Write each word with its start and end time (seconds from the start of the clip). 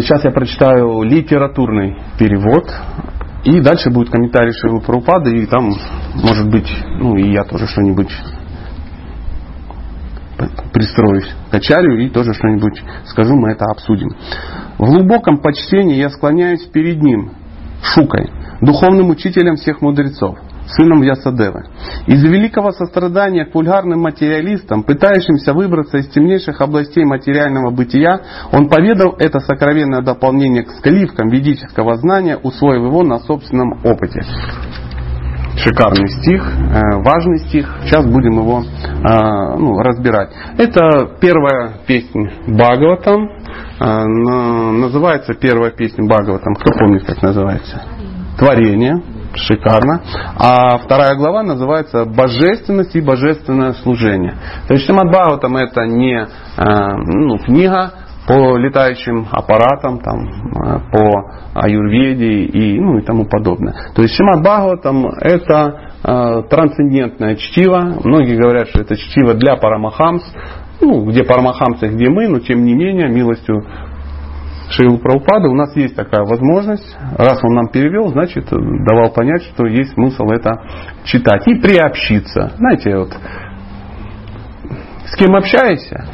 Сейчас 0.00 0.24
я 0.24 0.30
прочитаю 0.30 1.02
литературный 1.02 1.96
перевод. 2.18 2.70
И 3.44 3.60
дальше 3.60 3.90
будет 3.90 4.10
комментарий 4.10 4.52
Шилы 4.52 4.80
Прабхупады, 4.80 5.30
и 5.30 5.46
там, 5.46 5.70
может 6.22 6.50
быть, 6.50 6.68
ну 7.00 7.16
и 7.16 7.32
я 7.32 7.44
тоже 7.44 7.66
что-нибудь 7.66 8.10
пристроюсь 10.72 11.28
к 11.50 11.54
Ачарью 11.54 12.04
и 12.04 12.10
тоже 12.10 12.32
что-нибудь 12.32 12.82
скажу, 13.06 13.36
мы 13.36 13.52
это 13.52 13.64
обсудим. 13.70 14.10
В 14.78 14.84
глубоком 14.84 15.38
почтении 15.38 15.96
я 15.96 16.10
склоняюсь 16.10 16.64
перед 16.66 17.02
ним, 17.02 17.32
Шукой, 17.82 18.30
духовным 18.60 19.10
учителем 19.10 19.56
всех 19.56 19.80
мудрецов, 19.80 20.36
сыном 20.70 21.02
Ясадевы. 21.02 21.64
Из 22.06 22.22
великого 22.22 22.72
сострадания 22.72 23.44
к 23.44 23.54
вульгарным 23.54 24.00
материалистам, 24.00 24.82
пытающимся 24.82 25.52
выбраться 25.52 25.98
из 25.98 26.08
темнейших 26.08 26.60
областей 26.60 27.04
материального 27.04 27.70
бытия, 27.70 28.20
он 28.52 28.68
поведал 28.68 29.14
это 29.18 29.40
сокровенное 29.40 30.02
дополнение 30.02 30.64
к 30.64 30.70
сливкам 30.82 31.28
ведического 31.28 31.96
знания, 31.96 32.36
усвоив 32.36 32.82
его 32.82 33.02
на 33.02 33.18
собственном 33.18 33.80
опыте. 33.84 34.22
Шикарный 35.56 36.08
стих, 36.20 36.42
э, 36.46 37.02
важный 37.02 37.38
стих. 37.48 37.68
Сейчас 37.82 38.06
будем 38.06 38.38
его 38.38 38.62
э, 38.62 39.56
ну, 39.58 39.78
разбирать. 39.80 40.30
Это 40.56 41.16
первая 41.20 41.80
песня 41.84 42.30
Бхагаватам. 42.46 43.28
Э, 43.80 44.04
называется 44.04 45.34
первая 45.34 45.72
песня 45.72 46.06
Бхагаватам. 46.06 46.54
Кто 46.54 46.72
помнит, 46.78 47.04
как 47.04 47.22
называется? 47.22 47.82
Творение. 48.38 49.02
Шикарно. 49.38 50.02
А 50.36 50.78
вторая 50.78 51.14
глава 51.16 51.42
называется 51.42 52.04
«Божественность 52.04 52.94
и 52.94 53.00
божественное 53.00 53.72
служение». 53.74 54.34
То 54.66 54.74
есть 54.74 54.86
Шимат 54.86 55.08
Бхагаватам 55.08 55.56
это 55.56 55.86
не 55.86 56.26
ну, 56.56 57.38
книга, 57.38 57.92
по 58.28 58.58
летающим 58.58 59.26
аппаратам, 59.30 60.00
там, 60.00 60.18
э, 60.20 60.80
по 60.92 61.30
аюрведе 61.54 62.44
и, 62.44 62.78
ну, 62.78 62.98
и 62.98 63.02
тому 63.02 63.24
подобное. 63.24 63.74
То 63.94 64.02
есть 64.02 64.14
Шимат 64.14 64.42
Бхагаватам 64.42 65.06
это 65.06 65.94
э, 66.04 66.42
трансцендентное 66.50 67.36
чтиво. 67.36 68.00
Многие 68.04 68.36
говорят, 68.36 68.68
что 68.68 68.82
это 68.82 68.96
чтиво 68.96 69.32
для 69.32 69.56
Парамахамс. 69.56 70.22
Ну, 70.80 71.06
где 71.06 71.24
Парамахамсы, 71.24 71.88
где 71.88 72.10
мы, 72.10 72.28
но 72.28 72.40
тем 72.40 72.62
не 72.64 72.74
менее, 72.74 73.08
милостью 73.08 73.64
Шейл 74.70 74.98
Праупада 74.98 75.48
у 75.48 75.54
нас 75.54 75.74
есть 75.76 75.96
такая 75.96 76.24
возможность. 76.24 76.96
Раз 77.16 77.42
он 77.42 77.54
нам 77.54 77.68
перевел, 77.68 78.08
значит, 78.08 78.46
давал 78.50 79.12
понять, 79.12 79.42
что 79.44 79.66
есть 79.66 79.94
смысл 79.94 80.24
это 80.30 80.60
читать. 81.04 81.46
И 81.46 81.54
приобщиться. 81.54 82.52
Знаете, 82.56 82.96
вот 82.96 83.14
с 85.06 85.16
кем 85.16 85.34
общаешься, 85.34 86.04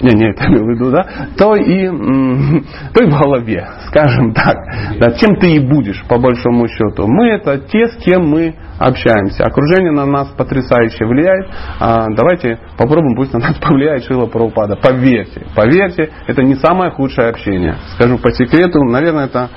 не, 0.00 0.12
не, 0.12 0.30
это 0.30 0.46
имел 0.46 0.64
в 0.64 0.70
виду, 0.70 0.90
да, 0.90 1.06
то 1.36 1.54
и, 1.56 1.86
то 2.94 3.04
и 3.04 3.10
в 3.10 3.20
голове, 3.20 3.66
скажем 3.88 4.32
так. 4.32 4.56
Да, 4.98 5.12
чем 5.12 5.36
ты 5.36 5.52
и 5.52 5.58
будешь, 5.58 6.02
по 6.08 6.18
большому 6.18 6.68
счету. 6.68 7.06
Мы 7.06 7.28
это 7.28 7.58
те, 7.58 7.88
с 7.88 7.96
кем 7.96 8.28
мы 8.28 8.54
общаемся. 8.78 9.44
Окружение 9.44 9.92
на 9.92 10.06
нас 10.06 10.28
потрясающе 10.28 11.04
влияет. 11.04 11.48
А 11.78 12.06
давайте 12.16 12.58
попробуем, 12.78 13.14
пусть 13.14 13.32
на 13.32 13.40
нас 13.40 13.56
повлияет 13.60 14.04
Шила 14.04 14.26
Прабхупада. 14.26 14.76
Поверьте, 14.76 15.46
поверьте, 15.54 16.10
это 16.26 16.42
не 16.42 16.54
самое 16.54 16.90
худшее 16.90 17.28
общение. 17.28 17.76
Скажу 17.94 18.18
по 18.18 18.30
секрету, 18.32 18.82
наверное, 18.82 19.26
это 19.26 19.50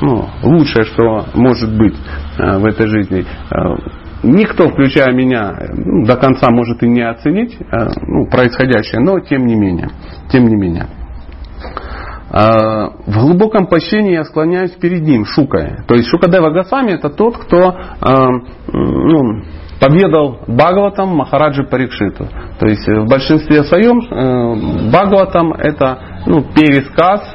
ну, 0.00 0.28
лучшее, 0.42 0.84
что 0.84 1.26
может 1.34 1.76
быть 1.76 1.96
э, 2.38 2.58
в 2.58 2.66
этой 2.66 2.86
жизни. 2.86 3.24
Э, 4.22 4.26
Никто, 4.26 4.68
включая 4.68 5.12
меня, 5.14 5.54
ну, 5.74 6.04
до 6.04 6.16
конца 6.16 6.50
может 6.50 6.82
и 6.82 6.88
не 6.88 7.02
оценить 7.02 7.56
э, 7.60 7.86
ну, 8.06 8.26
происходящее, 8.26 9.00
но 9.00 9.20
тем 9.20 9.46
не 9.46 9.54
менее. 9.54 9.88
Тем 10.30 10.44
не 10.46 10.56
менее. 10.56 10.86
Э, 12.30 12.90
в 13.06 13.20
глубоком 13.20 13.66
почтении 13.66 14.12
я 14.12 14.24
склоняюсь 14.24 14.72
перед 14.72 15.02
ним, 15.02 15.24
Шукой. 15.24 15.84
То 15.86 15.94
есть 15.94 16.08
Шукадева 16.08 16.50
Госвами 16.50 16.92
это 16.92 17.08
тот, 17.10 17.38
кто 17.38 17.56
э, 17.56 18.14
ну, 18.72 19.42
поведал 19.80 20.40
Бхагаватам 20.46 21.16
Махараджи 21.16 21.64
Парикшиту. 21.64 22.28
То 22.58 22.66
есть 22.66 22.86
в 22.86 23.08
большинстве 23.08 23.64
своем 23.64 24.00
Бхагаватам 24.90 25.54
это 25.54 25.98
ну, 26.26 26.42
пересказ, 26.42 27.32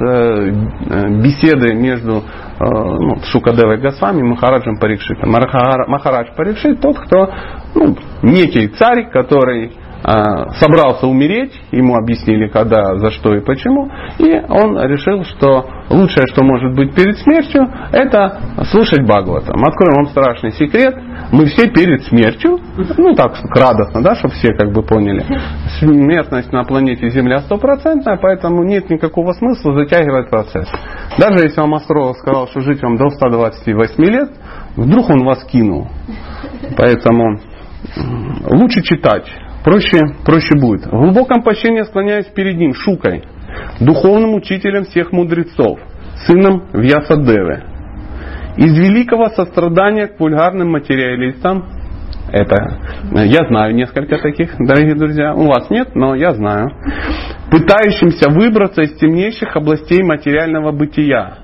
беседы 1.20 1.74
между 1.74 2.22
Э, 2.22 2.45
ну, 2.64 3.16
Шукадевой 3.30 3.78
Госвами, 3.78 4.22
Махараджем 4.22 4.78
Парикшитом. 4.78 5.30
Махарадж 5.30 6.28
Парикшит 6.36 6.80
тот, 6.80 6.98
кто 7.00 7.30
ну, 7.74 7.96
некий 8.22 8.68
царь, 8.68 9.10
который 9.10 9.66
э, 9.66 9.85
собрался 10.06 11.08
умереть, 11.08 11.52
ему 11.72 11.96
объяснили 11.96 12.46
когда, 12.46 12.96
за 12.96 13.10
что 13.10 13.34
и 13.34 13.40
почему, 13.40 13.90
и 14.18 14.40
он 14.48 14.80
решил, 14.86 15.24
что 15.24 15.66
лучшее, 15.90 16.26
что 16.28 16.44
может 16.44 16.76
быть 16.76 16.94
перед 16.94 17.18
смертью, 17.18 17.68
это 17.90 18.38
слушать 18.70 19.02
Бхагаватам. 19.02 19.64
Откроем 19.64 20.04
вам 20.04 20.06
страшный 20.06 20.52
секрет. 20.52 20.94
Мы 21.32 21.46
все 21.46 21.68
перед 21.68 22.04
смертью, 22.04 22.60
ну 22.98 23.14
так 23.14 23.34
радостно, 23.50 24.00
да, 24.00 24.14
чтобы 24.14 24.34
все 24.34 24.54
как 24.54 24.70
бы 24.72 24.82
поняли. 24.82 25.24
Смертность 25.80 26.52
на 26.52 26.62
планете 26.62 27.10
Земля 27.10 27.40
стопроцентная, 27.40 28.16
поэтому 28.16 28.62
нет 28.62 28.88
никакого 28.90 29.32
смысла 29.32 29.74
затягивать 29.74 30.30
процесс. 30.30 30.70
Даже 31.18 31.42
если 31.42 31.60
вам 31.60 31.74
астролог 31.74 32.16
сказал, 32.18 32.46
что 32.46 32.60
жить 32.60 32.80
вам 32.80 32.96
до 32.96 33.08
128 33.08 34.04
лет, 34.04 34.30
вдруг 34.76 35.10
он 35.10 35.24
вас 35.24 35.42
кинул. 35.44 35.88
Поэтому 36.76 37.40
лучше 38.44 38.82
читать, 38.82 39.26
проще, 39.66 39.98
проще 40.24 40.54
будет. 40.54 40.86
В 40.86 40.90
глубоком 40.90 41.42
почтении 41.42 41.82
склоняюсь 41.82 42.26
перед 42.26 42.56
ним, 42.56 42.72
Шукой, 42.72 43.24
духовным 43.80 44.34
учителем 44.34 44.84
всех 44.84 45.12
мудрецов, 45.12 45.80
сыном 46.26 46.68
Вьясадевы. 46.72 47.64
Из 48.56 48.72
великого 48.78 49.28
сострадания 49.30 50.06
к 50.06 50.20
вульгарным 50.20 50.70
материалистам, 50.70 51.64
это 52.32 52.78
я 53.12 53.46
знаю 53.48 53.74
несколько 53.74 54.18
таких, 54.18 54.54
дорогие 54.58 54.94
друзья. 54.94 55.34
У 55.34 55.46
вас 55.46 55.68
нет, 55.68 55.94
но 55.94 56.14
я 56.14 56.32
знаю. 56.32 56.70
Пытающимся 57.50 58.30
выбраться 58.30 58.82
из 58.82 58.96
темнейших 58.98 59.56
областей 59.56 60.02
материального 60.02 60.70
бытия. 60.70 61.38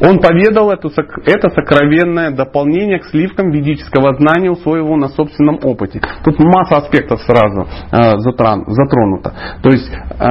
Он 0.00 0.18
поведал 0.18 0.70
эту, 0.70 0.88
это 0.88 1.48
сокровенное 1.50 2.30
дополнение 2.30 2.98
к 2.98 3.04
сливкам 3.06 3.50
ведического 3.50 4.14
знания, 4.14 4.50
усвоив 4.50 4.84
его 4.84 4.96
на 4.96 5.08
собственном 5.08 5.58
опыте. 5.62 6.00
Тут 6.24 6.38
масса 6.38 6.76
аспектов 6.76 7.20
сразу 7.22 7.66
э, 7.92 8.18
затронута. 8.18 9.32
То 9.62 9.70
есть 9.70 9.90
э, 9.90 10.24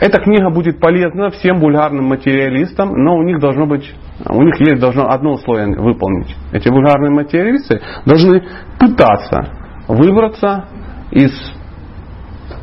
эта 0.00 0.20
книга 0.20 0.50
будет 0.50 0.80
полезна 0.80 1.30
всем 1.30 1.60
вульгарным 1.60 2.06
материалистам, 2.06 2.92
но 2.92 3.16
у 3.16 3.22
них 3.22 3.38
должно 3.38 3.66
быть, 3.66 3.92
у 4.28 4.42
них 4.42 4.60
есть 4.60 4.80
должно 4.80 5.10
одно 5.10 5.32
условие 5.32 5.78
выполнить. 5.78 6.34
Эти 6.52 6.68
вульгарные 6.68 7.10
материалисты 7.10 7.80
должны 8.04 8.42
пытаться 8.78 9.62
выбраться 9.88 10.64
из 11.10 11.32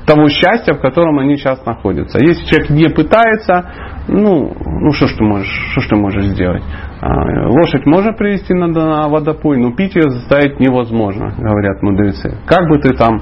того 0.05 0.27
счастья, 0.27 0.73
в 0.73 0.81
котором 0.81 1.19
они 1.19 1.37
сейчас 1.37 1.63
находятся. 1.65 2.17
Если 2.19 2.43
человек 2.45 2.69
не 2.71 2.89
пытается, 2.89 3.71
ну, 4.09 4.53
ну 4.65 4.91
что 4.91 5.07
ж 5.07 5.15
ты 5.15 5.23
можешь, 5.23 5.69
что 5.71 5.81
ж 5.81 5.87
ты 5.87 5.95
можешь 5.95 6.25
сделать? 6.25 6.63
А, 7.01 7.47
лошадь 7.47 7.85
можно 7.85 8.13
привести 8.13 8.53
на, 8.53 9.07
водопой, 9.07 9.57
но 9.57 9.71
пить 9.71 9.95
ее 9.95 10.09
заставить 10.09 10.59
невозможно, 10.59 11.33
говорят 11.37 11.81
мудрецы. 11.81 12.37
Как 12.45 12.67
бы 12.67 12.79
ты 12.79 12.95
там 12.95 13.21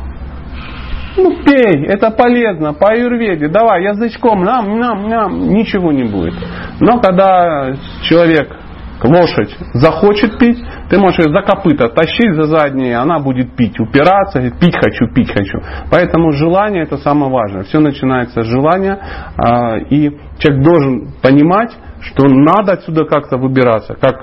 ну, 1.18 1.36
пей, 1.44 1.86
это 1.88 2.12
полезно, 2.12 2.74
по 2.74 2.90
аюрведе, 2.92 3.48
давай, 3.48 3.84
язычком, 3.84 4.44
нам, 4.44 4.80
нам, 4.80 5.09
нам, 5.09 5.50
ничего 5.50 5.92
не 5.92 6.03
будет. 6.03 6.36
Но 6.80 7.00
когда 7.00 7.74
человек 8.04 8.56
лошадь 9.03 9.56
захочет 9.74 10.38
пить, 10.40 10.58
ты 10.90 11.00
можешь 11.00 11.19
ее 11.19 11.31
за 11.31 11.41
копыта 11.41 11.90
тащить 11.90 12.34
за 12.35 12.44
задние, 12.44 12.97
она 12.97 13.19
будет 13.19 13.56
пить, 13.56 13.80
упираться, 13.80 14.40
пить 14.59 14.75
хочу, 14.75 15.08
пить 15.13 15.31
хочу. 15.31 15.59
Поэтому 15.91 16.31
желание 16.31 16.84
это 16.84 16.97
самое 16.97 17.31
важное. 17.31 17.63
Все 17.63 17.80
начинается 17.80 18.42
с 18.42 18.45
желания, 18.45 18.98
а, 19.38 19.77
и 19.77 20.12
человек 20.39 20.63
должен 20.63 21.07
понимать, 21.21 21.71
что 22.01 22.27
надо 22.27 22.74
отсюда 22.74 23.06
как-то 23.06 23.38
выбираться. 23.38 23.95
Как 23.95 24.16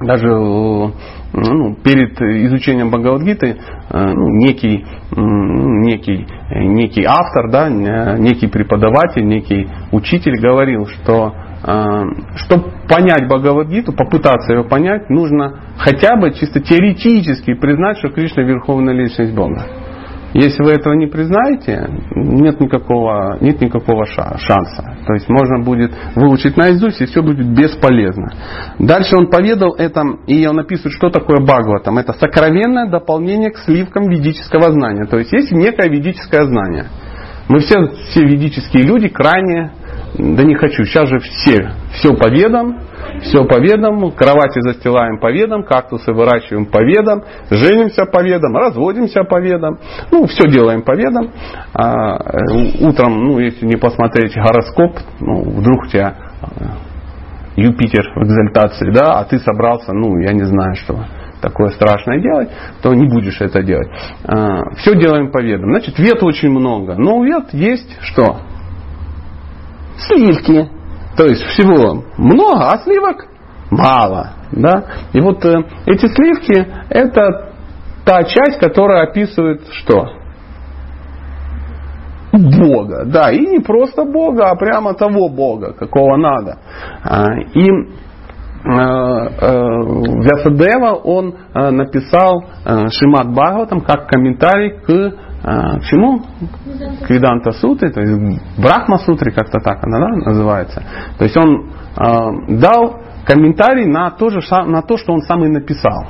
даже 0.00 0.28
ну, 0.28 1.74
перед 1.82 2.20
изучением 2.20 2.90
Бхагавадгиты 2.90 3.48
э, 3.48 4.12
ну, 4.12 4.28
некий, 4.44 4.84
некий, 5.10 6.26
некий 6.50 7.04
автор, 7.04 7.50
да, 7.50 7.68
некий 7.68 8.46
преподаватель, 8.46 9.26
некий 9.26 9.68
учитель 9.92 10.40
говорил, 10.40 10.86
что 10.86 11.34
чтобы 11.60 12.70
понять 12.88 13.26
Бхагавадгиту, 13.26 13.92
попытаться 13.92 14.52
ее 14.52 14.64
понять, 14.64 15.10
нужно 15.10 15.60
хотя 15.78 16.16
бы 16.16 16.32
чисто 16.32 16.60
теоретически 16.60 17.54
признать, 17.54 17.98
что 17.98 18.10
Кришна 18.10 18.44
Верховная 18.44 18.94
Личность 18.94 19.34
Бога. 19.34 19.66
Если 20.34 20.62
вы 20.62 20.72
этого 20.72 20.92
не 20.92 21.06
признаете, 21.06 21.88
нет 22.14 22.60
никакого, 22.60 23.38
нет 23.40 23.60
никакого 23.62 24.04
шанса. 24.04 24.96
То 25.06 25.14
есть 25.14 25.28
можно 25.28 25.64
будет 25.64 25.90
выучить 26.14 26.56
наизусть, 26.56 27.00
и 27.00 27.06
все 27.06 27.22
будет 27.22 27.48
бесполезно. 27.48 28.28
Дальше 28.78 29.16
он 29.16 29.30
поведал 29.30 29.74
это, 29.74 30.02
и 30.26 30.46
он 30.46 30.60
описывает, 30.60 30.92
что 30.92 31.08
такое 31.08 31.40
Бхагаватам. 31.40 31.96
Это 31.96 32.12
сокровенное 32.12 32.90
дополнение 32.90 33.50
к 33.50 33.58
сливкам 33.58 34.10
ведического 34.10 34.70
знания. 34.70 35.06
То 35.06 35.18
есть 35.18 35.32
есть 35.32 35.50
некое 35.50 35.88
ведическое 35.88 36.44
знание– 36.44 36.84
Мы 37.48 37.60
все, 37.60 37.78
все 38.10 38.24
ведические 38.24 38.84
люди 38.84 39.08
крайне, 39.08 39.72
да 40.14 40.44
не 40.44 40.54
хочу, 40.54 40.84
сейчас 40.84 41.08
же 41.08 41.18
все, 41.18 41.70
все 41.92 42.14
по 42.14 42.28
ведам, 42.28 42.80
все 43.22 43.44
по 43.44 43.58
ведам, 43.58 44.10
кровати 44.12 44.60
застилаем 44.60 45.18
по 45.18 45.30
ведам, 45.30 45.64
кактусы 45.64 46.12
выращиваем 46.12 46.66
по 46.66 46.82
ведам, 46.82 47.22
женимся 47.50 48.04
по 48.06 48.22
ведам, 48.22 48.56
разводимся 48.56 49.24
по 49.24 49.40
ведам, 49.40 49.78
ну, 50.10 50.26
все 50.26 50.48
делаем 50.48 50.82
по 50.82 50.94
ведам. 50.94 51.30
А, 51.74 52.16
э, 52.16 52.86
утром, 52.86 53.24
ну, 53.24 53.38
если 53.38 53.66
не 53.66 53.76
посмотреть 53.76 54.34
гороскоп, 54.34 54.98
ну, 55.20 55.42
вдруг 55.42 55.84
у 55.84 55.86
тебя 55.86 56.14
э, 56.42 56.64
Юпитер 57.56 58.04
в 58.14 58.24
экзальтации, 58.24 58.90
да, 58.90 59.14
а 59.14 59.24
ты 59.24 59.38
собрался, 59.38 59.92
ну, 59.92 60.18
я 60.18 60.32
не 60.32 60.44
знаю, 60.44 60.74
что 60.76 61.04
такое 61.40 61.68
страшное 61.70 62.20
делать, 62.20 62.48
то 62.82 62.94
не 62.94 63.06
будешь 63.06 63.40
это 63.40 63.62
делать. 63.62 63.88
А, 64.24 64.70
все 64.76 64.96
делаем 64.96 65.30
по 65.30 65.42
ведам. 65.42 65.70
Значит, 65.70 65.98
вет 65.98 66.22
очень 66.22 66.50
много. 66.50 66.94
Но 66.96 67.18
у 67.18 67.24
вет 67.24 67.52
есть 67.52 67.96
что? 68.00 68.40
Сливки. 69.98 70.70
То 71.16 71.24
есть 71.26 71.42
всего 71.42 72.04
много, 72.16 72.70
а 72.70 72.78
сливок 72.78 73.26
мало. 73.70 74.30
Да? 74.52 74.84
И 75.12 75.20
вот 75.20 75.44
э, 75.44 75.64
эти 75.86 76.06
сливки 76.06 76.66
это 76.88 77.52
та 78.04 78.22
часть, 78.24 78.58
которая 78.60 79.04
описывает 79.08 79.62
что? 79.72 80.06
Бога. 82.32 83.04
Да, 83.06 83.30
и 83.32 83.40
не 83.40 83.58
просто 83.58 84.04
Бога, 84.04 84.50
а 84.50 84.54
прямо 84.54 84.94
того 84.94 85.28
Бога, 85.28 85.72
какого 85.72 86.16
надо. 86.16 86.58
А, 87.02 87.24
и 87.54 87.66
Э, 88.64 88.70
э, 88.70 89.50
Вясадева 90.20 90.94
он 91.04 91.32
э, 91.54 91.70
написал 91.70 92.44
Шимат 92.64 93.32
Бхагаватам 93.32 93.80
как 93.80 94.08
комментарий 94.08 94.70
к 94.80 95.12
к 95.78 95.84
чему? 95.84 96.22
К 97.06 97.10
Виданта 97.10 97.52
Сутре, 97.52 97.90
то 97.90 98.00
есть 98.00 98.42
Брахма 98.58 98.98
Сутре, 98.98 99.32
как-то 99.32 99.60
так 99.60 99.82
она 99.84 99.98
да, 99.98 100.08
называется. 100.30 100.82
То 101.18 101.24
есть 101.24 101.36
он 101.36 101.70
дал 102.58 103.00
комментарий 103.24 103.86
на 103.86 104.10
то, 104.10 104.30
же, 104.30 104.40
на 104.66 104.82
то, 104.82 104.96
что 104.96 105.12
он 105.12 105.20
сам 105.22 105.44
и 105.44 105.48
написал. 105.48 106.06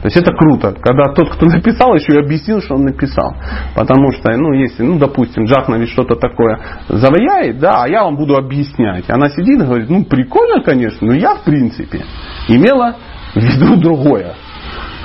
То 0.00 0.06
есть 0.06 0.16
это 0.16 0.32
круто, 0.32 0.74
когда 0.80 1.12
тот, 1.12 1.30
кто 1.30 1.46
написал, 1.50 1.94
еще 1.94 2.14
и 2.14 2.24
объяснил, 2.24 2.60
что 2.60 2.76
он 2.76 2.84
написал. 2.84 3.34
Потому 3.74 4.12
что, 4.12 4.30
ну, 4.36 4.52
если, 4.52 4.84
ну, 4.84 4.98
допустим, 4.98 5.44
Джахнович 5.44 5.92
что-то 5.92 6.14
такое 6.14 6.60
заваяет, 6.88 7.58
да, 7.58 7.82
а 7.82 7.88
я 7.88 8.04
вам 8.04 8.16
буду 8.16 8.36
объяснять. 8.36 9.10
Она 9.10 9.28
сидит 9.30 9.60
и 9.60 9.64
говорит, 9.64 9.90
ну, 9.90 10.04
прикольно, 10.04 10.62
конечно, 10.62 11.06
но 11.06 11.14
я, 11.14 11.34
в 11.34 11.42
принципе, 11.42 12.04
имела 12.48 12.96
в 13.34 13.38
виду 13.38 13.76
другое. 13.76 14.34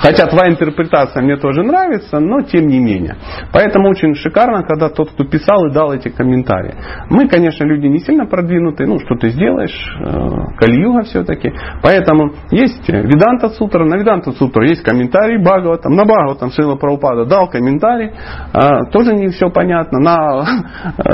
Хотя 0.00 0.26
твоя 0.26 0.50
интерпретация 0.50 1.22
мне 1.22 1.36
тоже 1.36 1.62
нравится, 1.62 2.18
но 2.18 2.42
тем 2.42 2.66
не 2.66 2.78
менее. 2.78 3.16
Поэтому 3.52 3.88
очень 3.88 4.14
шикарно, 4.14 4.62
когда 4.62 4.88
тот, 4.88 5.10
кто 5.12 5.24
писал 5.24 5.66
и 5.66 5.72
дал 5.72 5.92
эти 5.92 6.08
комментарии. 6.08 6.74
Мы, 7.10 7.28
конечно, 7.28 7.64
люди 7.64 7.86
не 7.86 8.00
сильно 8.00 8.26
продвинутые, 8.26 8.88
ну 8.88 8.98
что 8.98 9.14
ты 9.16 9.30
сделаешь, 9.30 9.96
э, 10.00 10.56
Кальюга 10.58 11.02
все-таки. 11.02 11.52
Поэтому 11.82 12.32
есть 12.50 12.88
Виданта 12.88 13.50
Сутра, 13.50 13.84
на 13.84 13.96
Виданта 13.96 14.32
Сутра 14.32 14.66
есть 14.66 14.82
комментарий 14.82 15.38
Бхагаватам, 15.38 15.94
на 15.94 16.04
Бхагаватам 16.04 16.50
Шила 16.50 16.76
Прабхупада 16.76 17.24
дал 17.24 17.48
комментарий, 17.48 18.10
э, 18.52 18.90
тоже 18.92 19.14
не 19.14 19.28
все 19.28 19.48
понятно. 19.50 20.00
На, 20.00 20.44
э, 20.98 21.12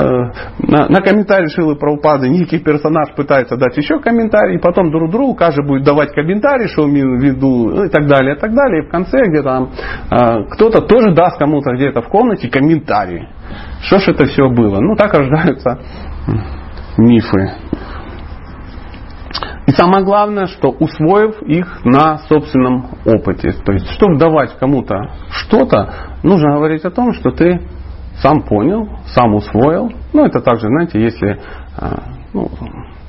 на, 0.59 0.87
на 0.89 1.01
комментарий 1.01 1.49
Шилы 1.49 1.75
Прабхупады 1.75 2.29
некий 2.29 2.59
персонаж 2.59 3.13
пытается 3.15 3.57
дать 3.57 3.77
еще 3.77 3.99
комментарий, 3.99 4.59
потом 4.59 4.91
друг 4.91 5.11
другу 5.11 5.35
каждый 5.35 5.65
будет 5.65 5.83
давать 5.83 6.13
комментарий, 6.13 6.67
что 6.67 6.89
имел 6.89 7.17
в 7.17 7.21
виду, 7.21 7.69
ну, 7.69 7.83
и 7.83 7.89
так 7.89 8.07
далее, 8.07 8.35
и 8.35 8.39
так 8.39 8.53
далее 8.53 8.70
в 8.79 8.89
конце 8.89 9.27
где-то 9.27 9.69
э, 10.09 10.43
кто-то 10.51 10.81
тоже 10.81 11.13
даст 11.13 11.37
кому-то 11.37 11.73
где-то 11.73 12.01
в 12.01 12.07
комнате 12.07 12.49
комментарий. 12.49 13.27
Что 13.81 13.99
ж 13.99 14.07
это 14.09 14.25
все 14.25 14.49
было? 14.49 14.79
Ну, 14.79 14.95
так 14.95 15.13
рождаются 15.13 15.79
мифы. 16.97 17.51
И 19.67 19.71
самое 19.71 20.03
главное, 20.03 20.47
что 20.47 20.69
усвоив 20.69 21.41
их 21.43 21.85
на 21.85 22.17
собственном 22.29 22.87
опыте. 23.05 23.51
То 23.63 23.73
есть, 23.73 23.89
чтобы 23.91 24.17
давать 24.17 24.57
кому-то 24.57 24.95
что-то, 25.29 25.93
нужно 26.23 26.55
говорить 26.55 26.83
о 26.83 26.91
том, 26.91 27.13
что 27.13 27.31
ты 27.31 27.61
сам 28.21 28.41
понял, 28.41 28.87
сам 29.07 29.35
усвоил. 29.35 29.91
Ну, 30.13 30.25
это 30.25 30.41
также, 30.41 30.67
знаете, 30.67 31.01
если, 31.01 31.39
ну, 32.33 32.49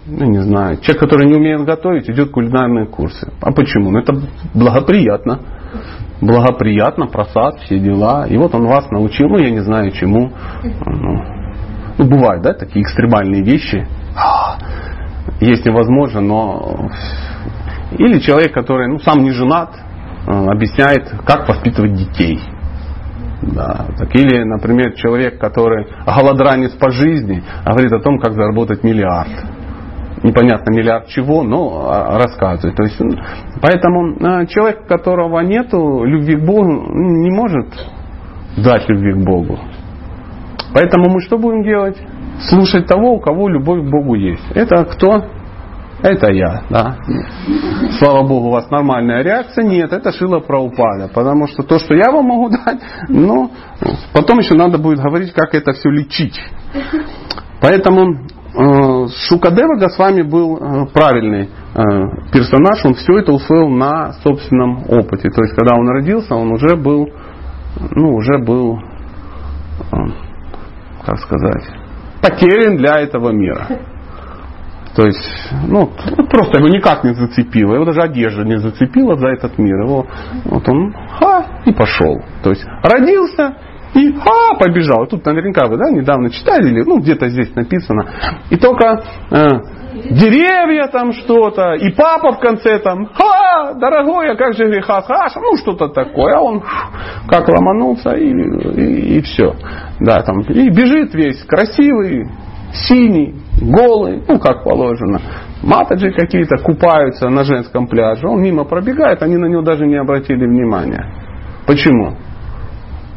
ну, 0.06 0.25
не 0.25 0.43
знаю, 0.43 0.78
человек, 0.78 1.00
который 1.00 1.26
не 1.26 1.34
умеет 1.34 1.64
готовить, 1.64 2.10
идет 2.10 2.31
кулинарные 2.31 2.87
курсы. 2.87 3.32
А 3.40 3.52
почему? 3.52 3.90
Ну, 3.90 3.99
это 3.99 4.14
благоприятно 4.54 5.40
благоприятно, 6.22 7.08
просад, 7.08 7.58
все 7.60 7.78
дела. 7.78 8.26
И 8.26 8.37
вот 8.38 8.54
он 8.54 8.66
вас 8.66 8.90
научил, 8.90 9.28
ну 9.28 9.38
я 9.38 9.50
не 9.50 9.60
знаю 9.60 9.90
чему. 9.90 10.31
Ну, 10.62 11.25
ну 11.99 12.04
бывают, 12.08 12.43
да, 12.43 12.54
такие 12.54 12.82
экстремальные 12.84 13.43
вещи. 13.43 13.87
А, 14.16 14.56
есть 15.40 15.66
невозможно, 15.66 16.20
но... 16.20 16.90
Или 17.99 18.20
человек, 18.20 18.54
который 18.54 18.88
ну, 18.88 18.99
сам 19.00 19.22
не 19.22 19.32
женат, 19.32 19.75
э, 20.26 20.31
объясняет, 20.31 21.12
как 21.26 21.46
воспитывать 21.46 21.94
детей. 21.94 22.40
Да. 23.43 23.87
Так, 23.99 24.14
или, 24.14 24.44
например, 24.44 24.94
человек, 24.94 25.38
который 25.38 25.87
голодранец 26.06 26.70
по 26.72 26.90
жизни, 26.90 27.43
говорит 27.66 27.93
о 27.93 28.00
том, 28.00 28.19
как 28.20 28.32
заработать 28.32 28.84
миллиард 28.84 29.31
непонятно 30.23 30.71
миллиард 30.71 31.07
чего, 31.09 31.43
но 31.43 31.89
а, 31.89 32.19
рассказывает. 32.19 32.77
То 32.77 32.83
есть, 32.85 33.01
поэтому 33.61 34.17
а, 34.21 34.47
человек, 34.47 34.83
у 34.85 34.89
которого 34.89 35.41
нет 35.41 35.73
любви 35.73 36.37
к 36.37 36.45
Богу, 36.45 36.65
не 36.65 37.31
может 37.31 37.69
дать 38.57 38.89
любви 38.89 39.15
к 39.15 39.25
Богу. 39.25 39.59
Поэтому 40.75 41.11
мы 41.11 41.21
что 41.21 41.39
будем 41.39 41.63
делать? 41.63 41.97
Слушать 42.49 42.87
того, 42.87 43.15
у 43.15 43.21
кого 43.21 43.49
любовь 43.49 43.83
к 43.83 43.91
Богу 43.91 44.15
есть. 44.15 44.45
Это 44.55 44.85
кто? 44.85 45.23
Это 46.03 46.33
я, 46.33 46.63
да. 46.69 46.97
Слава 48.01 48.27
Богу, 48.27 48.49
у 48.49 48.51
вас 48.51 48.69
нормальная 48.71 49.23
реакция. 49.23 49.65
Нет, 49.65 49.93
это 49.93 50.11
шило 50.11 50.41
про 50.41 50.61
упада. 50.61 51.09
Потому 51.15 51.47
что 51.47 51.63
то, 51.63 51.79
что 51.79 51.95
я 51.95 52.11
вам 52.11 52.27
могу 52.27 52.49
дать, 52.49 52.81
ну, 53.09 53.53
потом 54.13 54.39
еще 54.39 54.55
надо 54.55 54.79
будет 54.79 54.99
говорить, 54.99 55.33
как 55.33 55.55
это 55.55 55.73
все 55.73 55.91
лечить. 55.91 56.41
Поэтому 57.61 58.17
Шукадева 58.54 59.78
Госвами 59.78 60.22
был 60.22 60.58
э, 60.58 60.87
правильный 60.93 61.49
э, 61.49 61.81
персонаж, 62.32 62.84
он 62.84 62.94
все 62.94 63.19
это 63.19 63.32
усвоил 63.32 63.69
на 63.69 64.12
собственном 64.22 64.84
опыте. 64.88 65.31
То 65.31 65.43
есть, 65.43 65.54
когда 65.56 65.75
он 65.75 65.88
родился, 65.88 66.34
он 66.34 66.52
уже 66.52 66.76
был, 66.76 67.08
ну, 67.93 68.14
уже 68.14 68.38
был, 68.44 68.78
как 71.04 71.19
сказать, 71.19 71.64
потерян 72.20 72.76
для 72.76 73.00
этого 73.00 73.30
мира. 73.30 73.66
То 74.94 75.06
есть, 75.06 75.50
ну, 75.68 75.90
просто 76.30 76.59
его 76.59 76.68
никак 76.68 77.02
не 77.04 77.14
зацепило, 77.14 77.75
его 77.75 77.87
даже 77.87 78.02
одежда 78.02 78.44
не 78.44 78.59
зацепила 78.59 79.16
за 79.16 79.28
этот 79.28 79.56
мир. 79.56 79.80
Его, 79.85 80.06
вот 80.44 80.68
он, 80.68 80.92
ха, 81.18 81.47
и 81.64 81.73
пошел. 81.73 82.21
То 82.42 82.50
есть, 82.50 82.64
родился, 82.82 83.56
и 83.94 84.14
а, 84.14 84.54
побежал. 84.58 85.06
Тут 85.06 85.25
наверняка 85.26 85.66
вы 85.66 85.76
да, 85.76 85.90
недавно 85.90 86.30
читали, 86.30 86.70
или 86.70 86.82
ну, 86.82 86.99
где-то 86.99 87.28
здесь 87.28 87.54
написано. 87.54 88.06
И 88.50 88.56
только 88.56 89.02
э, 89.30 89.46
деревья 90.11 90.87
там 90.88 91.12
что-то, 91.12 91.75
и 91.75 91.90
папа 91.92 92.32
в 92.32 92.40
конце 92.40 92.78
там, 92.78 93.06
ха, 93.06 93.75
дорогой, 93.75 94.30
а 94.30 94.37
как 94.37 94.54
же 94.54 94.64
греха 94.64 95.02
хаша, 95.02 95.40
ну 95.40 95.56
что-то 95.56 95.88
такое. 95.88 96.37
А 96.37 96.40
он 96.40 96.62
как 97.28 97.49
ломанулся 97.49 98.14
и, 98.16 98.30
и, 98.30 99.18
и 99.18 99.22
все. 99.22 99.54
Да, 100.00 100.22
там, 100.22 100.40
и 100.40 100.70
бежит 100.70 101.14
весь 101.14 101.42
красивый, 101.44 102.28
синий, 102.72 103.34
голый, 103.61 104.22
ну 104.26 104.38
как 104.38 104.64
положено. 104.64 105.20
Матаджи 105.62 106.11
какие-то 106.11 106.56
купаются 106.56 107.28
на 107.28 107.44
женском 107.44 107.87
пляже. 107.87 108.26
Он 108.26 108.42
мимо 108.42 108.64
пробегает, 108.64 109.22
они 109.22 109.37
на 109.37 109.46
него 109.46 109.62
даже 109.62 109.87
не 109.87 109.96
обратили 109.96 110.46
внимания. 110.46 111.06
Почему? 111.66 112.16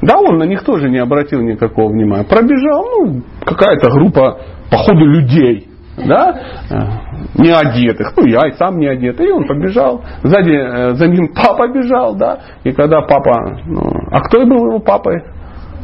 Да, 0.02 0.18
он 0.18 0.38
на 0.38 0.44
них 0.44 0.64
тоже 0.64 0.90
не 0.90 1.00
обратил 1.00 1.42
никакого 1.42 1.92
внимания. 1.92 2.25
Пробежал, 2.25 2.84
ну, 2.84 3.22
какая-то 3.46 3.90
группа, 3.92 4.40
походу, 4.70 5.06
людей, 5.06 5.70
да, 5.98 6.40
э, 6.70 7.42
не 7.42 7.52
одетых, 7.52 8.14
ну, 8.18 8.25
я 8.25 8.48
и 8.48 8.54
сам 8.54 8.78
не 8.78 8.88
одетый, 8.88 9.28
и 9.28 9.32
он 9.32 9.48
побежал, 9.48 10.04
сзади 10.24 10.52
э, 10.52 10.96
за 10.96 11.08
ним 11.08 11.34
папа 11.34 11.68
бежал, 11.70 12.16
да, 12.16 12.40
и 12.64 12.72
когда 12.72 13.02
папа, 13.02 13.62
ну, 13.66 13.82
а 14.12 14.20
кто 14.22 14.46
был 14.46 14.68
его 14.68 14.80
папой? 14.80 15.24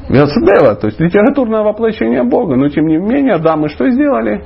Вилсадева, 0.09 0.75
то 0.75 0.87
есть 0.87 0.99
литературное 0.99 1.61
воплощение 1.61 2.23
Бога, 2.23 2.57
но 2.57 2.67
тем 2.67 2.87
не 2.87 2.97
менее 2.97 3.37
дамы 3.37 3.69
что 3.69 3.89
сделали? 3.89 4.43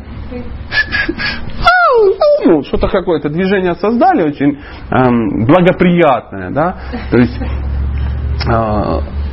Ну, 2.45 2.62
что-то 2.63 2.88
какое-то 2.89 3.29
движение 3.29 3.74
создали 3.75 4.22
очень 4.22 4.60
эм, 4.91 5.45
благоприятное, 5.45 6.51
да, 6.51 6.75
то 7.10 7.17
есть 7.17 7.41
э, 7.41 9.25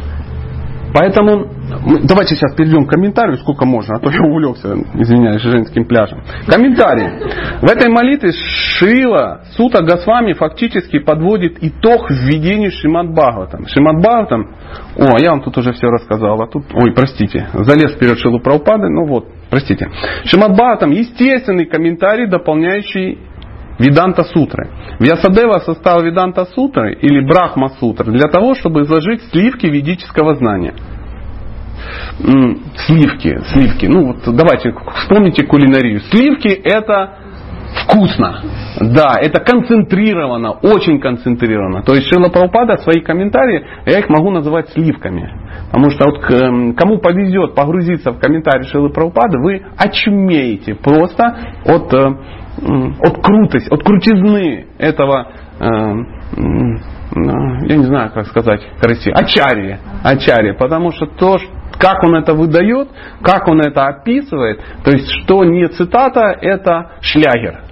Поэтому 0.95 1.47
давайте 2.05 2.37
сейчас 2.37 2.55
перейдем 2.55 2.87
к 2.87 2.91
комментарию, 2.91 3.39
сколько 3.39 3.65
можно, 3.65 3.97
а 3.97 3.99
то 3.99 4.11
я 4.13 4.21
увлекся, 4.21 4.75
извиняюсь, 4.95 5.43
женским 5.43 5.85
пляжем. 5.85 6.23
Комментарий. 6.47 7.09
В 7.61 7.71
этой 7.71 7.91
молитве 7.91 8.33
Шила 8.33 9.43
Сута 9.57 9.83
Госвами 9.83 10.33
фактически 10.33 10.99
подводит 10.99 11.59
итог 11.61 12.11
введению 12.11 12.71
Шимат 12.71 13.11
Бхагаватам. 13.11 13.67
Шимат 13.67 13.99
Бхагаватам, 13.99 14.55
о, 14.97 15.19
я 15.19 15.31
вам 15.31 15.43
тут 15.43 15.57
уже 15.59 15.73
все 15.73 15.89
рассказал, 15.89 16.41
а 16.43 16.47
тут, 16.47 16.65
ой, 16.75 16.93
простите, 16.93 17.49
залез 17.53 17.95
вперед 17.95 18.19
Шилу 18.19 18.41
Праупады, 18.41 18.89
ну 18.89 19.07
вот, 19.07 19.29
простите. 19.51 19.91
Шимат 20.25 20.53
Бхагаватам 20.53 20.91
естественный 20.91 21.67
комментарий, 21.67 22.27
дополняющий 22.27 23.19
Виданта 23.79 24.25
Сутры. 24.25 24.71
Вьясадева 24.99 25.59
составил 25.61 26.05
Виданта 26.05 26.45
Сутры 26.47 26.95
или 26.95 27.21
Брахма 27.21 27.71
Сутры 27.81 28.13
для 28.13 28.29
того, 28.29 28.55
чтобы 28.55 28.83
изложить 28.83 29.23
сливки 29.31 29.67
ведического 29.67 30.35
знания. 30.37 30.75
Сливки, 32.87 33.41
сливки. 33.53 33.87
Ну 33.87 34.07
вот 34.09 34.37
давайте 34.37 34.75
вспомните 34.95 35.45
кулинарию. 35.45 36.01
Сливки 36.11 36.49
это 36.49 37.19
вкусно. 37.83 38.41
Да, 38.81 39.15
это 39.21 39.41
концентрировано, 39.41 40.53
очень 40.53 41.01
концентрировано. 41.01 41.83
То 41.83 41.95
есть 41.95 42.09
Шила 42.09 42.29
Прабхупада 42.29 42.77
свои 42.79 43.01
комментарии, 43.01 43.65
я 43.87 43.99
их 43.99 44.09
могу 44.09 44.31
называть 44.31 44.69
сливками. 44.71 45.31
Потому 45.71 45.91
что 45.91 46.11
вот 46.11 46.21
кому 46.77 46.99
повезет 46.99 47.55
погрузиться 47.55 48.13
в 48.13 48.19
комментарии 48.19 48.65
Шилы 48.65 48.91
Прабхупады, 48.91 49.39
вы 49.39 49.63
очумеете 49.77 50.75
просто 50.75 51.37
от 51.65 51.93
э, 51.93 52.17
от 52.63 53.23
крутости, 53.23 53.69
от 53.71 53.83
крутизны 53.83 54.67
этого, 54.79 55.27
э, 55.59 55.67
я 57.67 57.77
не 57.77 57.85
знаю, 57.85 58.11
как 58.13 58.27
сказать 58.27 58.61
красиво, 58.81 59.17
ачария, 59.17 59.81
ачария, 60.05 60.55
потому 60.55 60.93
что 60.93 61.07
то, 61.07 61.39
как 61.79 62.03
он 62.05 62.15
это 62.15 62.35
выдает, 62.35 62.89
как 63.23 63.49
он 63.49 63.61
это 63.61 63.87
описывает, 63.87 64.61
то 64.85 64.93
есть 64.93 65.09
что 65.23 65.45
не 65.45 65.67
цитата, 65.69 66.37
это 66.41 66.93
шлягер. 67.01 67.63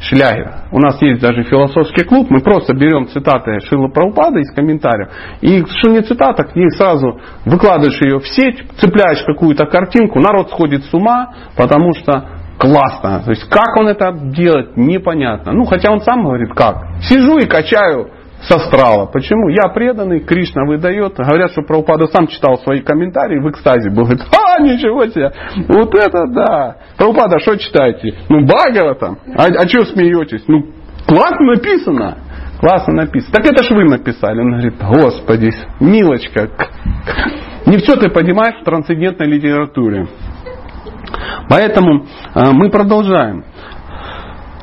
Шлягер. 0.00 0.52
У 0.72 0.80
нас 0.80 1.00
есть 1.00 1.22
даже 1.22 1.44
философский 1.44 2.02
клуб, 2.02 2.26
мы 2.28 2.40
просто 2.40 2.74
берем 2.74 3.06
цитаты 3.06 3.60
Шила 3.60 3.86
Праупада 3.86 4.40
из 4.40 4.52
комментариев, 4.52 5.10
и 5.40 5.64
что 5.64 5.90
не 5.90 6.02
цитата, 6.02 6.42
к 6.42 6.56
ней 6.56 6.68
сразу 6.70 7.20
выкладываешь 7.44 8.00
ее 8.02 8.18
в 8.18 8.26
сеть, 8.26 8.64
цепляешь 8.80 9.22
какую-то 9.22 9.66
картинку, 9.66 10.18
народ 10.18 10.50
сходит 10.50 10.84
с 10.86 10.92
ума, 10.92 11.32
потому 11.56 11.94
что 11.94 12.41
классно. 12.62 13.22
То 13.24 13.30
есть 13.30 13.48
как 13.48 13.76
он 13.76 13.88
это 13.88 14.12
делает, 14.12 14.76
непонятно. 14.76 15.52
Ну, 15.52 15.64
хотя 15.64 15.90
он 15.90 16.00
сам 16.00 16.22
говорит, 16.22 16.54
как. 16.54 16.76
Сижу 17.02 17.38
и 17.38 17.46
качаю 17.46 18.10
с 18.40 18.50
астрала. 18.52 19.06
Почему? 19.06 19.48
Я 19.48 19.68
преданный, 19.68 20.20
Кришна 20.20 20.64
выдает. 20.64 21.16
Говорят, 21.16 21.50
что 21.50 21.62
Прабхупада 21.62 22.06
сам 22.06 22.28
читал 22.28 22.58
свои 22.58 22.80
комментарии, 22.80 23.40
в 23.40 23.50
экстазе 23.50 23.90
был. 23.90 24.04
Говорит, 24.04 24.22
а, 24.32 24.60
ничего 24.60 25.06
себе, 25.06 25.32
вот 25.68 25.94
это 25.94 26.26
да. 26.28 26.76
Прабхупада, 26.96 27.40
что 27.40 27.56
читаете? 27.56 28.14
Ну, 28.28 28.46
Багава 28.46 28.94
там. 28.94 29.18
А, 29.36 29.46
а 29.46 29.68
что 29.68 29.84
смеетесь? 29.86 30.44
Ну, 30.46 30.62
классно 31.06 31.54
написано. 31.54 32.18
Классно 32.60 32.94
написано. 32.94 33.32
Так 33.32 33.44
это 33.44 33.64
ж 33.64 33.70
вы 33.70 33.84
написали. 33.84 34.40
Он 34.40 34.52
говорит, 34.52 34.74
господи, 34.78 35.50
милочка, 35.80 36.48
не 37.66 37.78
все 37.78 37.96
ты 37.96 38.08
понимаешь 38.08 38.60
в 38.60 38.64
трансцендентной 38.64 39.26
литературе. 39.26 40.06
Поэтому 41.48 42.06
э, 42.34 42.50
мы 42.52 42.70
продолжаем. 42.70 43.44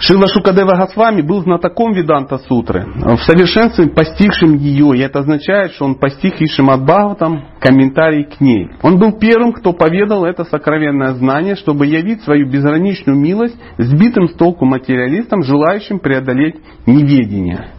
Шила 0.02 0.28
Шукадева 0.28 0.78
Госвами 0.78 1.22
был 1.22 1.42
знатоком 1.42 1.92
Виданта 1.92 2.38
Сутры, 2.38 2.86
в 2.86 3.18
совершенстве 3.18 3.90
постигшим 3.90 4.56
ее, 4.56 4.98
и 4.98 5.02
это 5.02 5.20
означает, 5.20 5.74
что 5.74 5.84
он 5.84 5.96
постиг 5.96 6.40
и 6.40 6.48
Шимадбхаватам 6.48 7.44
комментарий 7.60 8.24
к 8.24 8.40
ней. 8.40 8.70
Он 8.82 8.98
был 8.98 9.20
первым, 9.20 9.52
кто 9.52 9.74
поведал 9.74 10.24
это 10.24 10.46
сокровенное 10.46 11.16
знание, 11.16 11.56
чтобы 11.56 11.86
явить 11.86 12.24
свою 12.24 12.50
безграничную 12.50 13.20
милость 13.20 13.58
сбитым 13.78 14.30
с 14.30 14.36
толку 14.36 14.64
материалистам, 14.64 15.44
желающим 15.44 16.00
преодолеть 16.00 16.56
неведение. 16.86 17.72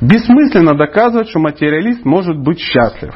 Бессмысленно 0.00 0.76
доказывать, 0.76 1.28
что 1.28 1.38
материалист 1.38 2.04
может 2.04 2.36
быть 2.36 2.58
счастлив. 2.58 3.14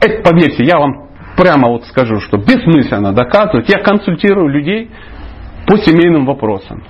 Это, 0.00 0.22
поверьте, 0.22 0.64
я 0.64 0.78
вам 0.78 1.09
прямо 1.40 1.70
вот 1.70 1.86
скажу, 1.86 2.20
что 2.20 2.36
бессмысленно 2.36 3.12
доказывать. 3.12 3.68
Я 3.68 3.82
консультирую 3.82 4.48
людей 4.48 4.90
по 5.66 5.78
семейным 5.78 6.26
вопросам. 6.26 6.84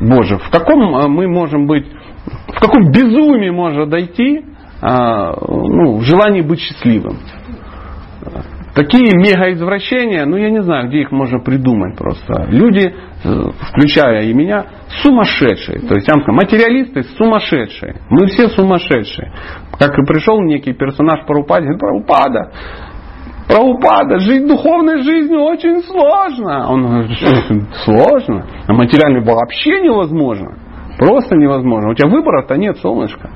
Боже, 0.00 0.38
в 0.38 0.50
каком 0.50 0.96
э, 0.96 1.08
мы 1.08 1.28
можем 1.28 1.66
быть, 1.66 1.86
в 2.48 2.60
каком 2.60 2.90
безумии 2.90 3.50
можно 3.50 3.86
дойти 3.86 4.44
а, 4.82 5.32
ну, 5.48 5.96
в 5.96 6.02
желании 6.02 6.42
быть 6.42 6.60
счастливым. 6.60 7.18
Такие 8.74 9.16
мегаизвращения, 9.16 10.26
ну 10.26 10.36
я 10.36 10.50
не 10.50 10.62
знаю, 10.62 10.88
где 10.88 11.00
их 11.00 11.10
можно 11.10 11.38
придумать 11.38 11.96
просто. 11.96 12.46
Люди, 12.50 12.94
э, 13.24 13.42
включая 13.70 14.24
и 14.24 14.34
меня, 14.34 14.66
сумасшедшие. 15.06 15.80
То 15.80 15.94
есть, 15.94 16.08
материалисты 16.26 17.02
сумасшедшие. 17.16 17.96
Мы 18.10 18.26
все 18.26 18.48
сумасшедшие. 18.48 19.32
Как 19.78 19.96
и 19.98 20.04
пришел 20.04 20.40
некий 20.42 20.72
персонаж 20.72 21.24
Парупаде, 21.26 21.66
говорит, 21.66 21.80
Парупада, 21.80 22.52
Праупада, 23.48 24.18
жить 24.18 24.46
духовной 24.46 25.02
жизнью 25.02 25.40
очень 25.40 25.82
сложно. 25.82 26.68
Он 26.68 26.82
говорит, 26.82 27.18
сложно. 27.84 28.46
А 28.66 28.72
материальный 28.72 29.24
вообще 29.24 29.80
невозможно. 29.80 30.56
Просто 30.98 31.36
невозможно. 31.36 31.90
У 31.90 31.94
тебя 31.94 32.08
выбора-то 32.08 32.56
нет, 32.56 32.78
солнышко 32.78 33.30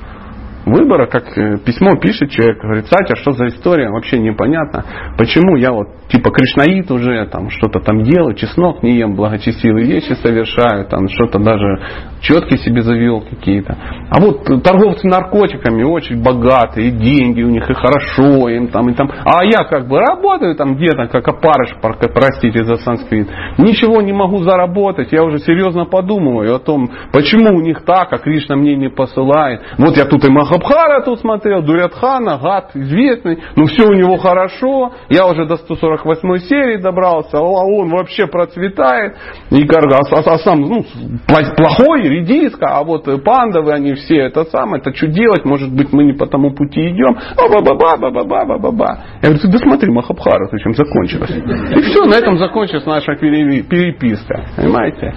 выбора, 0.73 1.07
как 1.07 1.37
э, 1.37 1.59
письмо 1.59 1.97
пишет 2.01 2.31
человек, 2.31 2.63
говорит, 2.63 2.87
Сатя, 2.87 3.17
что 3.17 3.33
за 3.33 3.49
история, 3.49 3.91
вообще 3.91 4.19
непонятно, 4.19 4.85
почему 5.17 5.57
я 5.57 5.73
вот 5.73 5.89
типа 6.09 6.31
кришнаит 6.31 6.91
уже, 6.91 7.27
там 7.27 7.51
что-то 7.51 7.81
там 7.81 8.03
делаю, 8.03 8.35
чеснок 8.35 8.83
не 8.83 8.99
ем, 8.99 9.15
благочестивые 9.15 9.87
вещи 9.87 10.13
совершаю, 10.15 10.87
там 10.87 11.09
что-то 11.09 11.39
даже 11.39 11.81
четки 12.21 12.57
себе 12.57 12.83
завел 12.83 13.23
какие-то. 13.23 13.77
А 14.11 14.21
вот 14.21 14.45
торговцы 14.63 15.07
наркотиками 15.07 15.83
очень 15.83 16.23
богатые, 16.23 16.89
и 16.89 16.91
деньги 16.91 17.43
у 17.43 17.49
них, 17.49 17.69
и 17.69 17.75
хорошо 17.75 18.49
им 18.49 18.69
там, 18.69 18.91
и 18.91 18.95
там. 18.95 19.11
А 19.25 19.45
я 19.45 19.65
как 19.65 19.89
бы 19.89 19.99
работаю 20.01 20.55
там 20.57 20.77
где-то, 20.77 21.07
как 21.07 21.27
опарыш, 21.29 21.75
простите 21.81 22.65
за 22.65 22.77
санскрит. 22.77 23.29
Ничего 23.59 24.03
не 24.03 24.13
могу 24.13 24.39
заработать, 24.39 25.13
я 25.13 25.23
уже 25.25 25.39
серьезно 25.39 25.85
подумываю 25.85 26.55
о 26.55 26.59
том, 26.59 26.91
почему 27.13 27.57
у 27.57 27.61
них 27.61 27.85
так, 27.85 28.13
а 28.13 28.19
Кришна 28.19 28.57
мне 28.57 28.77
не 28.77 28.89
посылает. 28.89 29.63
Вот 29.79 29.97
я 29.97 30.05
тут 30.05 30.25
и 30.25 30.31
Махабхара 30.31 31.03
тут 31.03 31.21
смотрел, 31.21 31.63
Дурятхана, 31.63 32.39
гад 32.39 32.71
известный, 32.75 33.39
ну 33.57 33.67
все 33.67 33.87
у 33.87 33.93
него 33.93 34.17
хорошо, 34.19 34.93
я 35.09 35.27
уже 35.27 35.47
до 35.47 35.57
148 35.57 36.39
серии 36.39 36.77
добрался, 36.77 37.39
а 37.39 37.43
он 37.43 37.89
вообще 37.89 38.27
процветает, 38.27 39.17
и 39.51 39.65
а, 39.71 40.33
а, 40.35 40.39
сам 40.39 40.61
ну, 40.61 40.85
плохой, 41.27 42.10
редиска, 42.11 42.67
а 42.67 42.83
вот 42.83 43.05
пандавы, 43.25 43.73
они 43.73 43.95
все 43.95 44.17
это 44.17 44.45
самое, 44.45 44.81
это 44.81 44.95
что 44.95 45.07
делать, 45.07 45.45
может 45.45 45.73
быть 45.73 45.93
мы 45.93 46.05
не 46.05 46.13
по 46.13 46.27
тому 46.27 46.53
пути 46.53 46.91
идем, 46.91 47.17
а 47.37 47.49
ба 47.49 47.61
ба 47.63 47.75
ба 47.75 47.97
ба 47.97 48.11
ба 48.11 48.25
ба 48.25 48.45
ба 48.45 48.59
ба 48.59 48.73
ба 48.73 48.99
Я 49.23 49.29
говорю, 49.29 49.39
ты 49.41 49.49
досмотри 49.49 49.91
Махабхара, 49.91 50.49
чем 50.59 50.75
закончилось. 50.75 51.31
И 51.31 51.81
все, 51.81 52.05
на 52.05 52.15
этом 52.15 52.39
закончилась 52.39 52.87
наша 52.87 53.15
переписка, 53.17 54.45
понимаете? 54.57 55.15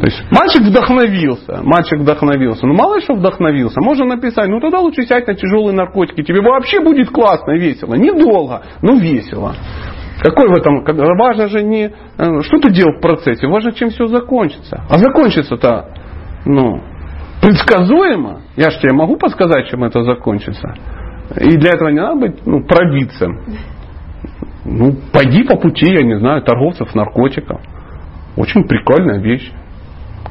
То 0.00 0.06
есть 0.06 0.18
мальчик 0.30 0.62
вдохновился, 0.62 1.60
мальчик 1.62 1.98
вдохновился. 1.98 2.66
Ну 2.66 2.72
мало 2.72 3.00
что 3.02 3.14
вдохновился. 3.14 3.80
Можно 3.82 4.06
написать, 4.06 4.48
ну 4.48 4.58
тогда 4.58 4.80
лучше 4.80 5.02
сядь 5.02 5.26
на 5.26 5.34
тяжелые 5.34 5.74
наркотики. 5.74 6.22
Тебе 6.22 6.40
вообще 6.40 6.80
будет 6.80 7.10
классно, 7.10 7.52
весело. 7.52 7.94
Недолго, 7.94 8.62
но 8.80 8.94
весело. 8.94 9.54
Какой 10.22 10.48
в 10.48 10.52
этом? 10.52 10.84
Важно 11.18 11.48
же 11.48 11.62
не, 11.62 11.84
э, 11.84 12.40
что 12.42 12.58
ты 12.60 12.70
делал 12.70 12.92
в 12.98 13.00
процессе, 13.00 13.46
важно, 13.46 13.72
чем 13.72 13.90
все 13.90 14.06
закончится. 14.06 14.84
А 14.88 14.98
закончится-то, 14.98 15.88
ну, 16.44 16.80
предсказуемо. 17.40 18.42
Я 18.56 18.70
же 18.70 18.80
тебе 18.80 18.92
могу 18.92 19.16
подсказать, 19.16 19.68
чем 19.68 19.84
это 19.84 20.02
закончится. 20.02 20.74
И 21.36 21.56
для 21.56 21.70
этого 21.70 21.88
не 21.88 22.00
надо 22.00 22.20
быть 22.20 22.46
ну, 22.46 22.64
провидцем. 22.64 23.40
Ну, 24.64 24.94
пойди 25.12 25.44
по 25.44 25.56
пути, 25.56 25.86
я 25.86 26.02
не 26.02 26.18
знаю, 26.18 26.42
торговцев 26.42 26.94
наркотиков. 26.94 27.60
Очень 28.36 28.64
прикольная 28.64 29.20
вещь. 29.20 29.50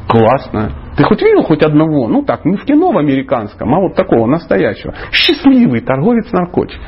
Классно. 0.08 0.72
Ты 0.98 1.04
хоть 1.04 1.22
видел 1.22 1.44
хоть 1.44 1.62
одного? 1.62 2.08
Ну 2.08 2.24
так, 2.24 2.44
не 2.44 2.58
в 2.58 2.66
кино 2.66 2.92
в 2.92 2.98
американском, 2.98 3.74
а 3.74 3.80
вот 3.80 3.96
такого 3.96 4.26
настоящего. 4.26 4.94
Счастливый 5.12 5.82
торговец 5.82 6.32
наркотиками. 6.32 6.88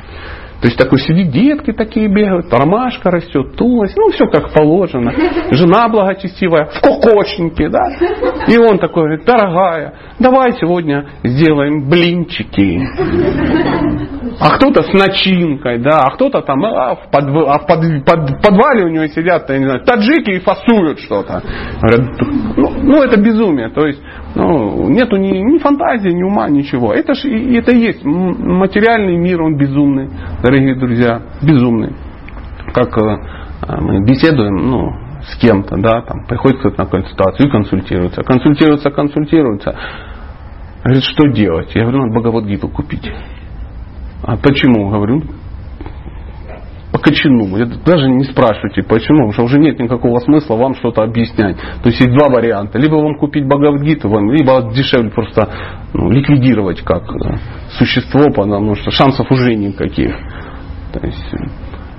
То 0.62 0.68
есть 0.68 0.78
такой 0.78 1.00
сидит, 1.00 1.32
детки 1.32 1.72
такие 1.74 2.08
бегают, 2.08 2.54
ромашка 2.54 3.10
растет, 3.10 3.56
тулость, 3.56 3.98
ну 3.98 4.10
все 4.10 4.28
как 4.28 4.54
положено. 4.54 5.12
Жена 5.50 5.90
благочестивая, 5.90 6.66
в 6.66 6.82
кокочнике, 6.82 7.68
да. 7.68 7.90
И 8.48 8.58
он 8.58 8.78
такой 8.78 9.04
говорит, 9.04 9.26
дорогая, 9.26 9.94
давай 10.20 10.54
сегодня 10.54 11.10
сделаем 11.24 11.90
блинчики. 11.90 12.80
А 14.40 14.58
кто-то 14.58 14.84
с 14.84 14.94
начинкой, 14.94 15.80
да, 15.80 16.02
а 16.04 16.12
кто-то 16.12 16.42
там 16.42 16.64
а, 16.64 16.96
в, 16.96 17.12
под, 17.12 17.24
а 17.24 17.60
в 17.60 17.66
под, 17.66 18.06
под, 18.06 18.42
подвале 18.42 18.86
у 18.86 18.90
него 18.90 19.08
сидят, 19.08 19.50
я 19.50 19.58
не 19.58 19.66
знаю, 19.66 19.84
таджики 19.84 20.32
и 20.32 20.40
фасуют 20.40 21.00
что-то. 21.00 21.42
Говорят, 21.82 22.08
ну, 22.56 22.70
ну 22.84 23.02
это 23.02 23.20
безумие. 23.20 23.70
То 23.70 23.88
есть 23.88 24.02
ну, 24.36 24.90
нету 24.90 25.18
ни, 25.18 25.30
ни 25.30 25.58
фантазии, 25.58 26.10
ни 26.10 26.24
ума, 26.24 26.48
ничего. 26.50 26.94
Это 26.94 27.14
же 27.14 27.30
это 27.30 27.72
есть. 27.72 28.04
Материальный 28.04 29.18
мир, 29.18 29.42
он 29.42 29.58
безумный, 29.58 30.10
дорогие 30.52 30.76
друзья, 30.76 31.22
безумный. 31.42 31.96
Как 32.74 32.98
э, 32.98 33.18
мы 33.80 34.04
беседуем, 34.06 34.54
ну, 34.54 34.92
с 35.24 35.38
кем-то, 35.38 35.78
да, 35.78 36.02
там, 36.02 36.26
приходит 36.28 36.60
кто-то 36.60 36.84
на 36.84 36.90
консультацию 36.90 37.48
и 37.48 37.52
консультируется. 37.52 38.22
Консультируется, 38.22 38.92
консультируется. 38.92 39.76
Говорит, 40.84 41.04
что 41.04 41.28
делать? 41.28 41.74
Я 41.74 41.84
говорю, 41.84 42.00
надо 42.00 42.20
Бхагавадгиту 42.20 42.68
купить. 42.68 43.10
А 44.24 44.36
почему? 44.36 44.90
Говорю, 44.90 45.24
по 46.92 47.00
кочану. 47.00 47.48
Даже 47.86 48.10
не 48.10 48.26
спрашивайте 48.26 48.84
почему, 48.84 49.30
потому 49.30 49.34
что 49.34 49.44
уже 49.44 49.60
нет 49.60 49.80
никакого 49.80 50.20
смысла 50.20 50.56
вам 50.56 50.76
что-то 50.76 51.04
объяснять. 51.04 51.58
То 51.58 51.90
есть 51.90 52.00
есть 52.00 52.14
два 52.14 52.30
варианта. 52.30 52.78
Либо 52.78 52.96
вам 52.96 53.16
купить 53.16 53.46
Бхагавадгиту, 53.46 54.10
либо 54.32 54.72
дешевле 54.74 55.10
просто 55.10 55.50
ну, 55.94 56.10
ликвидировать 56.10 56.82
как 56.82 57.04
э, 57.04 57.38
существо, 57.78 58.32
потому 58.34 58.76
что 58.76 58.92
шансов 58.92 59.32
уже 59.32 59.56
никаких. 59.56 60.16
То 60.94 61.06
есть, 61.06 61.34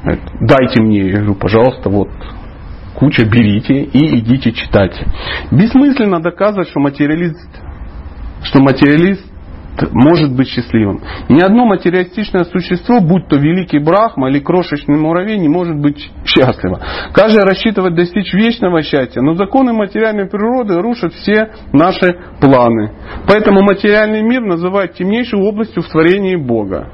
э, 0.04 0.16
дайте 0.40 0.82
мне, 0.82 1.06
я 1.08 1.16
говорю, 1.16 1.34
пожалуйста, 1.36 1.88
вот 1.88 2.10
куча, 2.94 3.24
берите 3.24 3.82
и 3.82 4.18
идите 4.18 4.52
читать. 4.52 5.02
Бессмысленно 5.50 6.20
доказывать, 6.20 6.68
что 6.68 6.80
материалист, 6.80 7.48
что 8.42 8.60
материалист 8.60 9.31
может 9.92 10.34
быть 10.34 10.48
счастливым. 10.48 11.00
Ни 11.28 11.40
одно 11.40 11.64
материалистичное 11.64 12.44
существо, 12.44 13.00
будь 13.00 13.28
то 13.28 13.36
великий 13.36 13.78
Брахма 13.78 14.28
или 14.28 14.38
крошечный 14.38 14.98
муравей, 14.98 15.38
не 15.38 15.48
может 15.48 15.76
быть 15.76 16.10
счастливо. 16.24 16.80
Каждый 17.12 17.44
рассчитывает 17.44 17.94
достичь 17.94 18.32
вечного 18.32 18.82
счастья, 18.82 19.20
но 19.22 19.34
законы 19.34 19.72
материальной 19.72 20.26
природы 20.26 20.80
рушат 20.80 21.14
все 21.14 21.50
наши 21.72 22.16
планы. 22.40 22.92
Поэтому 23.26 23.62
материальный 23.62 24.22
мир 24.22 24.42
называют 24.42 24.94
темнейшей 24.94 25.38
областью 25.38 25.82
в 25.82 25.88
творении 25.88 26.36
Бога. 26.36 26.88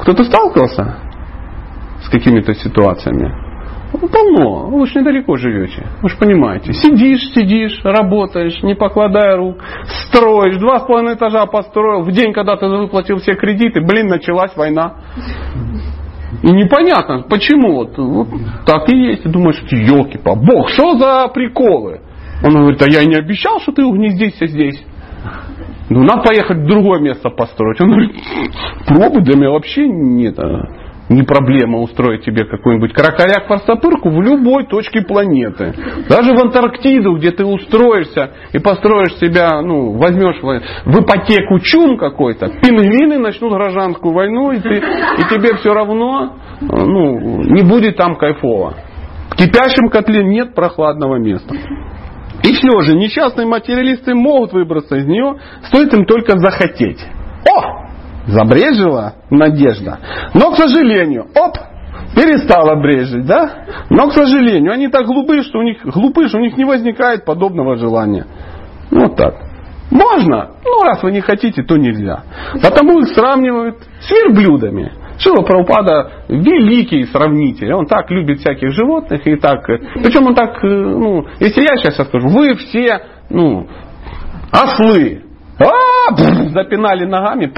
Кто-то 0.00 0.24
сталкивался 0.24 0.96
с 2.02 2.08
какими-то 2.08 2.54
ситуациями? 2.54 3.49
Ну, 3.92 4.08
полно. 4.08 4.66
Вы 4.68 4.86
же 4.86 5.00
недалеко 5.00 5.36
живете. 5.36 5.86
Вы 6.02 6.08
же 6.08 6.16
понимаете. 6.16 6.72
Сидишь, 6.72 7.32
сидишь, 7.34 7.80
работаешь, 7.82 8.62
не 8.62 8.74
покладая 8.74 9.36
рук, 9.36 9.56
строишь, 10.06 10.58
два 10.58 10.80
с 10.80 10.86
половиной 10.86 11.14
этажа 11.14 11.46
построил, 11.46 12.02
в 12.02 12.12
день, 12.12 12.32
когда 12.32 12.56
ты 12.56 12.66
выплатил 12.68 13.16
все 13.16 13.34
кредиты, 13.34 13.80
блин, 13.80 14.06
началась 14.06 14.56
война. 14.56 14.94
И 16.42 16.46
непонятно, 16.46 17.24
почему 17.28 17.74
вот, 17.74 17.98
вот 17.98 18.28
так 18.64 18.88
и 18.92 18.96
есть. 18.96 19.26
И 19.26 19.28
думаешь, 19.28 19.60
елки 19.70 20.18
по 20.18 20.36
бог, 20.36 20.68
что 20.70 20.96
за 20.96 21.28
приколы? 21.28 22.00
Он 22.44 22.52
говорит, 22.52 22.80
а 22.80 22.86
я 22.88 23.04
не 23.04 23.16
обещал, 23.16 23.60
что 23.60 23.72
ты 23.72 23.84
угнездишься 23.84 24.46
здесь. 24.46 24.80
Ну, 25.90 26.04
надо 26.04 26.22
поехать 26.22 26.58
в 26.58 26.66
другое 26.66 27.00
место 27.00 27.30
построить. 27.30 27.80
Он 27.80 27.88
говорит, 27.88 28.12
пробуй, 28.86 29.22
для 29.22 29.36
меня 29.36 29.50
вообще 29.50 29.88
нет 29.88 30.38
не 31.10 31.24
проблема 31.24 31.80
устроить 31.80 32.24
тебе 32.24 32.44
какой-нибудь 32.44 32.92
кракоряк-форстопырку 32.92 34.10
в 34.10 34.22
любой 34.22 34.66
точке 34.66 35.02
планеты. 35.02 35.74
Даже 36.08 36.32
в 36.32 36.40
Антарктиду, 36.40 37.16
где 37.16 37.32
ты 37.32 37.44
устроишься 37.44 38.30
и 38.52 38.58
построишь 38.58 39.16
себя, 39.16 39.60
ну, 39.60 39.98
возьмешь 39.98 40.40
в 40.40 41.00
ипотеку 41.00 41.58
чум 41.58 41.98
какой-то, 41.98 42.48
пингвины 42.62 43.18
начнут 43.18 43.52
гражданскую 43.52 44.14
войну, 44.14 44.52
и, 44.52 44.60
ты, 44.60 44.76
и 44.76 45.28
тебе 45.28 45.56
все 45.56 45.74
равно 45.74 46.36
ну, 46.60 47.42
не 47.42 47.62
будет 47.62 47.96
там 47.96 48.14
кайфово. 48.14 48.74
В 49.30 49.36
кипящем 49.36 49.88
котле 49.88 50.22
нет 50.22 50.54
прохладного 50.54 51.16
места. 51.16 51.54
И 52.42 52.52
все 52.54 52.80
же, 52.82 52.94
несчастные 52.94 53.46
материалисты 53.46 54.14
могут 54.14 54.52
выбраться 54.52 54.96
из 54.96 55.06
нее, 55.06 55.34
стоит 55.64 55.92
им 55.92 56.04
только 56.04 56.38
захотеть. 56.38 57.04
О! 57.48 57.79
Забрежила 58.30 59.14
надежда. 59.30 59.98
Но, 60.34 60.52
к 60.52 60.56
сожалению, 60.56 61.26
оп, 61.34 61.56
перестала 62.14 62.80
брежить, 62.80 63.26
да? 63.26 63.66
Но, 63.90 64.08
к 64.08 64.12
сожалению, 64.12 64.72
они 64.72 64.88
так 64.88 65.06
глупы, 65.06 65.42
что 65.42 65.58
у 65.58 65.62
них, 65.62 65.78
глупы, 65.84 66.28
что 66.28 66.38
у 66.38 66.40
них 66.40 66.56
не 66.56 66.64
возникает 66.64 67.24
подобного 67.24 67.76
желания. 67.76 68.26
Вот 68.90 69.16
так. 69.16 69.34
Можно, 69.90 70.50
но 70.64 70.84
раз 70.84 71.02
вы 71.02 71.10
не 71.10 71.20
хотите, 71.20 71.62
то 71.62 71.76
нельзя. 71.76 72.22
Потому 72.62 73.00
их 73.00 73.08
сравнивают 73.08 73.78
с 74.00 74.10
верблюдами. 74.10 74.92
Шила 75.18 75.42
Прабхупада 75.42 76.10
великий 76.28 77.04
сравнитель. 77.06 77.72
Он 77.72 77.86
так 77.86 78.10
любит 78.10 78.38
всяких 78.38 78.70
животных 78.70 79.26
и 79.26 79.36
так. 79.36 79.66
Причем 79.66 80.26
он 80.26 80.34
так, 80.34 80.64
э, 80.64 80.68
ну, 80.68 81.26
если 81.40 81.62
я 81.62 81.76
сейчас 81.76 82.06
скажу, 82.06 82.28
вы 82.28 82.54
все, 82.54 83.00
ну, 83.28 83.66
ослы. 84.52 85.24
А, 85.58 86.14
запинали 86.14 87.04
ногами, 87.04 87.52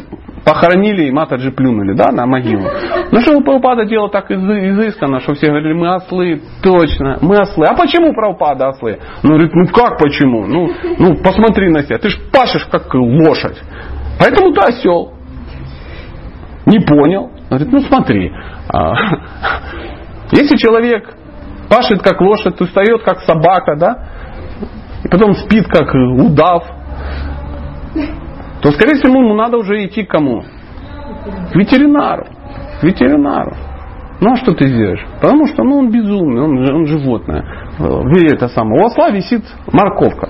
похоронили 0.44 1.04
и 1.04 1.10
Матаджи 1.10 1.50
плюнули, 1.52 1.94
да, 1.94 2.10
на 2.12 2.26
могилу. 2.26 2.68
Ну 3.10 3.20
что 3.20 3.40
Прабхупада 3.40 3.84
делал 3.84 4.08
так 4.08 4.30
изысканно, 4.30 5.20
что 5.20 5.34
все 5.34 5.48
говорили, 5.48 5.72
мы 5.72 5.94
ослы, 5.94 6.42
точно, 6.62 7.18
мы 7.20 7.36
ослы. 7.36 7.66
А 7.66 7.74
почему 7.74 8.12
Прабхупада 8.12 8.68
ослы? 8.68 8.98
Ну, 9.22 9.30
говорит, 9.30 9.54
ну 9.54 9.66
как 9.68 9.98
почему? 9.98 10.46
Ну, 10.46 10.70
ну 10.98 11.22
посмотри 11.22 11.70
на 11.70 11.82
себя, 11.82 11.98
ты 11.98 12.08
ж 12.08 12.18
пашешь 12.32 12.66
как 12.70 12.92
лошадь. 12.94 13.60
Поэтому 14.18 14.52
ты 14.52 14.60
осел. 14.60 15.14
Не 16.66 16.78
понял. 16.80 17.30
Говорит, 17.48 17.72
ну 17.72 17.80
смотри, 17.80 18.32
а, 18.68 18.94
если 20.32 20.56
человек 20.56 21.14
пашет 21.68 22.02
как 22.02 22.20
лошадь, 22.20 22.60
устает 22.60 23.02
как 23.02 23.20
собака, 23.20 23.76
да, 23.76 24.08
и 25.04 25.08
потом 25.08 25.34
спит 25.34 25.66
как 25.68 25.92
удав, 25.94 26.64
то, 28.62 28.70
скорее 28.70 28.94
всего, 28.94 29.18
ему 29.18 29.34
надо 29.34 29.56
уже 29.58 29.84
идти 29.84 30.04
к 30.04 30.10
кому? 30.10 30.42
К 31.52 31.56
ветеринару. 31.56 32.26
К 32.80 32.84
ветеринару. 32.84 33.54
Ну 34.20 34.32
а 34.32 34.36
что 34.36 34.52
ты 34.52 34.66
сделаешь? 34.66 35.04
Потому 35.20 35.46
что 35.46 35.64
ну, 35.64 35.78
он 35.78 35.90
безумный, 35.90 36.42
он, 36.42 36.74
он 36.74 36.86
животное. 36.86 37.44
В 37.76 38.04
мире 38.06 38.36
это 38.36 38.46
самое. 38.48 38.80
У 38.80 38.86
осла 38.86 39.10
висит 39.10 39.42
морковка. 39.72 40.28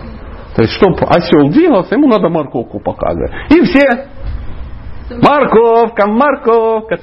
То 0.56 0.62
есть, 0.62 0.74
чтобы 0.74 0.96
осел 1.00 1.48
двигался, 1.50 1.94
ему 1.94 2.08
надо 2.08 2.30
морковку 2.30 2.80
показывать. 2.80 3.32
И 3.50 3.60
все 3.62 4.06
Морковка, 5.10 6.06
морковка, 6.06 6.96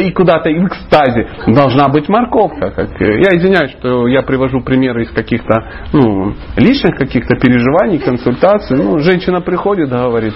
и 0.00 0.10
куда-то 0.10 0.50
и 0.50 0.58
в 0.58 0.66
экстазе. 0.66 1.28
Должна 1.46 1.88
быть 1.88 2.08
морковка. 2.08 2.70
Как, 2.70 3.00
я 3.00 3.36
извиняюсь, 3.36 3.72
что 3.72 4.06
я 4.08 4.22
привожу 4.22 4.60
примеры 4.60 5.04
из 5.04 5.10
каких-то 5.10 5.54
ну, 5.92 6.34
личных 6.56 6.96
каких-то 6.96 7.36
переживаний, 7.36 7.98
консультаций. 7.98 8.76
Ну, 8.76 8.98
женщина 8.98 9.40
приходит, 9.40 9.90
говорит, 9.90 10.34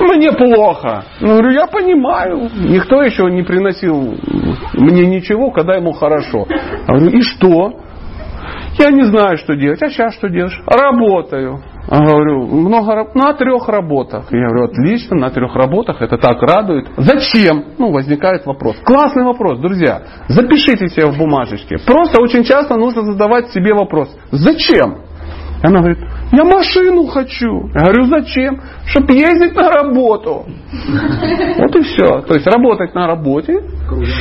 мне 0.00 0.32
плохо. 0.32 1.04
Ну, 1.20 1.28
говорю, 1.28 1.50
я 1.50 1.66
понимаю. 1.66 2.48
Никто 2.54 3.02
еще 3.02 3.24
не 3.30 3.42
приносил 3.42 4.16
мне 4.74 5.06
ничего, 5.06 5.50
когда 5.50 5.76
ему 5.76 5.92
хорошо. 5.92 6.46
Я 6.48 6.94
говорю, 6.94 7.10
и 7.10 7.22
что? 7.22 7.80
Я 8.78 8.90
не 8.90 9.02
знаю, 9.04 9.36
что 9.38 9.54
делать. 9.54 9.82
А 9.82 9.88
сейчас 9.88 10.14
что 10.14 10.28
делаешь? 10.28 10.60
Работаю. 10.66 11.60
А 11.90 12.04
говорю, 12.04 12.46
много, 12.46 13.10
на 13.14 13.32
трех 13.32 13.66
работах. 13.68 14.26
Я 14.30 14.48
говорю, 14.48 14.64
отлично, 14.66 15.16
на 15.16 15.30
трех 15.30 15.54
работах, 15.56 16.02
это 16.02 16.18
так 16.18 16.40
радует. 16.42 16.86
Зачем? 16.96 17.64
Ну, 17.78 17.90
возникает 17.90 18.44
вопрос. 18.46 18.76
Классный 18.84 19.24
вопрос, 19.24 19.58
друзья. 19.58 20.02
Запишите 20.28 20.88
себе 20.88 21.06
в 21.06 21.16
бумажечке. 21.16 21.78
Просто 21.78 22.20
очень 22.22 22.44
часто 22.44 22.76
нужно 22.76 23.04
задавать 23.04 23.48
себе 23.50 23.72
вопрос. 23.74 24.14
Зачем? 24.30 24.98
Она 25.62 25.80
говорит, 25.80 25.98
я 26.30 26.44
машину 26.44 27.06
хочу. 27.06 27.68
Я 27.74 27.80
говорю, 27.80 28.04
зачем? 28.04 28.60
Чтобы 28.86 29.12
ездить 29.14 29.56
на 29.56 29.70
работу. 29.70 30.44
Вот 31.58 31.76
и 31.76 31.82
все. 31.82 32.20
То 32.20 32.34
есть 32.34 32.46
работать 32.46 32.94
на 32.94 33.06
работе, 33.08 33.60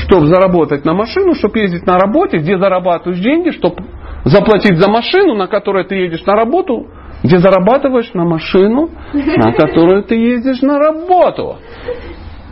чтобы 0.06 0.28
заработать 0.28 0.84
на 0.84 0.94
машину, 0.94 1.36
чтобы 1.36 1.60
ездить 1.60 1.86
на 1.86 2.00
работе, 2.00 2.38
где 2.38 2.58
зарабатываешь 2.58 3.20
деньги, 3.22 3.52
чтобы 3.52 3.84
заплатить 4.28 4.78
за 4.78 4.90
машину, 4.90 5.36
на 5.36 5.48
которой 5.48 5.86
ты 5.86 5.96
едешь 5.96 6.24
на 6.26 6.34
работу, 6.34 6.88
где 7.24 7.38
зарабатываешь 7.38 8.14
на 8.14 8.26
машину, 8.26 8.90
на 9.14 9.54
которую 9.58 10.04
ты 10.04 10.16
ездишь 10.16 10.62
на 10.62 10.78
работу. 10.80 11.58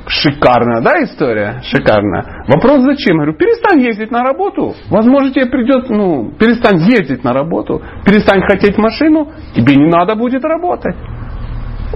Шикарная, 0.08 0.82
да, 0.82 1.04
история? 1.04 1.62
Шикарная. 1.64 2.46
Вопрос 2.48 2.82
зачем? 2.82 3.16
Я 3.16 3.24
говорю, 3.24 3.34
перестань 3.34 3.82
ездить 3.82 4.12
на 4.12 4.22
работу. 4.22 4.76
Возможно, 4.90 5.32
тебе 5.32 5.48
придет, 5.48 5.90
ну, 5.90 6.32
перестань 6.38 6.78
ездить 6.78 7.24
на 7.24 7.34
работу, 7.34 7.82
перестань 8.06 8.42
хотеть 8.42 8.78
машину, 8.78 9.32
тебе 9.56 9.76
не 9.76 9.90
надо 9.90 10.16
будет 10.16 10.44
работать. 10.46 10.96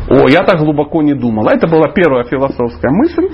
О, 0.10 0.28
я 0.28 0.44
так 0.44 0.60
глубоко 0.60 1.02
не 1.04 1.14
думал. 1.14 1.48
Это 1.48 1.68
была 1.68 1.90
первая 1.90 2.24
философская 2.26 2.92
мысль. 2.92 3.28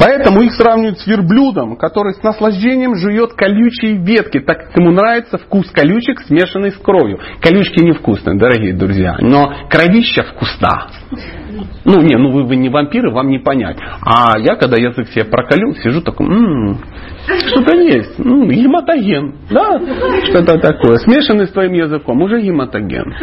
Поэтому 0.00 0.42
их 0.42 0.52
сравнивают 0.54 0.98
с 0.98 1.06
верблюдом, 1.06 1.76
который 1.76 2.14
с 2.14 2.22
наслаждением 2.24 2.96
жует 2.96 3.34
колючие 3.34 3.98
ветки, 3.98 4.40
так 4.40 4.66
как 4.66 4.76
ему 4.76 4.90
нравится 4.90 5.38
вкус 5.38 5.70
колючек, 5.70 6.20
смешанный 6.22 6.72
с 6.72 6.76
кровью. 6.76 7.20
Колючки 7.40 7.80
невкусные, 7.84 8.36
дорогие 8.36 8.74
друзья, 8.74 9.16
но 9.20 9.52
кровища 9.70 10.24
вкусна. 10.24 10.88
Ну, 11.84 12.00
не, 12.00 12.16
ну 12.16 12.32
вы, 12.32 12.44
вы 12.44 12.56
не 12.56 12.68
вампиры, 12.68 13.12
вам 13.12 13.28
не 13.28 13.38
понять. 13.38 13.76
А 14.00 14.38
я, 14.38 14.56
когда 14.56 14.76
язык 14.76 15.08
себе 15.08 15.24
проколю, 15.24 15.74
сижу 15.74 16.00
такой, 16.00 16.26
м-м, 16.26 16.78
что-то 17.48 17.76
есть, 17.76 18.18
ну, 18.18 18.48
гематоген, 18.48 19.34
да, 19.50 19.78
что-то 20.24 20.58
такое, 20.58 20.96
смешанный 20.96 21.46
с 21.46 21.52
твоим 21.52 21.74
языком, 21.74 22.22
уже 22.22 22.40
гематоген. 22.40 23.14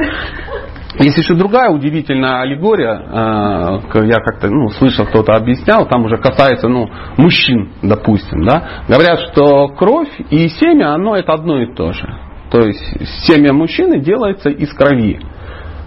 Есть 0.97 1.17
еще 1.17 1.35
другая 1.35 1.69
удивительная 1.69 2.41
аллегория, 2.41 3.81
э, 3.93 4.07
я 4.07 4.17
как-то 4.21 4.49
ну, 4.49 4.69
слышал, 4.69 5.05
кто-то 5.05 5.33
объяснял, 5.33 5.87
там 5.87 6.05
уже 6.05 6.17
касается 6.17 6.67
ну, 6.67 6.89
мужчин, 7.15 7.73
допустим. 7.83 8.43
Да? 8.43 8.83
Говорят, 8.87 9.19
что 9.31 9.67
кровь 9.67 10.09
и 10.31 10.47
семя, 10.47 10.93
оно 10.93 11.15
это 11.15 11.33
одно 11.33 11.61
и 11.61 11.73
то 11.73 11.93
же. 11.93 12.07
То 12.49 12.61
есть 12.61 12.83
семя 13.27 13.53
мужчины 13.53 13.99
делается 13.99 14.49
из 14.49 14.73
крови. 14.73 15.19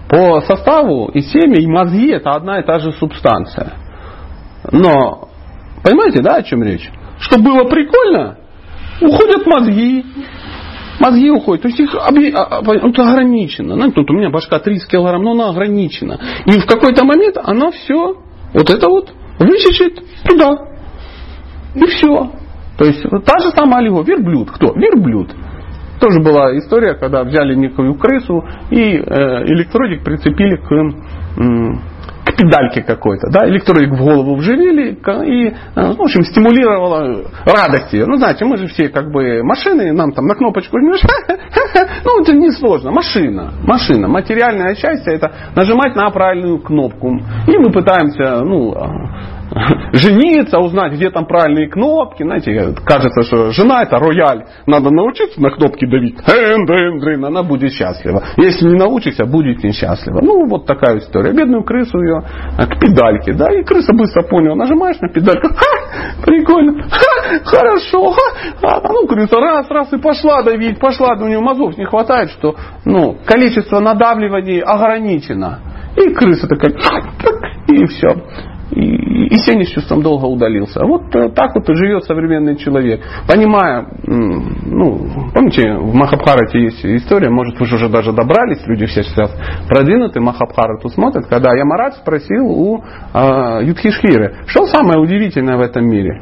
По 0.09 0.39
составу 0.41 1.09
и 1.13 1.19
семя, 1.19 1.59
и 1.59 1.67
мозги 1.67 2.09
это 2.09 2.31
одна 2.31 2.59
и 2.59 2.63
та 2.63 2.79
же 2.79 2.93
субстанция. 2.93 3.73
Но, 4.71 5.27
понимаете, 5.83 6.21
да, 6.21 6.35
о 6.35 6.43
чем 6.43 6.63
речь? 6.63 6.89
Что 7.19 7.39
было 7.39 7.65
прикольно, 7.65 8.37
уходят 9.01 9.45
мозги, 9.45 10.05
мозги 11.03 11.29
уходят. 11.29 11.63
То 11.63 11.67
есть 11.67 11.79
их 11.79 11.93
обе... 11.93 12.33
А, 12.33 12.59
а, 12.59 12.61
это 12.61 13.09
ограничено. 13.09 13.75
Ну, 13.75 13.91
тут 13.91 14.09
у 14.09 14.13
меня 14.13 14.29
башка 14.29 14.59
30 14.59 14.89
килограмм, 14.89 15.23
но 15.23 15.31
она 15.31 15.49
ограничена. 15.49 16.19
И 16.45 16.59
в 16.59 16.65
какой-то 16.65 17.03
момент 17.03 17.37
она 17.43 17.71
все, 17.71 18.15
вот 18.53 18.69
это 18.69 18.87
вот, 18.87 19.13
высечет 19.39 20.01
туда. 20.25 20.67
И 21.75 21.85
все. 21.85 22.31
То 22.77 22.85
есть 22.85 23.03
та 23.25 23.39
же 23.39 23.49
самая 23.49 23.79
аллегория. 23.79 24.15
Верблюд. 24.15 24.51
Кто? 24.51 24.73
Верблюд. 24.73 25.31
Тоже 26.03 26.19
была 26.19 26.57
история, 26.57 26.95
когда 26.95 27.23
взяли 27.23 27.55
некую 27.55 27.95
крысу 27.95 28.43
и 28.69 28.97
э, 28.97 29.03
электродик 29.45 30.03
прицепили 30.03 30.57
к 30.57 31.93
к 32.25 32.35
педальке 32.35 32.81
какой-то, 32.81 33.29
да, 33.29 33.47
электродик 33.47 33.91
в 33.91 33.97
голову 33.97 34.35
вживили 34.35 34.91
и, 34.91 35.47
э, 35.47 35.53
ну, 35.75 35.95
в 35.95 36.01
общем, 36.01 36.23
стимулировало 36.23 37.23
радость 37.45 37.93
ее. 37.93 38.05
Ну, 38.05 38.17
знаете, 38.17 38.45
мы 38.45 38.57
же 38.57 38.67
все 38.67 38.89
как 38.89 39.11
бы 39.11 39.43
машины, 39.43 39.93
нам 39.93 40.11
там 40.11 40.25
на 40.25 40.35
кнопочку 40.35 40.77
жмешь, 40.77 41.01
ну, 42.05 42.21
это 42.21 42.33
несложно, 42.33 42.91
машина, 42.91 43.53
машина, 43.63 44.07
материальная 44.07 44.75
часть 44.75 45.07
это 45.07 45.31
нажимать 45.55 45.95
на 45.95 46.09
правильную 46.11 46.59
кнопку. 46.59 47.17
И 47.47 47.57
мы 47.57 47.71
пытаемся, 47.71 48.43
ну, 48.43 48.73
жениться, 49.93 50.59
узнать, 50.59 50.93
где 50.93 51.09
там 51.09 51.25
правильные 51.25 51.69
кнопки. 51.69 52.23
Знаете, 52.23 52.73
кажется, 52.85 53.23
что 53.23 53.51
жена 53.51 53.83
это 53.83 53.97
рояль. 53.99 54.45
Надо 54.65 54.89
научиться 54.89 55.41
на 55.41 55.51
кнопки 55.51 55.85
давить. 55.85 56.17
Дрын, 56.25 57.25
она 57.25 57.43
будет 57.43 57.71
счастлива. 57.71 58.23
Если 58.37 58.67
не 58.67 58.77
научишься, 58.77 59.25
будет 59.25 59.63
несчастлива. 59.63 60.21
Ну, 60.21 60.47
вот 60.47 60.65
такая 60.65 60.97
история. 60.97 61.33
Бедную 61.33 61.63
крысу 61.63 61.99
ее 61.99 62.23
э, 62.57 62.65
к 62.65 62.79
педальке. 62.79 63.33
Да, 63.33 63.53
и 63.53 63.63
крыса 63.63 63.93
быстро 63.93 64.23
поняла. 64.23 64.55
Нажимаешь 64.55 64.99
на 65.01 65.09
педальку. 65.09 65.49
Ха, 65.49 66.23
прикольно. 66.25 66.83
Ха, 66.89 67.39
хорошо. 67.43 68.11
Ха. 68.11 68.21
А, 68.63 68.81
ну, 68.91 69.07
крыса 69.07 69.39
раз, 69.39 69.69
раз 69.69 69.93
и 69.93 69.97
пошла 69.97 70.41
давить. 70.41 70.79
Пошла. 70.79 71.13
У 71.13 71.27
нее 71.27 71.39
мозгов 71.39 71.77
не 71.77 71.85
хватает, 71.85 72.29
что 72.31 72.55
ну, 72.85 73.17
количество 73.25 73.79
надавливаний 73.79 74.59
ограничено. 74.61 75.59
И 75.95 76.11
крыса 76.11 76.47
такая, 76.47 76.73
и 77.67 77.85
все 77.85 78.15
и, 78.73 79.27
и 79.27 79.37
с 79.37 79.69
чувством 79.69 80.01
долга 80.01 80.25
удалился. 80.25 80.85
Вот 80.85 81.15
э, 81.15 81.29
так 81.29 81.55
вот 81.55 81.69
и 81.69 81.75
живет 81.75 82.03
современный 82.05 82.55
человек. 82.57 83.01
Понимая, 83.27 83.87
ну, 84.05 85.07
помните, 85.33 85.73
в 85.73 85.93
Махабхарате 85.93 86.63
есть 86.63 86.83
история, 86.83 87.29
может 87.29 87.59
вы 87.59 87.65
уже 87.65 87.89
даже 87.89 88.11
добрались, 88.11 88.65
люди 88.67 88.85
все 88.85 89.03
сейчас 89.03 89.31
продвинутые 89.67 90.23
Махабхарату 90.23 90.89
смотрят, 90.89 91.27
когда 91.27 91.55
Ямарат 91.55 91.95
спросил 91.95 92.45
у 92.47 92.83
э, 93.13 93.59
Юдхишхиры, 93.63 94.37
что 94.47 94.65
самое 94.65 94.99
удивительное 94.99 95.57
в 95.57 95.61
этом 95.61 95.87
мире? 95.87 96.21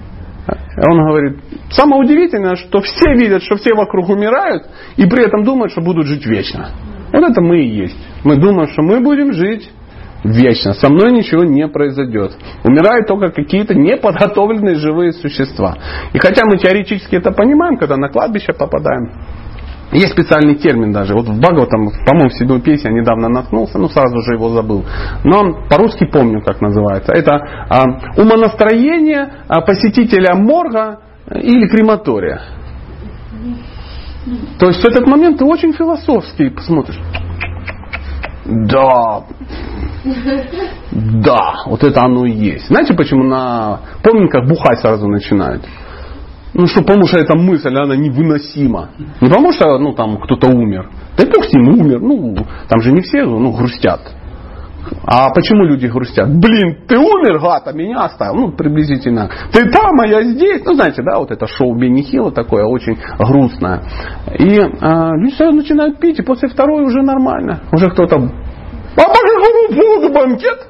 Он 0.88 1.06
говорит, 1.06 1.38
самое 1.70 2.02
удивительное, 2.02 2.56
что 2.56 2.82
все 2.82 3.14
видят, 3.14 3.44
что 3.44 3.56
все 3.56 3.74
вокруг 3.74 4.10
умирают, 4.10 4.64
и 4.98 5.06
при 5.06 5.24
этом 5.24 5.44
думают, 5.44 5.72
что 5.72 5.82
будут 5.82 6.08
жить 6.08 6.26
вечно. 6.26 6.70
Вот 7.14 7.30
это 7.30 7.42
мы 7.42 7.62
и 7.62 7.68
есть. 7.68 7.98
Мы 8.24 8.38
думаем, 8.38 8.70
что 8.70 8.82
мы 8.82 9.02
будем 9.02 9.34
жить 9.34 9.70
вечно. 10.23 10.73
Со 10.73 10.89
мной 10.89 11.12
ничего 11.12 11.43
не 11.43 11.67
произойдет. 11.67 12.38
Умирают 12.63 13.07
только 13.07 13.29
какие-то 13.29 13.75
неподготовленные 13.75 14.75
живые 14.75 15.13
существа. 15.13 15.75
И 16.13 16.19
хотя 16.19 16.43
мы 16.45 16.57
теоретически 16.57 17.15
это 17.15 17.31
понимаем, 17.31 17.77
когда 17.77 17.97
на 17.97 18.10
кладбище 18.10 18.53
попадаем, 18.53 19.12
есть 19.91 20.13
специальный 20.13 20.55
термин 20.55 20.93
даже. 20.93 21.13
Вот 21.13 21.27
в 21.27 21.38
Бхагаватам, 21.38 21.89
по-моему, 22.05 22.29
в 22.29 22.34
седьмой 22.34 22.62
песне 22.62 22.91
я 22.91 22.97
недавно 22.97 23.27
наткнулся, 23.27 23.77
ну 23.77 23.89
сразу 23.89 24.21
же 24.21 24.36
его 24.36 24.49
забыл. 24.49 24.86
Но 25.25 25.67
по-русски 25.69 26.05
помню, 26.05 26.41
как 26.41 26.62
называется. 26.62 27.12
Это 27.12 27.36
а, 27.69 27.84
умонастроение 28.15 29.29
а, 29.49 29.62
посетителя 29.62 30.36
морга 30.36 30.99
или 31.29 31.67
крематория. 31.67 32.41
То 34.60 34.67
есть 34.67 34.86
этот 34.86 35.07
момент 35.07 35.39
ты 35.39 35.45
очень 35.45 35.73
философский 35.73 36.49
посмотришь. 36.49 36.99
Да, 38.43 39.23
да, 40.91 41.54
вот 41.67 41.84
это 41.84 42.01
оно 42.04 42.25
и 42.25 42.32
есть. 42.32 42.67
Знаете, 42.67 42.93
почему 42.93 43.23
на 43.23 43.82
поминках 44.04 44.47
бухать 44.47 44.80
сразу 44.80 45.08
начинают? 45.08 45.63
Ну 46.54 46.67
что, 46.67 46.82
потому 46.82 47.06
что 47.06 47.17
эта 47.17 47.36
мысль, 47.36 47.69
она 47.69 47.95
невыносима. 47.95 48.89
Не 49.21 49.30
потому 49.30 49.54
что 49.54 49.77
ну, 49.77 49.93
там 49.93 50.17
кто-то 50.17 50.47
умер. 50.47 50.89
Да 51.17 51.25
бог 51.25 51.45
с 51.45 51.54
ним 51.54 51.69
умер. 51.69 52.01
Ну, 52.01 52.36
там 52.67 52.82
же 52.82 52.91
не 52.91 53.01
все 53.01 53.23
ну, 53.23 53.51
грустят. 53.51 54.01
А 55.06 55.30
почему 55.32 55.63
люди 55.63 55.88
грустят? 55.88 56.30
Блин, 56.30 56.80
ты 56.88 56.98
умер, 56.98 57.39
гад, 57.39 57.67
а 57.67 57.74
меня 57.74 58.06
оставил. 58.06 58.36
Ну, 58.36 58.52
приблизительно. 58.52 59.30
Ты 59.52 59.70
там, 59.70 60.00
а 60.00 60.08
я 60.08 60.22
здесь. 60.24 60.63
Ну, 60.65 60.74
знаете, 60.74 61.02
да, 61.04 61.20
вот 61.20 61.32
это 61.32 61.48
шоу 61.48 61.76
Бенни 61.76 62.02
Хилла 62.02 62.32
такое, 62.32 62.65
очень 62.65 62.98
грустное. 63.17 63.84
И 64.38 64.60
а, 64.82 65.15
люди 65.15 65.34
сразу 65.36 65.56
начинают 65.56 66.00
пить, 66.00 66.20
и 66.20 66.24
после 66.24 66.50
второй 66.50 66.84
уже 66.84 67.02
нормально. 67.02 67.62
Уже 67.72 67.89
кто-то... 67.89 68.15
А 68.15 69.02
по 69.02 69.13
какому 69.13 69.82
поводу 69.82 70.13
банкет? 70.13 70.67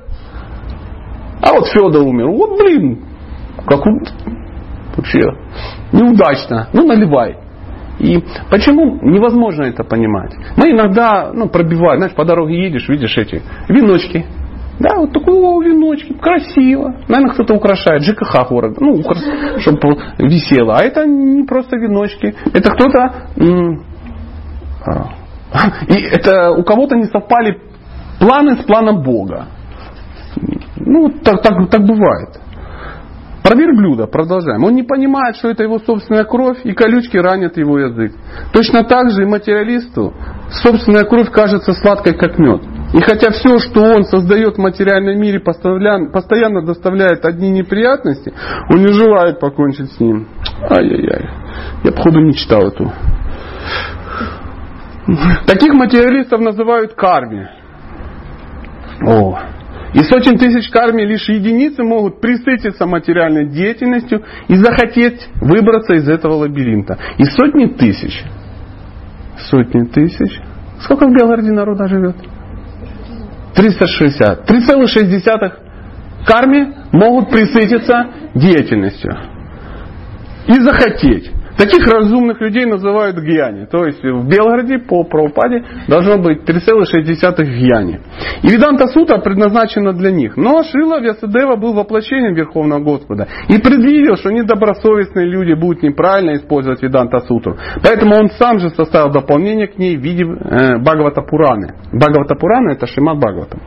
А 1.41 1.53
вот 1.53 1.67
Федор 1.67 2.03
умер. 2.03 2.29
Вот, 2.29 2.59
блин, 2.59 3.03
как 3.65 3.81
вообще 4.95 5.19
неудачно. 5.91 6.67
Ну, 6.73 6.85
наливай. 6.85 7.37
И 8.01 8.19
почему 8.49 8.97
невозможно 9.03 9.63
это 9.63 9.83
понимать? 9.83 10.33
Мы 10.57 10.71
иногда 10.71 11.31
ну, 11.33 11.47
пробиваем, 11.49 11.99
знаешь, 11.99 12.15
по 12.15 12.25
дороге 12.25 12.63
едешь, 12.63 12.89
видишь 12.89 13.15
эти 13.15 13.43
веночки. 13.69 14.25
Да, 14.79 14.97
вот 14.97 15.13
такого 15.13 15.63
веночки, 15.63 16.13
красиво. 16.13 16.95
Наверное, 17.07 17.33
кто-то 17.33 17.53
украшает 17.53 18.01
ЖКХ 18.01 18.49
города, 18.49 18.75
ну, 18.79 19.03
чтобы 19.59 19.97
висело. 20.17 20.77
А 20.77 20.81
это 20.81 21.05
не 21.05 21.43
просто 21.43 21.77
веночки. 21.77 22.33
Это 22.51 22.71
кто-то... 22.71 23.13
А, 24.83 25.09
и 25.87 26.01
это 26.01 26.51
у 26.53 26.63
кого-то 26.63 26.95
не 26.95 27.05
совпали 27.05 27.59
планы 28.19 28.55
с 28.55 28.63
планом 28.63 29.03
Бога. 29.03 29.45
Ну, 30.77 31.09
так, 31.23 31.43
так, 31.43 31.69
так 31.69 31.81
бывает. 31.85 32.39
Про 33.43 33.55
верблюда 33.55 34.05
продолжаем. 34.07 34.63
Он 34.63 34.73
не 34.75 34.83
понимает, 34.83 35.35
что 35.35 35.49
это 35.49 35.63
его 35.63 35.79
собственная 35.79 36.25
кровь, 36.25 36.59
и 36.63 36.73
колючки 36.73 37.17
ранят 37.17 37.57
его 37.57 37.79
язык. 37.79 38.13
Точно 38.53 38.83
так 38.83 39.09
же 39.09 39.23
и 39.23 39.25
материалисту 39.25 40.13
собственная 40.63 41.05
кровь 41.05 41.31
кажется 41.31 41.73
сладкой, 41.73 42.13
как 42.13 42.37
мед. 42.37 42.61
И 42.93 43.01
хотя 43.01 43.31
все, 43.31 43.57
что 43.59 43.81
он 43.81 44.03
создает 44.03 44.55
в 44.55 44.59
материальном 44.59 45.19
мире, 45.19 45.39
постоянно 45.39 46.61
доставляет 46.61 47.25
одни 47.25 47.49
неприятности, 47.49 48.33
он 48.69 48.81
не 48.81 48.91
желает 48.91 49.39
покончить 49.39 49.91
с 49.91 49.99
ним. 49.99 50.27
Ай-яй-яй. 50.69 51.29
Я, 51.83 51.91
походу, 51.91 52.19
не 52.19 52.33
читал 52.33 52.67
эту. 52.67 52.91
Таких 55.47 55.73
материалистов 55.73 56.41
называют 56.41 56.93
карми. 56.93 57.49
О, 59.07 59.39
и 59.93 60.03
сотен 60.03 60.37
тысяч 60.37 60.69
карми 60.69 61.03
лишь 61.03 61.27
единицы 61.27 61.83
могут 61.83 62.21
присытиться 62.21 62.85
материальной 62.85 63.49
деятельностью 63.49 64.23
и 64.47 64.55
захотеть 64.55 65.27
выбраться 65.41 65.93
из 65.93 66.07
этого 66.07 66.35
лабиринта. 66.35 66.97
И 67.17 67.23
сотни 67.25 67.65
тысяч, 67.65 68.23
сотни 69.49 69.85
тысяч, 69.85 70.39
сколько 70.79 71.07
в 71.07 71.13
Белгороде 71.13 71.51
народа 71.51 71.87
живет? 71.87 72.15
360. 73.55 74.49
3,6 74.49 75.51
карми 76.25 76.73
могут 76.93 77.29
присытиться 77.29 78.07
деятельностью. 78.33 79.11
И 80.47 80.53
захотеть. 80.53 81.31
Таких 81.61 81.85
разумных 81.85 82.41
людей 82.41 82.65
называют 82.65 83.17
гьяни. 83.17 83.65
То 83.65 83.85
есть 83.85 84.01
в 84.01 84.27
Белгороде 84.27 84.79
по 84.79 85.03
правопаде 85.03 85.63
должно 85.87 86.17
быть 86.17 86.39
3,6 86.39 87.43
гьяни. 87.43 87.99
И 88.41 88.47
Виданта 88.47 88.87
Сута 88.87 89.19
предназначена 89.19 89.93
для 89.93 90.09
них. 90.09 90.37
Но 90.37 90.63
Шила 90.63 90.99
Вясадева 90.99 91.57
был 91.57 91.75
воплощением 91.75 92.33
Верховного 92.33 92.83
Господа 92.83 93.27
и 93.47 93.59
предвидел, 93.59 94.15
что 94.15 94.31
недобросовестные 94.31 95.27
люди 95.27 95.53
будут 95.53 95.83
неправильно 95.83 96.33
использовать 96.33 96.81
Виданта 96.81 97.19
Сутру. 97.27 97.55
Поэтому 97.83 98.15
он 98.15 98.31
сам 98.39 98.57
же 98.57 98.71
составил 98.71 99.11
дополнение 99.11 99.67
к 99.67 99.77
ней 99.77 99.97
в 99.97 100.01
виде 100.01 100.23
э, 100.23 100.79
Бхагавата 100.79 101.21
Пураны. 101.21 101.75
Бхагавата 101.93 102.33
Пурана 102.33 102.71
это 102.71 102.87
Шимат 102.87 103.19
Бхагаватам. 103.19 103.59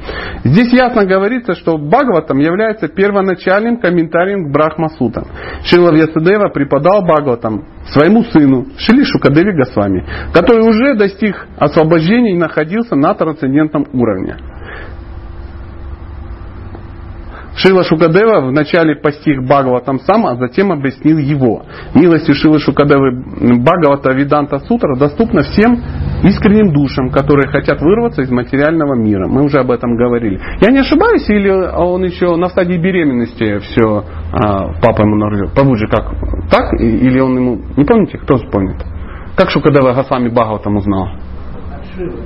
Здесь 0.43 0.73
ясно 0.73 1.07
говорится, 1.07 1.55
что 1.55 1.79
Бхагаватам 1.79 2.39
является 2.39 2.89
первоначальным 2.89 3.77
комментарием 3.77 4.49
к 4.49 4.53
Брахма 4.53 4.89
Сутам. 4.99 5.27
Шила 5.63 5.93
Вьясадева 5.93 6.49
преподал 6.49 7.03
Бхагаватам 7.03 7.63
своему 7.89 8.25
сыну 8.25 8.67
Шили 8.79 9.05
Шукадеви 9.05 9.53
Госвами, 9.57 10.05
который 10.33 10.67
уже 10.67 10.95
достиг 10.97 11.47
освобождения 11.59 12.33
и 12.33 12.39
находился 12.39 12.97
на 12.97 13.15
трансцендентном 13.15 13.87
уровне. 13.93 14.37
Шила 17.57 17.85
Шукадева 17.85 18.41
вначале 18.41 18.97
постиг 18.97 19.41
Бхагаватам 19.43 20.01
сам, 20.01 20.27
а 20.27 20.35
затем 20.37 20.73
объяснил 20.73 21.19
его. 21.19 21.65
Милостью 21.95 22.35
Шилы 22.35 22.59
Шукадевы 22.59 23.13
Бхагавата 23.63 24.13
Виданта 24.13 24.59
Сутра 24.59 24.97
доступна 24.97 25.43
всем 25.43 25.81
искренним 26.25 26.73
душам, 26.73 27.11
которые 27.11 27.49
хотят 27.49 27.81
вырваться 27.81 28.23
из 28.23 28.31
материального 28.31 28.95
мира. 28.95 29.29
Мы 29.29 29.45
уже 29.45 29.61
об 29.61 29.71
этом 29.71 29.95
говорили. 29.95 30.41
Я 30.61 30.73
не 30.73 30.81
ошибаюсь, 30.81 31.29
или 31.29 31.51
он 31.51 32.03
еще 32.03 32.35
на 32.37 32.49
стадии 32.49 32.77
беременности 32.77 33.59
все 33.59 34.05
папа 34.81 35.03
ему 35.03 35.17
нарвет? 35.17 35.55
Побудже 35.55 35.87
как? 35.87 36.11
Так? 36.51 36.73
Или 36.81 37.21
он 37.21 37.37
ему... 37.37 37.61
Не 37.77 37.85
помните? 37.85 38.19
Кто 38.19 38.37
вспомнит? 38.37 38.83
Как 39.37 39.51
Шукадева 39.51 39.93
Госвами 39.95 40.29
Бхагаватам 40.29 40.77
узнал? 40.77 41.09
Шива. 41.95 42.21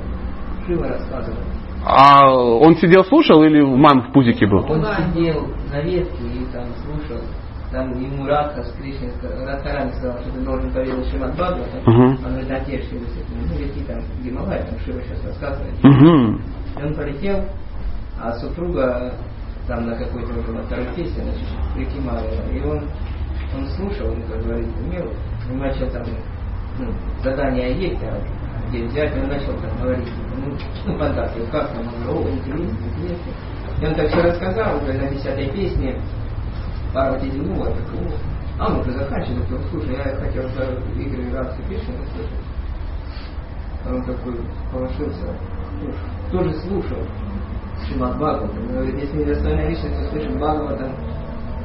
Шива 0.65 0.87
рассказывал. 0.87 1.37
А 1.85 2.29
он 2.31 2.75
сидел 2.75 3.03
слушал 3.05 3.43
или 3.43 3.61
мам 3.61 4.01
в 4.01 4.11
пузике 4.13 4.45
был? 4.47 4.65
Он 4.69 4.85
сидел 5.13 5.47
на 5.71 5.81
ветке 5.81 6.23
и 6.23 6.45
там 6.51 6.65
слушал. 6.83 7.23
Там 7.71 7.91
ему 7.99 8.25
Радха 8.25 8.63
с 8.63 8.71
Кришной, 8.73 9.11
Радхарани 9.45 9.91
сказал, 9.91 10.17
что 10.21 10.31
ты 10.31 10.39
должен 10.43 10.71
поведать 10.73 11.07
Шримад 11.11 11.35
Бхагавата. 11.35 11.81
Мгм. 11.85 12.17
Он 12.25 12.31
говорит, 12.31 12.51
отец 12.51 12.89
Шива, 12.89 13.05
ну, 13.29 13.59
лети 13.59 13.83
там 13.85 13.99
в 14.01 14.23
Гималай, 14.23 14.63
там 14.63 14.79
Шива 14.79 14.99
сейчас 15.03 15.23
рассказывает. 15.23 15.75
Угу. 15.83 16.39
И 16.79 16.83
он 16.83 16.95
полетел, 16.95 17.45
а 18.19 18.33
супруга 18.33 19.13
там 19.69 19.85
на 19.85 19.95
какой-то 19.95 20.33
второй 20.65 20.87
песне, 20.95 21.23
значит, 21.23 21.47
прикимала 21.75 22.25
его. 22.25 22.51
И 22.51 22.61
он, 22.63 22.89
он 23.55 23.67
слушал, 23.77 24.11
он, 24.11 24.21
как 24.23 24.43
говорится, 24.43 24.79
имел, 24.81 25.13
и 25.47 25.55
начал 25.55 25.87
там, 25.91 26.03
ну, 26.79 26.91
задание 27.23 27.71
есть, 27.73 28.01
а 28.01 28.19
где 28.69 28.83
взять, 28.85 29.15
он 29.15 29.29
начал 29.29 29.53
там 29.61 29.77
говорить, 29.81 30.09
ну, 30.35 30.57
ну 30.87 30.97
фантазию, 30.97 31.47
как 31.51 31.69
там, 31.69 31.87
он 31.87 32.03
говорит, 32.03 32.25
о, 32.25 32.29
интересно, 32.31 32.77
интересно. 32.97 33.31
И 33.79 33.85
он 33.85 33.95
так 33.95 34.07
все 34.07 34.21
рассказал, 34.21 34.83
уже 34.83 34.93
на 34.93 35.07
десятой 35.09 35.49
песне, 35.51 36.01
Парвати 36.91 37.29
зевнула, 37.29 37.67
так, 37.67 37.85
ну, 37.93 38.11
а 38.57 38.71
он 38.71 38.79
уже 38.79 38.91
заканчивает, 38.93 39.47
говорит, 39.47 39.67
слушай, 39.69 39.95
я 39.95 40.15
хотел 40.15 40.49
за 40.49 40.63
Игорь 40.99 41.31
Радхи 41.31 41.61
Кришну 41.67 41.93
услышать. 41.93 42.45
А 43.85 43.93
он 43.93 44.03
такой 44.03 44.35
положился, 44.71 45.27
ну, 45.81 45.93
тоже 46.31 46.53
слушал 46.61 47.05
Шримад 47.87 48.17
Бхагаватам. 48.17 48.49
Если 48.97 49.17
недостойная 49.17 49.69
личность 49.69 49.99
услышит 50.07 50.35
Бхагаватам, 50.35 50.93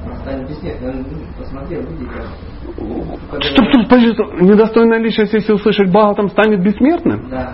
он 0.07 0.17
станет 0.19 0.49
бессмертным. 0.49 1.07
Ну, 1.11 1.19
посмотрел, 1.39 1.81
видите, 1.83 2.11
как- 2.11 3.89
подожди, 3.89 4.13
стоп. 4.13 4.41
недостойная 4.41 4.99
личность, 4.99 5.33
если 5.33 5.53
услышать 5.53 5.89
Бхагаватам, 5.91 6.29
станет 6.31 6.63
бессмертным? 6.63 7.29
Да. 7.31 7.53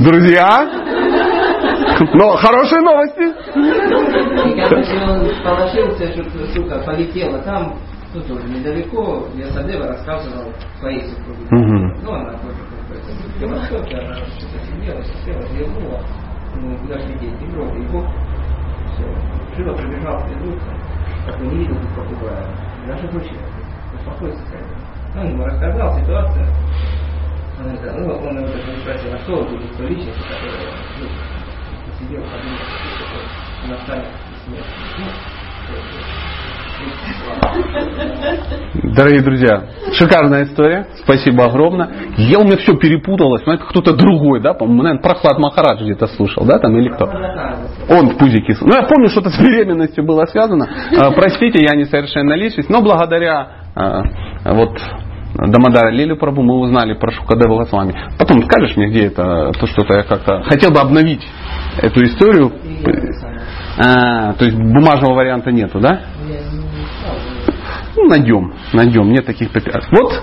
Друзья? 0.00 0.66
Но 2.14 2.36
хорошие 2.36 2.80
новости. 2.80 3.32
короче, 4.68 4.96
он 5.04 5.42
положился, 5.44 6.12
что 6.12 6.46
сука 6.52 6.82
полетела 6.84 7.38
там, 7.42 7.74
ну 8.14 8.20
тоже 8.22 8.48
недалеко, 8.48 9.26
Ясадева 9.34 9.86
рассказывал 9.88 10.52
своей 10.80 11.02
супруге. 11.08 11.46
Мгм. 11.50 12.00
Ну, 12.02 12.12
она 12.12 12.32
тоже 12.32 12.58
какой-то 12.68 13.38
философия, 13.38 13.98
она 13.98 14.14
что-то 14.14 14.58
сидела, 14.66 15.02
сидела, 15.02 15.42
ну, 16.60 16.76
же 16.86 17.08
лететь, 17.08 17.40
не 17.40 17.50
трогай 17.52 17.82
его. 17.82 18.06
Все. 18.92 19.04
Шива 19.56 19.74
пробежал 19.74 20.20
в 20.20 20.32
иду, 20.32 20.58
такой 21.26 21.46
не 21.48 21.56
видел 21.58 21.76
тут 21.76 21.94
попугая. 21.94 22.46
Даже. 22.86 23.06
Успокойся, 23.94 24.40
скорее. 24.46 24.66
Ну, 25.14 25.20
он 25.20 25.28
ему 25.28 25.44
рассказал 25.44 25.98
ситуацию. 25.98 26.46
Он, 27.58 27.66
это, 27.70 27.92
ну, 27.92 28.14
он 28.14 28.38
его 28.38 28.46
не 28.46 28.80
спросил, 28.80 29.12
а 29.14 29.18
что 29.18 29.42
будет 29.44 29.76
той 29.76 29.88
личности, 29.88 30.20
которая 30.20 30.72
ну, 31.00 31.06
сидел, 31.98 32.22
подумал, 32.22 32.58
что 32.96 33.68
настанет 33.68 34.08
смерть. 34.44 34.66
Ну, 34.98 35.06
Дорогие 38.98 39.22
друзья, 39.22 39.62
шикарная 39.92 40.42
история. 40.42 40.88
Спасибо 41.04 41.44
огромное. 41.44 41.88
Я 42.16 42.40
у 42.40 42.44
меня 42.44 42.56
все 42.56 42.76
перепуталось. 42.76 43.42
Это 43.46 43.64
кто-то 43.68 43.92
другой, 43.92 44.40
да? 44.40 44.54
По-моему, 44.54 44.82
наверное, 44.82 45.02
Прохлад 45.04 45.38
Махарадж 45.38 45.84
где-то 45.84 46.08
слушал, 46.08 46.44
да, 46.44 46.58
там 46.58 46.76
или 46.76 46.88
кто? 46.88 47.04
Он 47.04 48.08
в 48.08 48.18
пузике. 48.18 48.56
Ну, 48.60 48.74
я 48.74 48.82
помню, 48.88 49.08
что-то 49.08 49.30
с 49.30 49.38
беременностью 49.38 50.02
было 50.02 50.24
связано. 50.24 50.68
А, 50.98 51.12
Простите, 51.12 51.64
я 51.64 51.76
несовершенная 51.76 52.34
личность, 52.34 52.70
но 52.70 52.82
благодаря 52.82 53.48
а, 53.76 54.02
вот 54.46 54.76
Дамадара 55.36 55.92
Лили 55.92 56.14
Прабу 56.14 56.42
мы 56.42 56.58
узнали 56.58 56.94
про 56.94 57.12
Шукадеву 57.12 57.56
Госвами. 57.56 57.94
Потом 58.18 58.42
скажешь 58.42 58.76
мне, 58.76 58.88
где 58.88 59.06
это, 59.06 59.52
то 59.60 59.66
что-то 59.68 59.94
я 59.94 60.02
как-то 60.02 60.42
хотел 60.42 60.72
бы 60.72 60.80
обновить 60.80 61.24
эту 61.80 62.02
историю. 62.02 62.50
А, 63.78 64.32
то 64.32 64.44
есть 64.44 64.56
бумажного 64.56 65.14
варианта 65.14 65.52
нету, 65.52 65.78
да? 65.78 66.00
Ну, 67.98 68.04
найдем, 68.04 68.52
найдем, 68.72 69.10
нет 69.10 69.26
таких 69.26 69.50
препятствий. 69.50 69.98
Вот, 70.00 70.22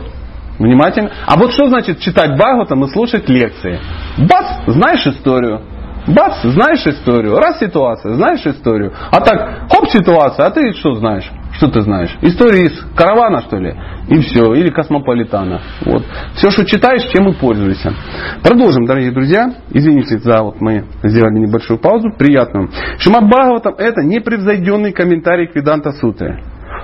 внимательно. 0.59 1.11
А 1.27 1.35
вот 1.37 1.51
что 1.51 1.67
значит 1.67 1.99
читать 1.99 2.37
Бхагаватам 2.37 2.85
и 2.85 2.87
слушать 2.87 3.27
лекции? 3.27 3.79
Бац, 4.17 4.63
знаешь 4.67 5.05
историю. 5.05 5.61
Бац, 6.07 6.41
знаешь 6.43 6.87
историю. 6.87 7.35
Раз 7.35 7.59
ситуация, 7.59 8.13
знаешь 8.13 8.45
историю. 8.45 8.93
А 9.11 9.19
так, 9.19 9.69
хоп, 9.69 9.89
ситуация, 9.89 10.45
а 10.45 10.51
ты 10.51 10.71
что 10.73 10.93
знаешь? 10.93 11.29
Что 11.53 11.67
ты 11.67 11.81
знаешь? 11.81 12.15
История 12.21 12.63
из 12.63 12.79
каравана, 12.95 13.41
что 13.41 13.57
ли? 13.57 13.75
И 14.07 14.19
все. 14.21 14.53
Или 14.53 14.69
космополитана. 14.69 15.61
Вот. 15.85 16.03
Все, 16.35 16.51
что 16.51 16.65
читаешь, 16.65 17.03
чем 17.13 17.27
и 17.29 17.33
пользуешься. 17.33 17.93
Продолжим, 18.41 18.85
дорогие 18.85 19.11
друзья. 19.11 19.47
Извините 19.71 20.19
за 20.19 20.43
вот 20.43 20.61
мы 20.61 20.85
сделали 21.03 21.39
небольшую 21.39 21.79
паузу. 21.79 22.09
Приятную. 22.17 22.69
Шимат 22.99 23.25
Бхагаватам 23.25 23.75
это 23.77 24.01
непревзойденный 24.01 24.93
комментарий 24.93 25.47
к 25.47 25.55
Веданта 25.55 25.91
Суте. 25.91 26.39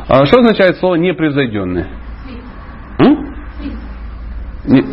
А 0.07 0.25
что 0.25 0.39
означает 0.41 0.77
слово 0.77 0.95
непревзойденный? 0.95 1.85
М? 2.99 3.35
Не- 4.65 4.83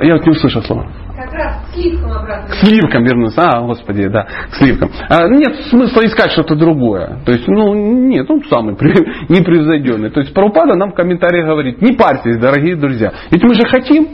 Я 0.00 0.14
вот 0.14 0.26
не 0.26 0.32
услышал 0.32 0.62
слово. 0.62 0.86
Как 1.16 1.32
раз 1.32 1.56
к 1.70 1.74
сливкам 1.76 2.10
обратно. 2.12 2.48
К 2.48 2.54
сливкам 2.56 3.04
вернусь. 3.04 3.34
А, 3.38 3.60
господи, 3.60 4.08
да, 4.08 4.26
к 4.50 4.54
сливкам. 4.56 4.90
А, 5.08 5.28
нет 5.28 5.54
смысла 5.70 6.04
искать 6.04 6.32
что-то 6.32 6.56
другое. 6.56 7.20
То 7.24 7.30
есть, 7.32 7.46
ну, 7.46 7.72
нет, 7.74 8.28
он 8.28 8.42
самый 8.50 8.74
непревзойденный. 9.28 10.10
То 10.10 10.20
есть, 10.20 10.34
Прабхупада 10.34 10.74
нам 10.74 10.90
в 10.90 10.94
комментариях 10.94 11.46
говорит, 11.46 11.80
не 11.80 11.92
парьтесь, 11.92 12.36
дорогие 12.38 12.74
друзья. 12.74 13.12
Ведь 13.30 13.44
мы 13.44 13.54
же 13.54 13.62
хотим, 13.68 14.08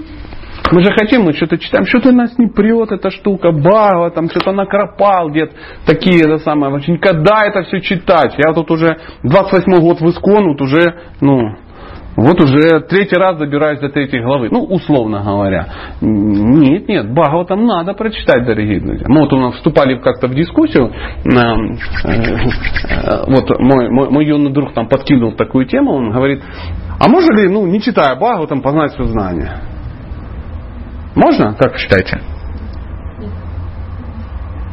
мы 0.72 0.82
же 0.82 0.92
хотим, 0.92 1.22
мы 1.22 1.32
что-то 1.32 1.58
читаем, 1.58 1.84
что-то 1.86 2.12
нас 2.12 2.36
не 2.38 2.46
прет 2.46 2.92
эта 2.92 3.10
штука, 3.10 3.52
Бхагава, 3.52 4.10
там 4.10 4.28
что-то 4.30 4.52
накропал 4.52 5.30
где-то, 5.30 5.52
такие, 5.86 6.20
это 6.20 6.38
самое, 6.38 6.72
вообще 6.72 6.92
никогда 6.92 7.44
это 7.44 7.62
все 7.62 7.80
читать. 7.80 8.34
Я 8.38 8.52
тут 8.52 8.70
уже 8.70 8.98
28 9.22 9.80
год 9.80 10.00
в 10.00 10.08
Искон, 10.08 10.48
вот 10.48 10.60
уже, 10.60 10.94
ну, 11.20 11.56
вот 12.16 12.40
уже 12.40 12.80
третий 12.88 13.16
раз 13.16 13.38
добираюсь 13.38 13.80
до 13.80 13.88
третьей 13.88 14.20
главы. 14.20 14.48
Ну, 14.50 14.62
условно 14.64 15.22
говоря. 15.24 15.66
Нет, 16.00 16.88
нет, 16.88 17.10
Бхагава 17.12 17.46
там 17.46 17.64
надо 17.66 17.94
прочитать, 17.94 18.44
дорогие 18.44 18.80
друзья. 18.80 19.06
Мы 19.08 19.20
вот 19.20 19.32
у 19.32 19.38
нас 19.38 19.54
вступали 19.54 19.96
как-то 19.98 20.26
в 20.28 20.34
дискуссию. 20.34 20.90
э, 20.90 21.30
э, 22.04 23.24
Вот 23.26 23.48
мой, 23.60 23.90
мой, 23.90 24.10
мой 24.10 24.26
юный 24.26 24.52
друг 24.52 24.74
там 24.74 24.88
подкинул 24.88 25.32
такую 25.32 25.66
тему. 25.66 25.92
Он 25.92 26.10
говорит, 26.10 26.42
а 26.98 27.08
можно 27.08 27.32
ли, 27.32 27.48
ну, 27.48 27.66
не 27.66 27.80
читая 27.80 28.16
Бхагаву, 28.16 28.46
там 28.46 28.60
познать 28.60 28.92
все 28.92 29.04
знание? 29.04 29.69
Можно? 31.20 31.54
Как 31.54 31.76
считаете? 31.76 32.18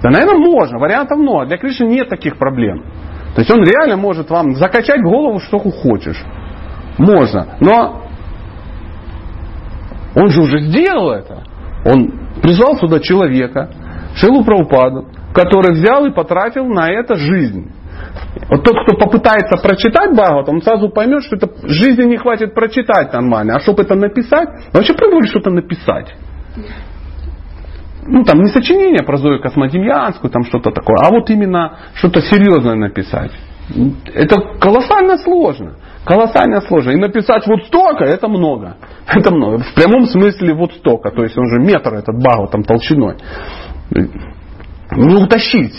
Да, 0.01 0.10
наверное, 0.10 0.39
можно. 0.39 0.79
Вариантов 0.79 1.17
много. 1.17 1.47
Для 1.47 1.57
Кришны 1.57 1.86
нет 1.86 2.07
таких 2.07 2.38
проблем. 2.38 2.83
То 3.36 3.41
есть 3.41 3.51
он 3.51 3.63
реально 3.63 3.97
может 3.97 4.29
вам 4.29 4.55
закачать 4.55 5.01
в 5.01 5.03
голову, 5.03 5.39
что 5.39 5.60
хочешь. 5.60 6.23
Можно. 6.97 7.57
Но 7.60 8.01
он 10.15 10.29
же 10.29 10.41
уже 10.41 10.60
сделал 10.60 11.12
это. 11.12 11.43
Он 11.86 12.12
призвал 12.41 12.77
сюда 12.77 13.01
человека, 13.01 13.69
Шилу 14.15 14.43
Прабхупаду, 14.45 15.07
который 15.33 15.73
взял 15.73 16.05
и 16.05 16.12
потратил 16.12 16.65
на 16.65 16.89
это 16.89 17.15
жизнь. 17.15 17.71
Вот 18.49 18.63
тот, 18.63 18.75
кто 18.83 18.95
попытается 18.97 19.57
прочитать 19.62 20.13
Бхагават, 20.13 20.47
он 20.47 20.62
сразу 20.62 20.89
поймет, 20.89 21.23
что 21.23 21.36
это 21.36 21.49
жизни 21.67 22.03
не 22.03 22.17
хватит 22.17 22.53
прочитать 22.53 23.12
нормально. 23.12 23.55
А 23.55 23.60
чтобы 23.60 23.83
это 23.83 23.95
написать, 23.95 24.47
вообще 24.73 24.93
пробовали 24.93 25.27
что-то 25.27 25.49
написать. 25.49 26.15
Ну, 28.10 28.24
там 28.24 28.41
не 28.41 28.50
сочинение 28.50 29.04
про 29.04 29.17
Зою 29.17 29.41
Космодемьянскую, 29.41 30.32
там 30.32 30.43
что-то 30.46 30.72
такое, 30.72 30.98
а 31.02 31.10
вот 31.10 31.30
именно 31.30 31.78
что-то 31.96 32.22
серьезное 32.22 32.76
написать. 32.76 33.32
Это 34.13 34.39
колоссально 34.60 35.17
сложно. 35.17 35.76
Колоссально 36.06 36.62
сложно. 36.62 36.91
И 36.91 36.96
написать 36.96 37.46
вот 37.48 37.65
столько, 37.65 38.06
это 38.06 38.30
много. 38.30 38.78
Это 39.08 39.34
много. 39.34 39.60
В 39.60 39.74
прямом 39.74 40.06
смысле 40.06 40.54
вот 40.54 40.72
столько. 40.74 41.12
То 41.12 41.24
есть 41.24 41.38
он 41.38 41.50
же 41.50 41.60
метр 41.60 41.96
этот 41.96 42.15
багл 42.15 42.48
там 42.48 42.63
толщиной. 42.63 43.17
Не 44.91 45.15
утащить. 45.22 45.76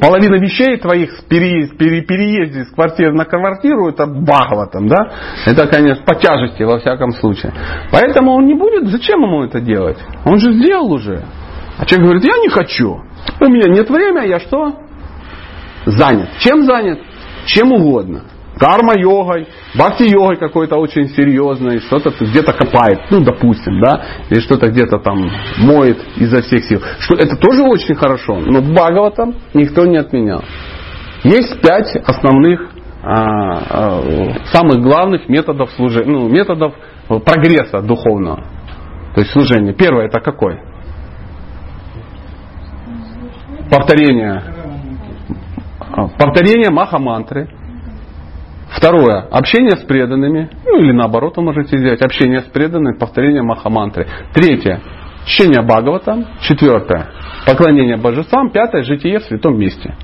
Половина 0.00 0.36
вещей 0.36 0.76
твоих 0.76 1.24
при 1.28 2.00
переезде 2.02 2.64
с 2.64 2.70
квартиры 2.70 3.12
на 3.12 3.24
квартиру 3.24 3.88
это 3.88 4.06
багло 4.06 4.66
там, 4.66 4.88
да? 4.88 5.12
Это, 5.46 5.66
конечно, 5.66 6.04
по 6.04 6.14
тяжести 6.14 6.62
во 6.62 6.78
всяком 6.78 7.12
случае. 7.12 7.52
Поэтому 7.90 8.32
он 8.32 8.46
не 8.46 8.54
будет, 8.54 8.88
зачем 8.88 9.22
ему 9.22 9.44
это 9.44 9.60
делать? 9.60 9.98
Он 10.24 10.38
же 10.38 10.52
сделал 10.52 10.92
уже. 10.92 11.24
А 11.78 11.84
человек 11.86 12.06
говорит, 12.06 12.24
я 12.24 12.38
не 12.38 12.48
хочу. 12.48 13.00
У 13.40 13.44
меня 13.46 13.68
нет 13.68 13.88
времени, 13.90 14.28
я 14.28 14.40
что? 14.40 14.76
Занят. 15.86 16.28
Чем 16.40 16.64
занят? 16.64 17.00
Чем 17.46 17.72
угодно 17.72 18.22
карма-йогой, 18.58 19.46
бхакти-йогой 19.74 20.36
какой-то 20.36 20.76
очень 20.76 21.08
серьезной, 21.08 21.80
что-то 21.80 22.10
где-то 22.18 22.52
копает, 22.52 23.00
ну, 23.10 23.22
допустим, 23.22 23.80
да, 23.80 24.02
или 24.30 24.40
что-то 24.40 24.68
где-то 24.68 24.98
там 24.98 25.30
моет 25.58 25.98
изо 26.16 26.42
всех 26.42 26.64
сил. 26.64 26.80
Что 27.00 27.14
это 27.14 27.36
тоже 27.36 27.62
очень 27.62 27.94
хорошо, 27.94 28.38
но 28.38 28.60
в 28.60 29.10
там 29.14 29.34
никто 29.54 29.84
не 29.84 29.98
отменял. 29.98 30.42
Есть 31.22 31.60
пять 31.60 31.94
основных, 31.96 32.70
а, 33.02 33.12
а, 33.70 34.02
самых 34.46 34.82
главных 34.82 35.28
методов 35.28 35.70
служения, 35.72 36.10
ну, 36.10 36.28
методов 36.28 36.74
прогресса 37.08 37.80
духовного, 37.82 38.44
то 39.14 39.20
есть 39.20 39.32
служения. 39.32 39.74
Первое 39.74 40.06
это 40.06 40.20
какой? 40.20 40.60
Повторение. 43.70 44.42
Повторение 46.18 46.70
маха-мантры. 46.70 47.48
Второе. 48.70 49.20
Общение 49.30 49.76
с 49.76 49.84
преданными. 49.84 50.50
Ну 50.64 50.78
или 50.78 50.92
наоборот 50.92 51.36
вы 51.36 51.42
можете 51.44 51.78
сделать. 51.78 52.02
Общение 52.02 52.40
с 52.40 52.44
преданными, 52.44 52.98
повторение 52.98 53.42
махамантры. 53.42 54.06
Третье. 54.34 54.80
Чтение 55.24 55.62
Бхагавата. 55.62 56.26
Четвертое. 56.40 57.08
Поклонение 57.46 57.96
божествам. 57.96 58.50
Пятое. 58.50 58.82
Житие 58.82 59.20
в 59.20 59.22
святом 59.24 59.58
месте. 59.58 59.94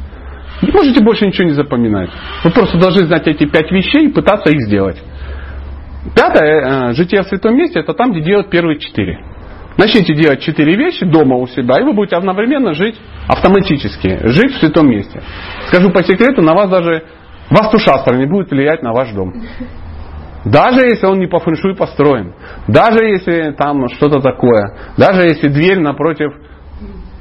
Не 0.62 0.70
можете 0.70 1.02
больше 1.02 1.26
ничего 1.26 1.48
не 1.48 1.54
запоминать. 1.54 2.10
Вы 2.44 2.50
просто 2.50 2.78
должны 2.78 3.06
знать 3.06 3.26
эти 3.26 3.46
пять 3.46 3.70
вещей 3.72 4.06
и 4.06 4.12
пытаться 4.12 4.50
их 4.50 4.60
сделать. 4.62 5.02
Пятое. 6.14 6.90
Э, 6.90 6.92
житие 6.92 7.22
в 7.22 7.26
святом 7.26 7.56
месте. 7.56 7.80
Это 7.80 7.94
там, 7.94 8.12
где 8.12 8.20
делают 8.20 8.48
первые 8.48 8.78
четыре. 8.78 9.18
Начните 9.76 10.14
делать 10.14 10.42
четыре 10.42 10.76
вещи 10.76 11.04
дома 11.04 11.36
у 11.36 11.46
себя, 11.46 11.80
и 11.80 11.82
вы 11.82 11.94
будете 11.94 12.16
одновременно 12.16 12.74
жить 12.74 12.94
автоматически, 13.26 14.18
жить 14.28 14.52
в 14.52 14.58
святом 14.58 14.88
месте. 14.88 15.22
Скажу 15.68 15.90
по 15.90 16.02
секрету, 16.02 16.42
на 16.42 16.52
вас 16.52 16.68
даже 16.68 17.04
Вастушастра 17.52 18.16
не 18.16 18.26
будет 18.26 18.50
влиять 18.50 18.82
на 18.82 18.92
ваш 18.92 19.12
дом. 19.12 19.32
Даже 20.44 20.86
если 20.86 21.06
он 21.06 21.18
не 21.18 21.26
по 21.26 21.38
фэншуй 21.38 21.76
построен. 21.76 22.34
Даже 22.66 23.04
если 23.04 23.52
там 23.52 23.88
что-то 23.88 24.20
такое. 24.20 24.74
Даже 24.96 25.22
если 25.22 25.48
дверь 25.48 25.78
напротив 25.78 26.32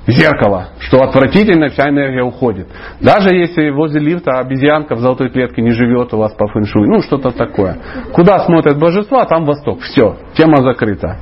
зеркала, 0.07 0.69
что 0.79 1.03
отвратительно 1.03 1.69
вся 1.69 1.89
энергия 1.89 2.23
уходит. 2.23 2.67
Даже 2.99 3.35
если 3.35 3.69
возле 3.69 3.99
лифта 3.99 4.39
обезьянка 4.39 4.95
в 4.95 4.99
золотой 4.99 5.29
клетке 5.29 5.61
не 5.61 5.71
живет 5.71 6.13
у 6.13 6.17
вас 6.17 6.33
по 6.33 6.47
фэншуй. 6.47 6.87
Ну, 6.87 7.01
что-то 7.01 7.31
такое. 7.31 7.77
Куда 8.13 8.39
смотрят 8.39 8.79
божества, 8.79 9.25
там 9.25 9.45
восток. 9.45 9.81
Все, 9.81 10.17
тема 10.33 10.57
закрыта. 10.63 11.19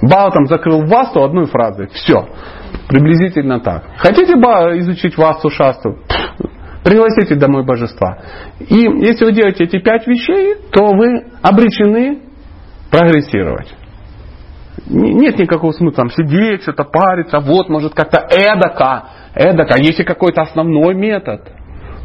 Бао 0.00 0.30
там 0.30 0.46
закрыл 0.46 0.86
васту 0.86 1.22
одной 1.22 1.46
фразой. 1.46 1.88
Все. 1.92 2.26
Приблизительно 2.88 3.60
так. 3.60 3.84
Хотите 3.98 4.32
изучить 4.32 5.16
васту 5.18 5.50
шасту? 5.50 5.98
Пригласите 6.84 7.36
домой 7.36 7.64
божества. 7.64 8.18
И 8.58 8.74
если 8.74 9.24
вы 9.24 9.32
делаете 9.32 9.64
эти 9.64 9.78
пять 9.78 10.06
вещей, 10.06 10.56
то 10.72 10.88
вы 10.94 11.26
обречены 11.40 12.22
прогрессировать. 12.90 13.72
Нет 14.86 15.38
никакого 15.38 15.72
смысла 15.72 15.96
там 15.96 16.10
сидеть, 16.10 16.62
что-то 16.62 16.84
париться, 16.84 17.38
вот 17.38 17.68
может 17.68 17.94
как-то 17.94 18.26
эдака, 18.30 19.04
эдака. 19.34 19.76
Если 19.78 20.02
какой-то 20.02 20.42
основной 20.42 20.94
метод. 20.94 21.52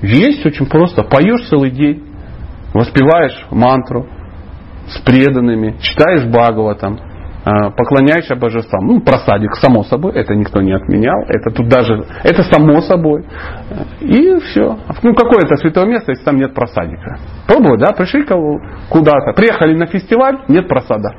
Есть 0.01 0.45
очень 0.45 0.67
просто. 0.67 1.03
Поешь 1.03 1.47
целый 1.49 1.71
день, 1.71 2.03
воспеваешь 2.73 3.47
мантру 3.49 4.07
с 4.87 4.99
преданными, 4.99 5.77
читаешь 5.81 6.25
Бхагаватам, 6.25 6.99
а, 6.99 7.06
поклоняешься 7.77 8.35
божествам. 8.35 8.87
Ну, 8.87 9.01
просадик, 9.01 9.55
само 9.55 9.83
собой, 9.83 10.13
это 10.13 10.35
никто 10.35 10.61
не 10.61 10.73
отменял. 10.73 11.21
Это 11.29 11.51
тут 11.51 11.67
даже, 11.67 12.03
это 12.23 12.43
само 12.43 12.81
собой. 12.81 13.25
И 14.01 14.39
все. 14.39 14.77
Ну, 15.03 15.13
какое 15.13 15.43
это 15.45 15.55
святое 15.55 15.85
место, 15.85 16.11
если 16.11 16.23
там 16.23 16.37
нет 16.37 16.53
просадика? 16.53 17.19
Пробовали, 17.47 17.79
да? 17.79 17.93
Пришли 17.93 18.25
куда-то, 18.89 19.33
приехали 19.33 19.75
на 19.75 19.85
фестиваль, 19.85 20.39
нет 20.47 20.67
просада. 20.67 21.09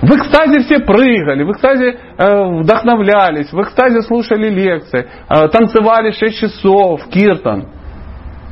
В 0.00 0.10
экстазе 0.16 0.60
все 0.60 0.78
прыгали, 0.78 1.42
в 1.42 1.50
экстазе 1.50 1.98
э, 2.16 2.60
вдохновлялись, 2.60 3.52
в 3.52 3.60
экстазе 3.60 4.00
слушали 4.02 4.48
лекции, 4.48 5.06
э, 5.28 5.48
танцевали 5.48 6.12
6 6.12 6.38
часов, 6.38 7.06
киртан. 7.08 7.66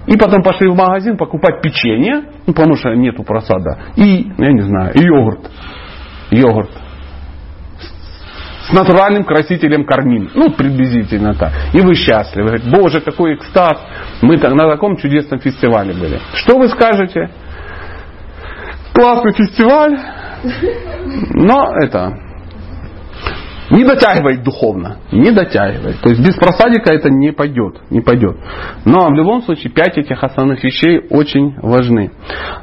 И 0.06 0.16
потом 0.18 0.42
пошли 0.42 0.68
в 0.68 0.76
магазин 0.76 1.16
покупать 1.16 1.62
печенье, 1.62 2.24
ну, 2.46 2.52
потому 2.52 2.76
что 2.76 2.94
нету 2.94 3.22
просада, 3.22 3.78
и, 3.96 4.30
я 4.36 4.52
не 4.52 4.62
знаю, 4.62 4.92
и 4.94 5.04
йогурт 5.04 5.50
йогурт 6.36 6.70
с 8.68 8.72
натуральным 8.72 9.24
красителем 9.24 9.84
кармин. 9.84 10.30
Ну, 10.34 10.50
приблизительно 10.50 11.34
так. 11.34 11.52
И 11.72 11.80
вы 11.80 11.94
счастливы. 11.94 12.48
Говорите, 12.48 12.70
боже, 12.70 13.00
какой 13.00 13.34
экстаз. 13.34 13.78
Мы 14.22 14.36
на 14.36 14.70
таком 14.70 14.96
чудесном 14.96 15.38
фестивале 15.38 15.94
были. 15.94 16.18
Что 16.34 16.58
вы 16.58 16.68
скажете? 16.68 17.30
Классный 18.92 19.32
фестиваль. 19.34 19.98
Но 21.34 21.74
это 21.80 22.12
не 23.70 23.84
дотягивает 23.84 24.42
духовно. 24.42 24.98
Не 25.12 25.30
дотягивает. 25.30 26.00
То 26.00 26.08
есть 26.10 26.20
без 26.20 26.34
просадика 26.34 26.92
это 26.92 27.10
не 27.10 27.32
пойдет. 27.32 27.80
Не 27.90 28.00
пойдет. 28.00 28.36
Но 28.84 29.08
в 29.08 29.14
любом 29.14 29.42
случае 29.42 29.72
пять 29.72 29.96
этих 29.96 30.22
основных 30.22 30.62
вещей 30.64 31.06
очень 31.10 31.54
важны. 31.60 32.10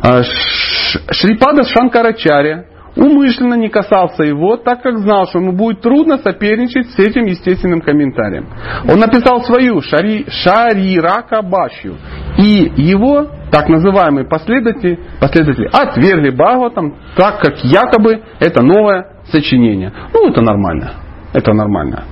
А, 0.01 0.23
Шрипада 0.23 1.63
Шанкарачаря 1.63 2.65
умышленно 2.95 3.55
не 3.55 3.69
касался 3.69 4.23
его, 4.23 4.57
так 4.57 4.81
как 4.83 4.99
знал, 4.99 5.27
что 5.27 5.39
ему 5.39 5.53
будет 5.53 5.81
трудно 5.81 6.17
соперничать 6.17 6.89
с 6.91 6.99
этим 6.99 7.25
естественным 7.25 7.81
комментарием. 7.81 8.47
Он 8.87 8.99
написал 8.99 9.41
свою 9.43 9.81
шари, 9.81 10.25
Шарирака 10.29 11.41
Башью. 11.41 11.95
И 12.37 12.71
его 12.77 13.27
так 13.51 13.69
называемые 13.69 14.27
последователи, 14.27 14.99
последователи 15.19 15.69
отвергли 15.71 16.31
Бхагаватам, 16.31 16.95
так 17.15 17.39
как 17.39 17.63
якобы 17.63 18.21
это 18.39 18.63
новое 18.63 19.07
сочинение. 19.31 19.91
Ну, 20.13 20.29
это 20.29 20.41
нормально. 20.41 20.93
Это 21.33 21.53
нормально. 21.53 22.03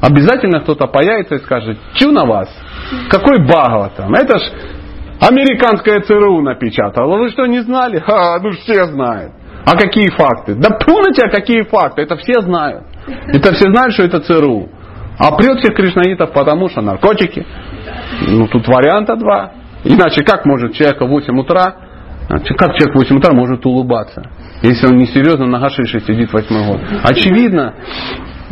Обязательно 0.00 0.60
кто-то 0.60 0.86
появится 0.86 1.36
и 1.36 1.38
скажет, 1.38 1.76
чу 1.94 2.12
на 2.12 2.24
вас? 2.24 2.48
Какой 3.10 3.44
Бхагаватам? 3.44 4.14
Это 4.14 4.38
ж 4.38 4.42
американская 5.20 6.00
ЦРУ 6.00 6.40
напечатала. 6.40 7.18
Вы 7.18 7.30
что, 7.30 7.46
не 7.46 7.60
знали? 7.60 7.98
Ха, 7.98 8.38
ну 8.40 8.50
все 8.52 8.84
знают. 8.86 9.32
А 9.68 9.76
какие 9.76 10.08
факты? 10.08 10.54
Да 10.54 10.70
помните, 10.70 11.22
а 11.26 11.30
какие 11.30 11.62
факты? 11.62 12.00
Это 12.00 12.16
все 12.16 12.40
знают. 12.40 12.84
Это 13.26 13.52
все 13.52 13.70
знают, 13.70 13.92
что 13.92 14.04
это 14.04 14.20
ЦРУ. 14.20 14.70
А 15.18 15.36
прет 15.36 15.58
всех 15.58 15.74
кришнаитов, 15.74 16.32
потому 16.32 16.70
что 16.70 16.80
наркотики. 16.80 17.44
Ну, 18.28 18.46
тут 18.48 18.66
варианта 18.66 19.16
два. 19.16 19.52
Иначе 19.84 20.22
как 20.22 20.46
может 20.46 20.72
человек 20.72 21.00
в 21.00 21.06
8 21.06 21.38
утра, 21.38 21.74
как 22.28 22.76
человек 22.76 22.94
в 22.94 22.98
8 22.98 23.16
утра 23.18 23.32
может 23.34 23.64
улыбаться, 23.66 24.22
если 24.62 24.86
он 24.86 24.96
не 24.96 25.06
серьезно 25.06 25.46
на 25.46 25.60
гашише 25.60 26.00
сидит 26.00 26.32
восьмой 26.32 26.66
год? 26.66 26.80
Очевидно, 27.02 27.74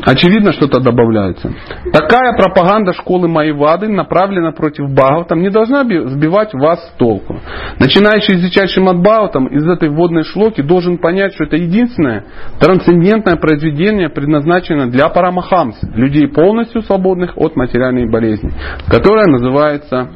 Очевидно, 0.04 0.52
что-то 0.52 0.80
добавляется. 0.80 1.52
Такая 1.92 2.36
пропаганда 2.36 2.92
школы 2.92 3.28
Майвады, 3.28 3.88
направлена 3.88 4.52
против 4.52 4.90
Бхагаватам, 4.90 5.40
не 5.40 5.50
должна 5.50 5.84
сбивать 5.84 6.52
вас 6.52 6.86
с 6.88 6.96
толку. 6.98 7.40
Начинающий 7.78 8.34
изучать 8.34 8.70
Шимат 8.70 8.98
Бхагаватам 8.98 9.46
из 9.46 9.66
этой 9.66 9.88
вводной 9.88 10.24
шлоки 10.24 10.60
должен 10.60 10.98
понять, 10.98 11.34
что 11.34 11.44
это 11.44 11.56
единственное 11.56 12.24
трансцендентное 12.60 13.36
произведение, 13.36 14.10
предназначено 14.10 14.90
для 14.90 15.08
парамахамс, 15.08 15.76
людей 15.94 16.28
полностью 16.28 16.82
свободных 16.82 17.36
от 17.36 17.56
материальной 17.56 18.10
болезни, 18.10 18.52
которая 18.88 19.26
называется... 19.26 20.10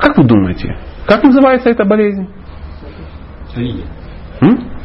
Как 0.00 0.16
вы 0.16 0.24
думаете? 0.24 0.76
Как 1.06 1.22
называется 1.22 1.68
эта 1.68 1.84
болезнь? 1.84 2.26
Авидия. 3.54 3.84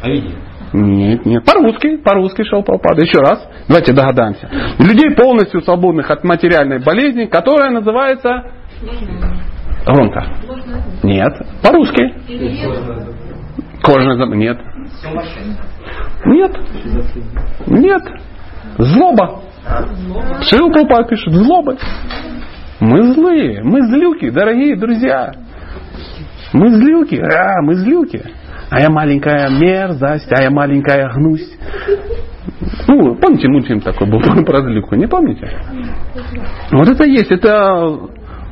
Авидия. 0.04 0.36
Нет, 0.78 1.26
нет. 1.26 1.46
По-русски, 1.46 1.98
по-русски 1.98 2.44
шел 2.44 2.62
Прабхупада. 2.64 3.02
Еще 3.02 3.20
раз, 3.20 3.48
давайте 3.68 3.94
догадаемся. 3.94 4.50
Людей 4.80 5.12
полностью 5.16 5.62
свободных 5.62 6.12
от 6.12 6.24
материальной 6.24 6.80
болезни, 6.80 7.26
которая 7.26 7.72
называется 7.72 8.44
Громко. 9.86 10.26
Нет. 11.04 11.34
По-русски. 11.64 12.14
Кожаное 13.82 14.18
заболевание. 14.18 14.58
Нет. 16.26 16.52
Нет. 16.58 16.58
Нет. 17.68 18.02
Злоба. 18.78 19.42
Шил 20.42 20.72
Прабхупад 20.72 21.10
пишет, 21.10 21.34
злоба. 21.34 21.78
Мы 22.80 23.14
злые, 23.14 23.64
мы 23.64 23.82
злюки, 23.88 24.30
дорогие 24.30 24.76
друзья. 24.76 25.32
Мы 26.52 26.70
злюки, 26.70 27.16
а, 27.16 27.62
мы 27.62 27.76
злюки. 27.76 28.22
А 28.76 28.82
я 28.82 28.90
маленькая 28.90 29.48
мерзость, 29.52 30.30
а 30.34 30.44
я 30.44 30.52
маленькая 30.52 31.10
гнусь. 31.14 31.50
Ну, 32.90 33.16
помните 33.16 33.48
мультфильм 33.48 33.80
такой 33.80 34.06
был 34.06 34.20
про 34.46 34.62
злюку, 34.64 34.96
не 34.96 35.08
помните? 35.08 35.50
Вот 36.74 36.90
это 36.90 37.06
есть, 37.06 37.32
это 37.32 37.98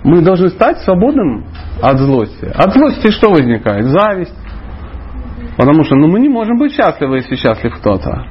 мы 0.06 0.22
должны 0.22 0.48
стать 0.48 0.78
свободным 0.78 1.44
от 1.82 1.98
злости. 1.98 2.46
От 2.56 2.72
злости 2.72 3.12
что 3.12 3.32
возникает? 3.32 3.84
Зависть. 3.84 4.34
Потому 5.58 5.84
что 5.84 5.96
ну, 5.96 6.08
мы 6.08 6.22
не 6.22 6.30
можем 6.30 6.58
быть 6.58 6.72
счастливы, 6.72 7.18
если 7.18 7.36
счастлив 7.36 7.76
кто-то. 7.80 8.26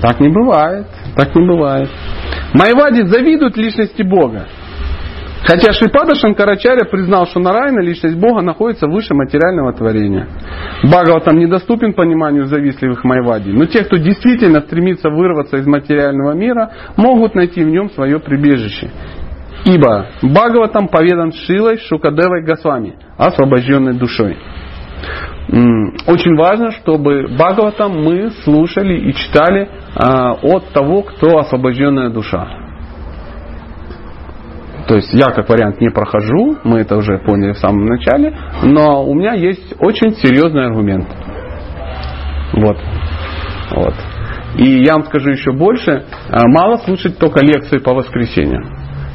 Так 0.00 0.20
не 0.20 0.30
бывает. 0.30 0.86
Так 1.16 1.34
не 1.34 1.46
бывает. 1.46 1.90
Майвади 2.54 3.02
завидуют 3.02 3.58
личности 3.58 4.00
Бога. 4.00 4.46
Хотя 5.46 5.72
Шипада 5.72 6.16
Шанкарачаря 6.16 6.86
признал, 6.86 7.26
что 7.26 7.38
Нарайна, 7.38 7.80
личность 7.80 8.16
Бога, 8.16 8.42
находится 8.42 8.88
выше 8.88 9.14
материального 9.14 9.72
творения. 9.72 10.26
Бхагаватам 10.82 11.38
недоступен 11.38 11.92
пониманию 11.92 12.46
завистливых 12.46 13.04
Майвади, 13.04 13.50
но 13.50 13.64
те, 13.66 13.84
кто 13.84 13.96
действительно 13.96 14.60
стремится 14.60 15.08
вырваться 15.08 15.58
из 15.58 15.66
материального 15.66 16.32
мира, 16.32 16.72
могут 16.96 17.36
найти 17.36 17.62
в 17.62 17.68
нем 17.68 17.90
свое 17.90 18.18
прибежище. 18.18 18.90
Ибо 19.64 20.06
Бхагаватам 20.20 20.88
поведан 20.88 21.32
Шилой 21.32 21.78
Шукадевой 21.78 22.44
Госвами, 22.44 22.96
освобожденной 23.16 23.94
душой. 23.94 24.36
Очень 25.48 26.36
важно, 26.36 26.72
чтобы 26.72 27.28
Бхагаватам 27.28 27.92
мы 28.02 28.30
слушали 28.42 29.10
и 29.10 29.14
читали 29.14 29.68
а, 29.94 30.32
от 30.32 30.70
того, 30.72 31.02
кто 31.02 31.38
освобожденная 31.38 32.10
душа. 32.10 32.65
То 34.86 34.94
есть 34.94 35.12
я 35.12 35.26
как 35.26 35.48
вариант 35.48 35.80
не 35.80 35.90
прохожу, 35.90 36.58
мы 36.62 36.80
это 36.80 36.96
уже 36.96 37.18
поняли 37.18 37.52
в 37.52 37.58
самом 37.58 37.86
начале, 37.86 38.36
но 38.62 39.04
у 39.04 39.14
меня 39.14 39.34
есть 39.34 39.74
очень 39.80 40.12
серьезный 40.16 40.66
аргумент. 40.66 41.06
Вот. 42.52 42.76
Вот. 43.74 43.94
И 44.58 44.84
я 44.84 44.94
вам 44.94 45.04
скажу 45.04 45.30
еще 45.30 45.52
больше, 45.52 46.04
а, 46.30 46.46
мало 46.46 46.76
слушать 46.78 47.18
только 47.18 47.44
лекции 47.44 47.78
по 47.78 47.94
воскресеньям. 47.94 48.64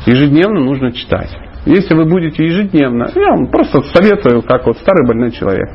Ежедневно 0.05 0.59
нужно 0.59 0.91
читать. 0.91 1.29
Если 1.65 1.95
вы 1.95 2.05
будете 2.05 2.43
ежедневно, 2.43 3.09
я 3.15 3.29
вам 3.29 3.47
просто 3.47 3.81
советую, 3.93 4.41
как 4.41 4.65
вот 4.65 4.77
старый 4.77 5.07
больной 5.07 5.31
человек. 5.31 5.69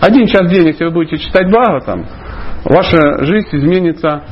Один 0.00 0.26
час 0.26 0.46
в 0.46 0.52
день, 0.52 0.66
если 0.66 0.86
вы 0.86 0.90
будете 0.90 1.18
читать 1.18 1.48
Бхагаватам, 1.48 2.06
ваша 2.64 3.24
жизнь 3.24 3.48
изменится 3.52 4.24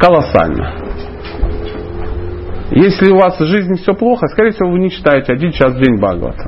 колоссально. 0.00 0.74
Если 2.70 3.10
у 3.10 3.16
вас 3.16 3.38
в 3.38 3.46
жизни 3.46 3.76
все 3.76 3.94
плохо, 3.94 4.26
скорее 4.28 4.50
всего, 4.50 4.70
вы 4.70 4.78
не 4.78 4.90
читаете 4.90 5.32
один 5.32 5.52
час 5.52 5.74
в 5.74 5.80
день 5.80 5.96
Бхагавата. 5.98 6.44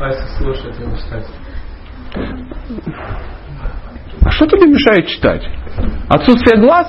А 0.00 0.08
если 0.08 0.26
слушать 0.38 0.74
и 0.74 0.96
читать? 0.96 1.26
А 4.24 4.30
что 4.30 4.46
тебе 4.46 4.66
мешает 4.66 5.06
читать? 5.06 5.42
Отсутствие 6.08 6.60
глаз? 6.60 6.88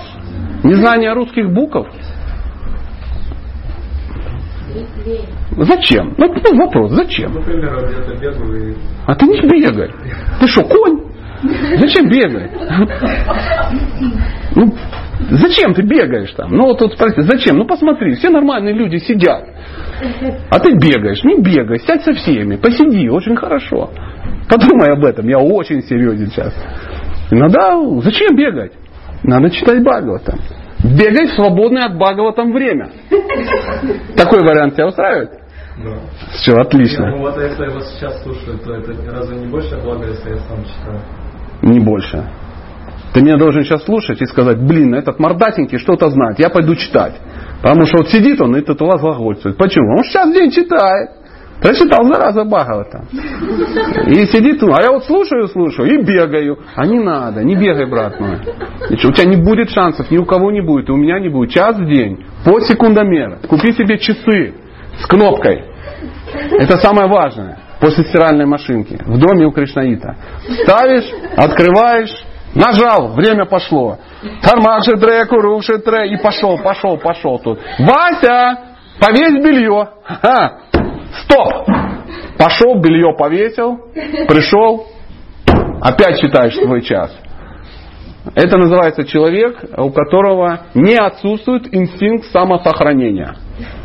Незнание 0.64 1.14
русских 1.14 1.52
букв? 1.54 1.88
Зачем? 5.58 6.16
Ну, 6.18 6.34
ну 6.34 6.66
вопрос, 6.66 6.92
зачем? 6.92 7.34
Например, 7.34 7.86
где-то 7.86 8.16
бегаю 8.16 8.72
и... 8.72 8.78
А 9.06 9.16
ты 9.16 9.26
не 9.26 9.42
бегай. 9.42 9.92
Ты 10.40 10.48
что, 10.48 10.64
конь? 10.64 11.09
Зачем 11.42 12.10
бегать? 12.10 12.52
Ну, 14.56 14.74
зачем 15.32 15.74
ты 15.74 15.84
бегаешь 15.84 16.32
там? 16.32 16.52
Ну 16.52 16.66
вот 16.66 16.80
тут 16.80 16.94
спроси, 16.94 17.22
зачем? 17.22 17.58
Ну 17.58 17.66
посмотри, 17.66 18.14
все 18.16 18.30
нормальные 18.30 18.74
люди 18.74 18.98
сидят. 18.98 19.46
А 20.50 20.60
ты 20.60 20.74
бегаешь, 20.74 21.24
не 21.24 21.42
бегай, 21.42 21.80
сядь 21.80 22.04
со 22.04 22.14
всеми, 22.14 22.56
посиди, 22.56 23.10
очень 23.10 23.36
хорошо. 23.36 23.92
Подумай 24.50 24.92
об 24.94 25.06
этом, 25.06 25.28
я 25.28 25.38
очень 25.38 25.82
серьезен 25.84 26.32
сейчас. 26.32 26.54
Иногда 27.32 27.80
зачем 28.02 28.36
бегать? 28.36 28.74
Надо 29.24 29.50
читать 29.52 29.84
Бхагаватам. 29.84 30.40
Бегай 30.84 31.28
в 31.28 31.34
свободное 31.36 31.86
от 31.86 31.98
Бхагаватам 31.98 32.52
время. 32.52 32.90
Такой 34.16 34.42
вариант 34.42 34.76
тебя 34.76 34.88
устраивает? 34.88 35.32
Да. 35.84 35.98
Все, 36.34 36.54
отлично. 36.54 37.12
Ну 37.12 37.20
вот 37.20 37.38
а 37.38 37.42
если 37.42 37.64
я 37.64 37.70
вас 37.70 37.94
сейчас 37.94 38.22
слушаю, 38.24 38.58
то 38.60 38.74
это 38.76 38.94
разве 39.12 39.38
не 39.38 39.48
больше 39.48 39.78
блага, 39.78 40.08
если 40.08 40.30
я 40.32 40.38
сам 40.40 40.64
читаю? 40.66 41.00
Не 41.62 41.80
больше. 41.80 42.30
Ты 43.14 43.22
меня 43.22 43.38
должен 43.38 43.64
сейчас 43.64 43.84
слушать 43.84 44.22
и 44.22 44.26
сказать, 44.26 44.60
блин, 44.60 44.94
этот 44.94 45.20
мордатенький 45.20 45.80
что-то 45.80 46.10
знает, 46.10 46.40
я 46.40 46.50
пойду 46.50 46.76
читать. 46.76 47.16
Потому 47.62 47.86
что 47.86 47.98
вот 48.00 48.10
сидит 48.10 48.40
он 48.40 48.56
и 48.56 48.62
тут 48.62 48.82
у 48.82 48.86
вас 48.86 49.02
глагольствует. 49.02 49.58
Почему? 49.58 49.98
Он 49.98 50.04
сейчас 50.04 50.32
день 50.32 50.52
читает. 50.52 51.12
Прочитал 51.62 52.06
зараза 52.06 52.46
Бхагавата. 52.46 53.04
И 54.08 54.26
сидит, 54.28 54.64
а 54.64 54.82
я 54.82 54.92
вот 54.92 55.04
слушаю, 55.04 55.48
слушаю 55.50 55.90
и 55.90 56.04
бегаю. 56.06 56.60
А 56.76 56.86
не 56.86 57.00
надо, 57.00 57.44
не 57.44 57.56
бегай, 57.56 57.86
брат 57.86 58.18
мой. 58.20 58.38
У 58.92 59.12
тебя 59.12 59.26
не 59.26 59.36
будет 59.36 59.70
шансов, 59.70 60.10
ни 60.10 60.18
у 60.18 60.26
кого 60.26 60.52
не 60.52 60.62
будет, 60.62 60.88
и 60.88 60.92
у 60.94 60.96
меня 60.96 61.20
не 61.20 61.28
будет. 61.28 61.52
Час 61.52 61.76
в 61.78 61.86
день, 61.86 62.26
по 62.46 62.62
секундомер. 62.62 63.40
Купи 63.50 63.74
себе 63.74 63.98
часы 63.98 64.54
с 65.02 65.06
кнопкой. 65.06 65.66
Это 66.60 66.78
самое 66.78 67.10
важное. 67.10 67.59
После 67.80 68.04
стиральной 68.06 68.46
машинки. 68.46 68.98
В 69.06 69.18
доме 69.18 69.46
у 69.46 69.52
Кришнаита. 69.52 70.16
Ставишь, 70.64 71.10
открываешь, 71.38 72.14
нажал, 72.54 73.14
время 73.14 73.46
пошло. 73.46 73.98
Тармаши 74.42 74.98
тре, 74.98 75.26
куруши 75.26 75.80
тре. 75.80 76.14
И 76.14 76.18
пошел, 76.18 76.58
пошел, 76.58 76.98
пошел 76.98 77.40
тут. 77.40 77.60
Вася, 77.80 78.60
повесь 79.00 79.44
белье. 79.44 79.90
Ха, 80.04 80.60
стоп. 81.24 81.68
Пошел, 82.38 82.80
белье 82.80 83.14
повесил, 83.18 83.92
пришел, 84.30 84.88
опять 85.82 86.22
читаешь 86.22 86.56
свой 86.56 86.82
час. 86.82 87.14
Это 88.34 88.58
называется 88.58 89.04
человек, 89.06 89.58
у 89.78 89.92
которого 89.92 90.62
не 90.74 90.96
отсутствует 90.96 91.74
инстинкт 91.74 92.26
самосохранения. 92.28 93.36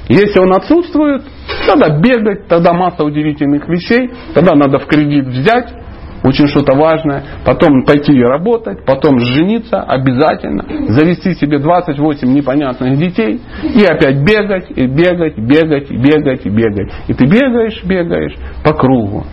Если 0.08 0.38
он 0.38 0.52
отсутствует, 0.54 1.22
тогда 1.66 1.98
бегать, 1.98 2.46
тогда 2.46 2.72
масса 2.72 3.04
удивительных 3.04 3.68
вещей, 3.68 4.10
тогда 4.34 4.54
надо 4.54 4.78
в 4.78 4.86
кредит 4.86 5.26
взять, 5.26 5.72
очень 6.24 6.46
что-то 6.46 6.74
важное, 6.74 7.22
потом 7.44 7.84
пойти 7.84 8.12
и 8.14 8.22
работать, 8.22 8.84
потом 8.86 9.18
жениться 9.18 9.82
обязательно, 9.82 10.64
завести 10.88 11.34
себе 11.34 11.58
28 11.58 12.26
непонятных 12.32 12.98
детей 12.98 13.42
и 13.62 13.84
опять 13.84 14.24
бегать, 14.24 14.70
и 14.70 14.86
бегать, 14.86 15.38
бегать, 15.38 15.90
и 15.90 15.96
бегать, 15.96 16.46
и 16.46 16.48
бегать. 16.48 16.92
И 17.08 17.14
ты 17.14 17.26
бегаешь, 17.26 17.84
бегаешь 17.84 18.34
по 18.64 18.72
кругу. 18.72 19.24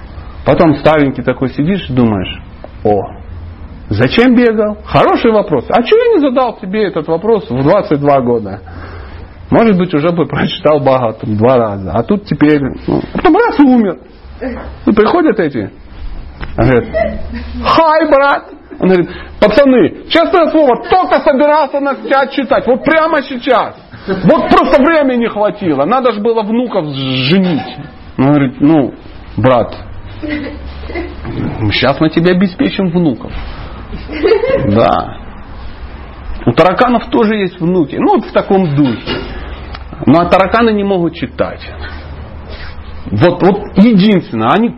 Потом 0.46 0.76
старенький 0.76 1.22
такой 1.22 1.50
сидишь 1.50 1.90
и 1.90 1.94
думаешь, 1.94 2.42
о, 2.84 3.00
зачем 3.90 4.36
бегал? 4.36 4.78
Хороший 4.84 5.32
вопрос. 5.32 5.66
А 5.70 5.84
чего 5.84 5.98
я 5.98 6.14
не 6.16 6.20
задал 6.20 6.58
тебе 6.60 6.88
этот 6.88 7.08
вопрос 7.08 7.50
в 7.50 7.64
22 7.64 8.22
года? 8.22 8.60
Может 9.52 9.78
быть, 9.78 9.94
уже 9.94 10.12
бы 10.12 10.26
прочитал 10.26 10.80
Бхагаватам 10.80 11.36
два 11.36 11.58
раза. 11.58 11.92
А 11.92 12.04
тут 12.04 12.24
теперь, 12.26 12.62
ну, 12.88 13.02
потом 13.14 13.36
раз 13.36 13.60
и 13.60 13.64
умер. 13.64 14.00
И 14.86 14.92
приходят 14.92 15.40
эти. 15.40 15.70
Он 16.58 16.66
говорит, 16.66 16.90
хай, 17.64 18.10
брат. 18.10 18.46
Он 18.80 18.88
говорит, 18.88 19.10
пацаны, 19.40 20.08
честное 20.10 20.48
слово, 20.48 20.82
только 20.90 21.20
собирался 21.20 21.80
начать 21.82 22.32
читать. 22.32 22.66
Вот 22.66 22.84
прямо 22.84 23.22
сейчас. 23.22 23.76
Вот 24.08 24.50
просто 24.50 24.82
времени 24.82 25.20
не 25.20 25.30
хватило. 25.30 25.86
Надо 25.86 26.14
же 26.14 26.22
было 26.22 26.42
внуков 26.42 26.86
женить. 26.86 27.78
Он 28.18 28.26
говорит, 28.32 28.62
ну, 28.62 28.94
брат, 29.38 29.76
сейчас 31.72 32.00
мы 32.00 32.10
тебе 32.10 32.32
обеспечим 32.32 32.90
внуков. 32.90 33.32
Да. 34.70 35.18
У 36.46 36.54
тараканов 36.54 37.06
тоже 37.10 37.36
есть 37.36 37.60
внуки. 37.60 37.98
Ну, 38.00 38.16
вот 38.16 38.26
в 38.26 38.32
таком 38.32 38.76
духе. 38.76 39.41
Ну 40.06 40.20
а 40.20 40.26
тараканы 40.26 40.72
не 40.72 40.84
могут 40.84 41.16
читать. 41.16 41.62
Вот, 43.12 43.42
вот 43.42 43.78
единственное, 43.78 44.50
они 44.50 44.76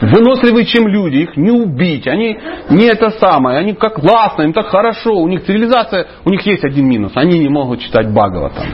выносливые, 0.00 0.64
чем 0.64 0.88
люди, 0.88 1.16
их 1.18 1.36
не 1.36 1.50
убить, 1.50 2.06
они 2.06 2.38
не 2.70 2.86
это 2.86 3.10
самое, 3.10 3.58
они 3.58 3.74
как 3.74 3.94
классно, 3.94 4.42
им 4.42 4.52
так 4.52 4.68
хорошо, 4.68 5.12
у 5.14 5.28
них 5.28 5.44
цивилизация, 5.44 6.06
у 6.24 6.30
них 6.30 6.44
есть 6.46 6.64
один 6.64 6.88
минус, 6.88 7.12
они 7.14 7.38
не 7.38 7.48
могут 7.48 7.80
читать 7.80 8.10
Бхагаватам. 8.10 8.64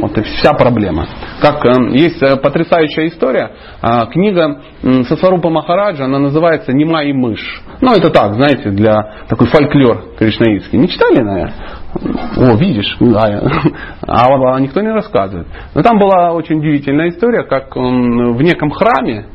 Вот 0.00 0.16
и 0.16 0.22
вся 0.22 0.52
проблема. 0.52 1.08
Как 1.40 1.64
э, 1.64 1.70
есть 1.92 2.22
э, 2.22 2.36
потрясающая 2.36 3.08
история, 3.08 3.50
э, 3.82 4.06
книга 4.12 4.60
Сасварупа 5.08 5.50
Махараджа, 5.50 6.04
она 6.04 6.18
называется 6.18 6.72
«Нема 6.72 7.02
и 7.02 7.12
мышь». 7.12 7.62
Ну 7.80 7.92
это 7.92 8.10
так, 8.10 8.34
знаете, 8.34 8.70
для 8.70 9.24
такой 9.28 9.48
фольклор 9.48 10.14
кришнаитский. 10.18 10.78
Не 10.78 10.88
читали, 10.88 11.22
наверное? 11.22 11.54
О, 12.36 12.56
видишь, 12.56 12.96
да. 13.00 13.42
А, 14.06 14.60
никто 14.60 14.80
не 14.80 14.90
рассказывает. 14.90 15.46
Но 15.74 15.82
там 15.82 15.98
была 15.98 16.32
очень 16.32 16.58
удивительная 16.58 17.08
история, 17.08 17.42
как 17.44 17.74
в 17.76 18.42
неком 18.42 18.70
храме 18.70 19.26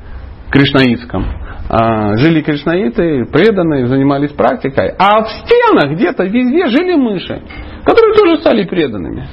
кришнаитском 0.49 1.25
а, 1.69 2.15
жили 2.17 2.41
кришнаиты, 2.41 3.25
преданные, 3.25 3.87
занимались 3.87 4.31
практикой, 4.31 4.93
а 4.97 5.23
в 5.23 5.29
стенах 5.29 5.91
где-то 5.95 6.23
везде 6.23 6.67
жили 6.67 6.95
мыши, 6.95 7.41
которые 7.83 8.13
тоже 8.15 8.37
стали 8.41 8.63
преданными. 8.65 9.27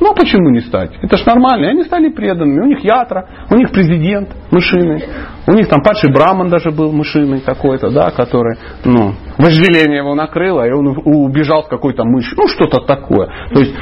Ну 0.00 0.10
а 0.10 0.14
почему 0.14 0.50
не 0.50 0.60
стать? 0.60 0.90
Это 1.02 1.16
ж 1.16 1.24
нормально. 1.26 1.66
И 1.66 1.68
они 1.68 1.84
стали 1.84 2.08
преданными. 2.08 2.60
У 2.60 2.66
них 2.66 2.84
ятра, 2.84 3.28
у 3.50 3.54
них 3.54 3.70
президент 3.70 4.30
мышиный. 4.50 5.04
У 5.46 5.52
них 5.52 5.68
там 5.68 5.82
падший 5.82 6.12
браман 6.12 6.48
даже 6.48 6.70
был 6.70 6.92
мышиный 6.92 7.40
какой-то, 7.40 7.90
да, 7.90 8.10
который, 8.10 8.58
ну, 8.84 9.14
вожделение 9.38 9.98
его 9.98 10.14
накрыло, 10.14 10.66
и 10.66 10.72
он 10.72 10.88
убежал 11.04 11.64
с 11.64 11.68
какой-то 11.68 12.04
мышью. 12.04 12.36
Ну, 12.36 12.48
что-то 12.48 12.80
такое. 12.80 13.28
То 13.52 13.60
есть, 13.60 13.74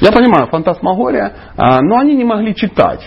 я 0.00 0.12
понимаю, 0.12 0.46
фантасмагория, 0.46 1.32
а, 1.56 1.80
но 1.80 1.98
они 1.98 2.14
не 2.14 2.24
могли 2.24 2.54
читать. 2.54 3.00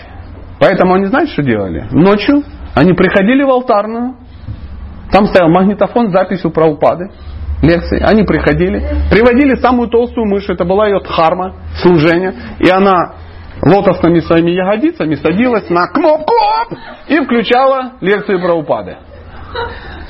Поэтому 0.60 0.94
они, 0.94 1.06
знаете, 1.06 1.32
что 1.32 1.42
делали? 1.42 1.86
Ночью 1.90 2.42
они 2.74 2.92
приходили 2.92 3.42
в 3.42 3.50
алтарную, 3.50 4.16
там 5.10 5.26
стоял 5.26 5.50
магнитофон 5.50 6.08
с 6.08 6.12
записью 6.12 6.50
про 6.50 6.66
упады 6.66 7.10
лекции. 7.62 8.00
Они 8.02 8.24
приходили, 8.24 8.84
приводили 9.10 9.54
самую 9.56 9.88
толстую 9.88 10.26
мышь, 10.26 10.48
это 10.48 10.64
была 10.64 10.88
ее 10.88 11.00
дхарма, 11.00 11.54
служение, 11.80 12.34
и 12.58 12.68
она 12.68 13.14
лотосными 13.62 14.20
своими 14.20 14.50
ягодицами 14.50 15.14
садилась 15.14 15.70
на 15.70 15.86
кнопку 15.86 16.34
и 17.06 17.20
включала 17.20 17.92
лекции 18.00 18.36
про 18.36 18.54
упады. 18.54 18.96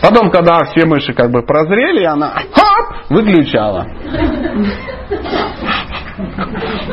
Потом, 0.01 0.31
когда 0.31 0.65
все 0.65 0.87
мыши 0.87 1.13
как 1.13 1.31
бы 1.31 1.43
прозрели, 1.43 2.05
она 2.05 2.33
хоп, 2.53 3.11
выключала. 3.11 3.87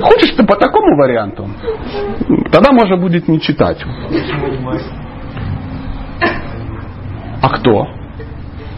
Хочешь 0.02 0.36
ты 0.36 0.46
по 0.46 0.56
такому 0.56 0.96
варианту? 0.98 1.50
Тогда 2.52 2.72
можно 2.72 2.98
будет 2.98 3.28
не 3.28 3.40
читать. 3.40 3.84
А 7.42 7.50
кто? 7.50 7.88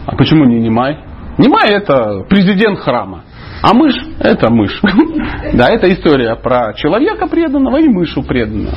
А 0.06 0.16
почему 0.16 0.44
не 0.44 0.60
Немай? 0.60 1.11
Немай 1.38 1.70
это 1.70 2.24
президент 2.28 2.78
храма. 2.80 3.24
А 3.62 3.74
мышь 3.74 4.00
это 4.18 4.50
мышь. 4.50 4.80
Да, 5.54 5.68
это 5.68 5.92
история 5.92 6.34
про 6.36 6.72
человека 6.74 7.26
преданного 7.26 7.78
и 7.78 7.88
мышу 7.88 8.22
преданного. 8.22 8.76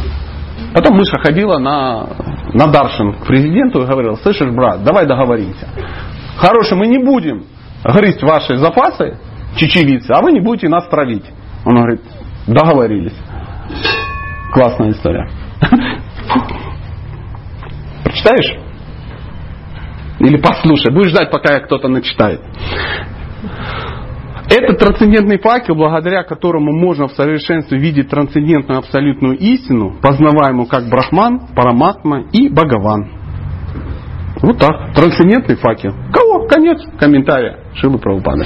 Потом 0.73 0.97
мыша 0.97 1.17
ходила 1.19 1.57
на, 1.57 2.07
на 2.53 2.67
Даршин 2.67 3.13
к 3.13 3.25
президенту 3.25 3.81
и 3.81 3.85
говорила, 3.85 4.15
слышишь, 4.15 4.51
брат, 4.51 4.83
давай 4.83 5.05
договоримся. 5.07 5.67
Хорошо, 6.37 6.75
мы 6.75 6.87
не 6.87 6.97
будем 6.99 7.45
грызть 7.83 8.21
ваши 8.23 8.57
запасы 8.57 9.17
чечевицы, 9.57 10.11
а 10.11 10.21
вы 10.21 10.33
не 10.33 10.41
будете 10.41 10.67
нас 10.67 10.87
травить. 10.89 11.25
Он 11.65 11.75
говорит, 11.75 12.01
договорились. 12.47 13.15
Классная 14.53 14.91
история. 14.91 15.29
Прочитаешь? 18.03 18.64
Или 20.19 20.37
послушай, 20.37 20.93
будешь 20.93 21.11
ждать, 21.11 21.31
пока 21.31 21.59
кто-то 21.59 21.87
начитает. 21.87 22.41
Это 24.47 24.73
трансцендентный 24.75 25.39
факел, 25.39 25.75
благодаря 25.75 26.23
которому 26.23 26.71
можно 26.71 27.07
в 27.07 27.13
совершенстве 27.13 27.79
видеть 27.79 28.09
трансцендентную 28.09 28.79
абсолютную 28.79 29.37
истину, 29.37 29.95
познаваемую 30.01 30.67
как 30.67 30.87
Брахман, 30.87 31.47
Параматма 31.55 32.25
и 32.31 32.47
Бхагаван. 32.49 33.09
Вот 34.41 34.59
так. 34.59 34.93
Трансцендентный 34.93 35.55
факел. 35.55 35.93
Кого? 36.13 36.47
Конец 36.47 36.79
комментария 36.99 37.59
Шилы 37.73 37.97
Прабхупады. 37.97 38.45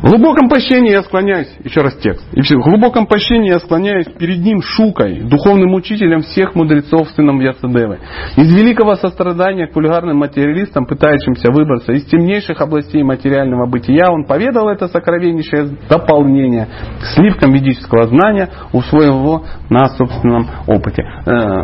В 0.00 0.10
глубоком 0.10 0.48
пощении 0.48 0.92
я 0.92 1.02
склоняюсь, 1.02 1.52
еще 1.64 1.80
раз 1.80 1.96
текст, 1.96 2.24
и 2.32 2.40
в 2.40 2.62
глубоком 2.62 3.06
пощении 3.06 3.50
я 3.50 3.58
склоняюсь 3.58 4.06
перед 4.06 4.38
ним 4.38 4.62
шукой, 4.62 5.22
духовным 5.22 5.74
учителем 5.74 6.20
всех 6.20 6.54
мудрецов, 6.54 7.08
сыном 7.16 7.40
Ясадевы. 7.40 7.98
Из 8.36 8.54
великого 8.54 8.94
сострадания 8.94 9.66
к 9.66 9.74
вульгарным 9.74 10.18
материалистам, 10.18 10.86
пытающимся 10.86 11.50
выбраться 11.50 11.92
из 11.92 12.04
темнейших 12.04 12.60
областей 12.60 13.02
материального 13.02 13.66
бытия, 13.66 14.06
он 14.08 14.24
поведал 14.24 14.68
это 14.68 14.86
сокровеннейшее 14.86 15.76
дополнение 15.88 16.68
к 17.00 17.04
сливкам 17.16 17.52
ведического 17.52 18.06
знания, 18.06 18.50
усвоив 18.72 19.14
его 19.14 19.44
на 19.68 19.88
собственном 19.88 20.46
опыте. 20.68 21.02
Э, 21.26 21.62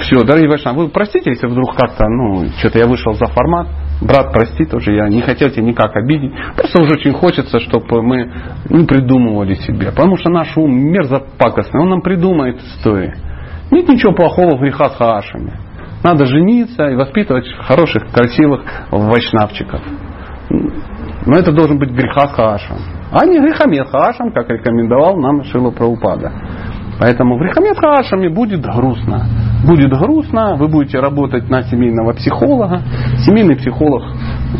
все, 0.00 0.24
дорогие 0.24 0.48
Вайшнавы, 0.48 0.84
вы 0.84 0.88
простите, 0.88 1.30
если 1.30 1.46
вдруг 1.46 1.76
как-то, 1.76 2.08
ну, 2.08 2.46
что-то 2.58 2.78
я 2.78 2.86
вышел 2.86 3.12
за 3.12 3.26
формат, 3.26 3.68
брат, 4.00 4.32
прости 4.32 4.64
тоже, 4.64 4.94
я 4.94 5.08
не 5.08 5.22
хотел 5.22 5.50
тебя 5.50 5.62
никак 5.62 5.94
обидеть. 5.96 6.32
Просто 6.56 6.82
уже 6.82 6.92
очень 6.94 7.12
хочется, 7.12 7.60
чтобы 7.60 8.02
мы 8.02 8.30
не 8.70 8.86
придумывали 8.86 9.54
себе. 9.54 9.90
Потому 9.90 10.16
что 10.16 10.30
наш 10.30 10.56
ум 10.56 10.74
мерзопакостный, 10.74 11.80
он 11.80 11.90
нам 11.90 12.02
придумает 12.02 12.60
истории. 12.60 13.14
Нет 13.70 13.88
ничего 13.88 14.12
плохого 14.12 14.56
в 14.56 14.60
греха 14.60 14.90
с 14.90 14.96
хаашами. 14.96 15.58
Надо 16.02 16.26
жениться 16.26 16.88
и 16.90 16.96
воспитывать 16.96 17.46
хороших, 17.60 18.10
красивых 18.12 18.62
вайшнавчиков. 18.90 19.80
Но 20.50 21.38
это 21.38 21.52
должен 21.52 21.78
быть 21.78 21.90
греха 21.90 22.26
с 22.28 22.32
хаашем. 22.32 22.76
А 23.10 23.24
не 23.24 23.40
грехомет 23.40 23.88
хаашем, 23.88 24.32
как 24.32 24.50
рекомендовал 24.50 25.16
нам 25.16 25.44
Шила 25.44 25.70
Праупада. 25.70 26.32
Поэтому 26.98 27.36
в 27.36 27.42
Рихамет 27.42 27.78
Хашами 27.78 28.28
будет 28.28 28.60
грустно. 28.60 29.26
Будет 29.66 29.90
грустно, 29.90 30.56
вы 30.56 30.68
будете 30.68 31.00
работать 31.00 31.48
на 31.48 31.62
семейного 31.62 32.12
психолога, 32.12 32.82
семейный 33.24 33.56
психолог 33.56 34.02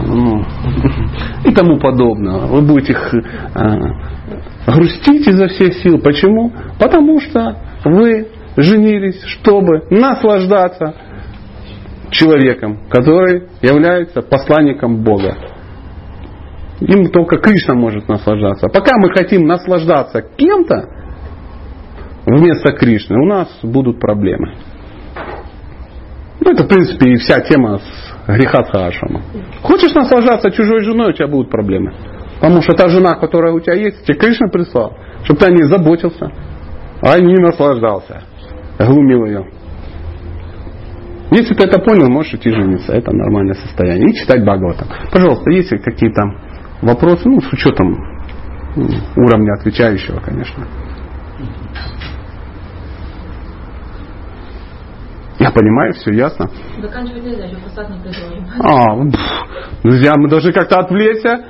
ну, 0.07 0.45
и 1.45 1.53
тому 1.53 1.79
подобное. 1.79 2.47
Вы 2.47 2.63
будете 2.63 2.95
э, 2.95 3.81
грустить 4.67 5.29
изо 5.29 5.49
всех 5.49 5.75
сил. 5.75 5.99
Почему? 5.99 6.53
Потому 6.79 7.21
что 7.21 7.57
вы 7.85 8.29
женились, 8.57 9.23
чтобы 9.25 9.85
наслаждаться 9.91 10.95
человеком, 12.11 12.79
который 12.89 13.49
является 13.61 14.23
посланником 14.23 15.03
Бога. 15.03 15.37
Им 16.81 17.11
только 17.11 17.39
Кришна 17.39 17.75
может 17.75 18.09
наслаждаться. 18.09 18.69
Пока 18.69 18.97
мы 18.99 19.11
хотим 19.11 19.47
наслаждаться 19.47 20.23
кем-то, 20.37 20.89
вместо 22.27 22.73
Кришны, 22.73 23.19
у 23.19 23.27
нас 23.27 23.49
будут 23.63 24.01
проблемы. 24.01 24.55
Ну, 26.41 26.51
это, 26.51 26.65
в 26.65 26.69
принципе, 26.69 27.11
и 27.11 27.17
вся 27.17 27.41
тема 27.41 27.79
с 27.79 28.29
греха 28.29 28.65
Саашама. 28.65 29.23
Хочешь 29.63 29.95
наслаждаться 29.95 30.51
чужой 30.51 30.83
женой, 30.85 31.11
у 31.11 31.13
тебя 31.13 31.29
будут 31.29 31.51
проблемы. 31.51 31.95
Потому 32.41 32.61
что 32.63 32.75
та 32.75 32.89
жена, 32.89 33.15
которая 33.15 33.53
у 33.53 33.61
тебя 33.61 33.75
есть, 33.75 34.05
тебе 34.05 34.19
Кришна 34.19 34.49
прислал, 34.49 34.97
чтобы 35.25 35.41
ты 35.41 35.47
о 35.47 35.51
ней 35.51 35.65
заботился, 35.65 36.31
а 37.01 37.19
не 37.19 37.41
наслаждался, 37.41 38.23
глумил 38.79 39.25
ее. 39.25 39.47
Если 41.31 41.55
ты 41.55 41.65
это 41.65 41.79
понял, 41.81 42.09
можешь 42.09 42.35
идти 42.35 42.51
жениться. 42.51 42.93
Это 42.93 43.11
нормальное 43.13 43.55
состояние. 43.55 44.11
И 44.11 44.15
читать 44.15 44.43
Бхагаватам. 44.45 44.89
Пожалуйста, 45.11 45.51
если 45.51 45.79
какие-то 45.79 46.23
вопросы, 46.83 47.29
ну, 47.29 47.41
с 47.41 47.53
учетом 47.53 47.97
уровня 49.17 49.55
отвечающего, 49.55 50.21
конечно. 50.21 50.65
Я 55.45 55.51
понимаю, 55.51 55.93
все 55.93 56.11
ясно. 56.15 56.49
Заканчивать 56.81 57.23
нельзя, 57.23 57.45
еще 57.45 57.57
просад 57.57 57.91
не 57.91 57.99
предложим. 57.99 58.47
А, 58.61 59.83
друзья, 59.83 60.15
мы 60.17 60.31
должны 60.31 60.53
как-то 60.53 60.79
отвлечься. 60.79 61.45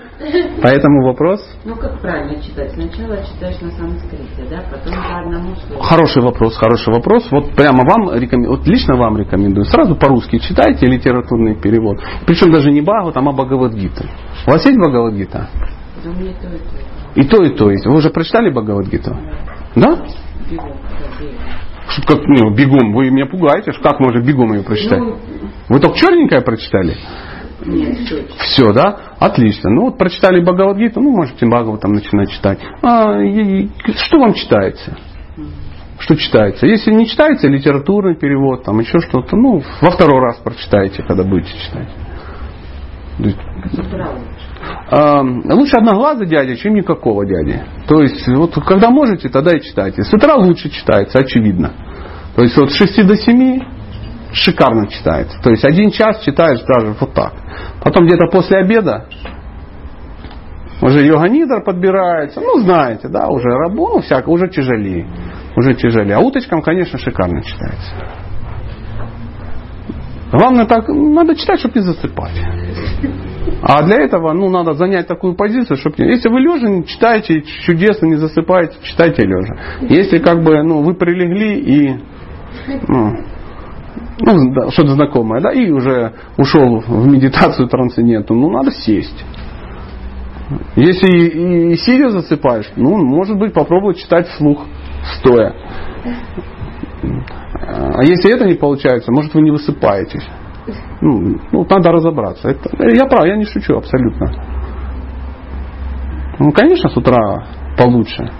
Поэтому 0.60 1.06
вопрос. 1.06 1.40
Ну, 1.64 1.76
как 1.76 2.00
правильно 2.00 2.42
читать? 2.42 2.72
Сначала 2.72 3.18
читаешь 3.18 3.60
на 3.60 3.70
санскрите, 3.70 4.48
да, 4.50 4.64
потом 4.68 4.94
по 4.94 5.18
одному 5.20 5.54
слову. 5.54 5.80
Хороший 5.80 6.22
вопрос, 6.22 6.56
хороший 6.56 6.92
вопрос. 6.92 7.28
Вот 7.30 7.54
прямо 7.54 7.84
вам 7.84 8.12
рекомендую, 8.14 8.58
вот 8.58 8.66
лично 8.66 8.96
вам 8.96 9.16
рекомендую. 9.16 9.64
Сразу 9.64 9.94
по-русски 9.94 10.38
читайте 10.38 10.86
литературный 10.86 11.54
перевод. 11.54 11.98
Причем 12.26 12.50
даже 12.50 12.72
не 12.72 12.80
Багу, 12.80 13.12
там, 13.12 13.28
а 13.28 13.32
Бхагавадгита. 13.32 14.06
У 14.48 14.50
вас 14.50 14.64
есть 14.66 14.76
Бхагавадгита? 14.76 15.48
Да, 16.02 16.10
у 16.10 16.14
меня 16.14 16.32
то 16.42 16.48
и 16.48 16.58
то. 16.58 17.20
И 17.20 17.24
то, 17.28 17.44
и 17.44 17.56
то 17.56 17.70
есть. 17.70 17.86
Вы 17.86 17.94
уже 17.94 18.10
прочитали 18.10 18.50
Бхагавадгиту? 18.50 19.16
Да? 19.76 19.96
Да, 19.96 20.04
бегом. 21.84 21.90
Что, 21.90 22.02
как, 22.16 22.26
ну, 22.26 22.50
бегом, 22.54 22.92
вы 22.92 23.10
меня 23.10 23.26
пугаете, 23.26 23.72
как 23.82 24.00
можно 24.00 24.20
бегом 24.20 24.52
ее 24.54 24.62
прочитать? 24.62 25.00
Ну, 25.00 25.16
Вы 25.68 25.80
только 25.80 25.98
черненькое 25.98 26.40
прочитали? 26.42 26.96
нет. 27.64 27.96
Все, 28.38 28.72
да? 28.72 29.14
Отлично. 29.18 29.70
Ну 29.70 29.82
вот 29.86 29.96
прочитали 29.96 30.40
Бхагавадгиту, 30.42 31.00
ну 31.00 31.10
можете 31.12 31.46
Бхагаву 31.46 31.78
там 31.78 31.92
начинать 31.92 32.30
читать. 32.30 32.58
А, 32.82 33.18
и- 33.22 33.64
и 33.64 33.70
что 33.96 34.18
вам 34.18 34.34
читается? 34.34 34.96
Что 35.98 36.16
читается? 36.16 36.66
Если 36.66 36.90
не 36.92 37.06
читается 37.06 37.48
литературный 37.48 38.16
перевод, 38.16 38.64
там 38.64 38.80
еще 38.80 38.98
что-то, 38.98 39.36
ну, 39.36 39.62
во 39.80 39.90
второй 39.92 40.20
раз 40.20 40.36
прочитайте, 40.38 41.02
когда 41.04 41.22
будете 41.22 41.52
читать. 41.58 41.88
Утра 44.94 45.54
лучше. 45.54 45.76
Одноглазый 45.76 46.26
дядя, 46.26 46.56
чем 46.56 46.74
никакого 46.74 47.26
дяди. 47.26 47.62
То 47.88 48.00
есть, 48.00 48.26
вот 48.28 48.54
когда 48.64 48.90
можете, 48.90 49.28
тогда 49.28 49.56
и 49.56 49.60
читайте. 49.60 50.02
С 50.02 50.12
утра 50.12 50.36
лучше 50.36 50.70
читается, 50.70 51.18
очевидно. 51.18 51.72
То 52.36 52.42
есть, 52.42 52.56
вот 52.56 52.70
с 52.70 52.76
6 52.76 53.06
до 53.06 53.16
7 53.16 53.60
шикарно 54.32 54.88
читается. 54.88 55.40
То 55.42 55.50
есть, 55.50 55.64
один 55.64 55.90
час 55.90 56.22
читаешь 56.22 56.60
даже 56.60 56.94
вот 56.98 57.12
так. 57.12 57.32
Потом 57.82 58.06
где-то 58.06 58.26
после 58.30 58.58
обеда 58.58 59.06
Уже 60.80 61.04
йога-нидр 61.06 61.62
подбирается. 61.64 62.40
Ну, 62.40 62.60
знаете, 62.60 63.08
да, 63.08 63.28
уже 63.28 63.48
рабу, 63.48 63.88
ну, 63.88 64.00
всяко, 64.00 64.28
уже 64.28 64.48
тяжелее. 64.48 65.06
Уже 65.56 65.74
тяжелее. 65.74 66.16
А 66.16 66.20
уточкам, 66.20 66.62
конечно, 66.62 66.98
шикарно 66.98 67.42
читается. 67.42 67.90
Главное 70.32 70.66
так, 70.66 70.88
надо 70.88 71.36
читать, 71.36 71.60
чтобы 71.60 71.78
не 71.78 71.86
засыпать. 71.86 72.32
А 73.66 73.82
для 73.82 73.96
этого, 73.96 74.34
ну, 74.34 74.50
надо 74.50 74.74
занять 74.74 75.06
такую 75.06 75.34
позицию, 75.34 75.78
чтобы... 75.78 75.96
Если 76.04 76.28
вы 76.28 76.40
лежа, 76.40 76.82
читайте 76.86 77.40
чудесно, 77.62 78.06
не 78.06 78.16
засыпаете, 78.16 78.74
читайте 78.82 79.22
лежа. 79.22 79.56
Если 79.88 80.18
как 80.18 80.42
бы, 80.42 80.62
ну, 80.62 80.82
вы 80.82 80.92
прилегли 80.92 81.60
и, 81.60 81.96
ну, 82.86 83.16
ну, 84.20 84.54
да, 84.54 84.70
что-то 84.70 84.90
знакомое, 84.90 85.40
да, 85.40 85.50
и 85.50 85.70
уже 85.70 86.12
ушел 86.36 86.80
в 86.80 87.06
медитацию 87.06 87.66
трансценденту, 87.68 88.34
ну, 88.34 88.50
надо 88.50 88.70
сесть. 88.70 89.24
Если 90.76 91.10
и, 91.10 91.72
и 91.72 91.76
сидя 91.76 92.10
засыпаешь, 92.10 92.70
ну, 92.76 92.98
может 92.98 93.38
быть, 93.38 93.54
попробовать 93.54 93.96
читать 93.96 94.28
вслух, 94.28 94.66
стоя. 95.18 95.54
А 97.66 98.02
если 98.02 98.30
это 98.30 98.44
не 98.44 98.54
получается, 98.54 99.10
может 99.10 99.32
вы 99.32 99.40
не 99.40 99.50
высыпаетесь. 99.50 100.26
Ну, 101.00 101.38
ну 101.52 101.66
надо 101.68 101.92
разобраться. 101.92 102.48
Это, 102.48 102.70
я 102.94 103.06
прав, 103.06 103.26
я 103.26 103.36
не 103.36 103.44
шучу 103.44 103.76
абсолютно. 103.76 104.32
Ну, 106.38 106.52
конечно, 106.52 106.88
с 106.88 106.96
утра 106.96 107.44
получше. 107.76 108.30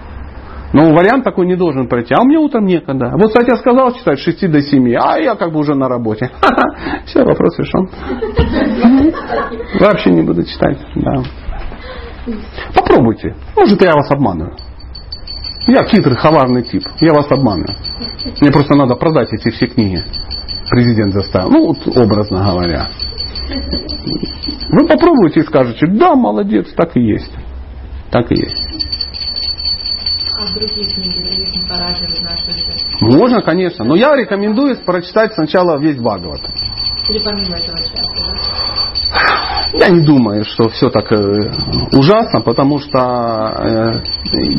Но 0.73 0.93
вариант 0.93 1.23
такой 1.23 1.47
не 1.47 1.55
должен 1.55 1.87
пройти. 1.87 2.15
А 2.15 2.25
мне 2.25 2.37
утром 2.37 2.65
некогда. 2.65 3.13
Вот, 3.17 3.29
кстати, 3.29 3.51
я 3.51 3.57
сказал 3.57 3.93
читать 3.93 4.19
с 4.19 4.25
6 4.25 4.51
до 4.51 4.61
7, 4.61 4.97
а 4.97 5.19
я 5.19 5.37
как 5.37 5.53
бы 5.53 5.61
уже 5.61 5.77
на 5.77 5.89
работе. 5.89 6.31
Все, 7.07 7.23
вопрос 7.23 7.57
решен. 7.59 7.89
Вообще 9.81 10.11
не 10.11 10.23
буду 10.23 10.43
читать. 10.43 10.79
Да. 10.97 11.23
Попробуйте. 12.75 13.37
Может, 13.57 13.81
я 13.83 13.93
вас 13.93 14.11
обманываю. 14.11 14.57
Я 15.69 15.85
хитрый, 15.85 16.17
коварный 16.17 16.65
тип. 16.65 16.83
Я 17.01 17.13
вас 17.13 17.31
обманываю. 17.31 17.77
Мне 18.41 18.51
просто 18.51 18.75
надо 18.75 18.97
продать 18.97 19.33
эти 19.33 19.51
все 19.51 19.69
книги. 19.69 20.03
Президент 20.75 21.15
заставил. 21.15 21.51
Ну, 21.51 21.69
вот, 21.69 21.87
образно 21.97 22.43
говоря. 22.43 22.89
Вы 24.71 24.89
попробуйте 24.89 25.41
и 25.41 25.43
скажете, 25.45 25.87
да, 25.87 26.17
молодец, 26.17 26.67
так 26.75 26.97
и 26.97 27.01
есть. 27.01 27.31
Так 28.11 28.33
и 28.33 28.35
есть. 28.35 28.61
А 30.37 30.53
другие 30.53 30.93
книги, 30.93 31.59
Махараджи, 31.61 32.07
знаете, 32.17 32.87
Можно, 33.01 33.41
конечно. 33.43 33.85
Но 33.85 33.95
я 33.95 34.17
рекомендую 34.17 34.77
прочитать 34.85 35.33
сначала 35.35 35.79
весь 35.79 35.97
Бхагават. 35.97 36.41
Или 37.09 37.19
помимо 37.23 37.57
этого 37.57 37.77
да? 39.73 39.79
Я 39.79 39.89
не 39.91 40.01
думаю, 40.05 40.45
что 40.45 40.69
все 40.71 40.91
так 40.91 41.13
э, 41.13 41.17
ужасно, 41.93 42.41
потому 42.41 42.81
что 42.81 42.99
э, 42.99 44.03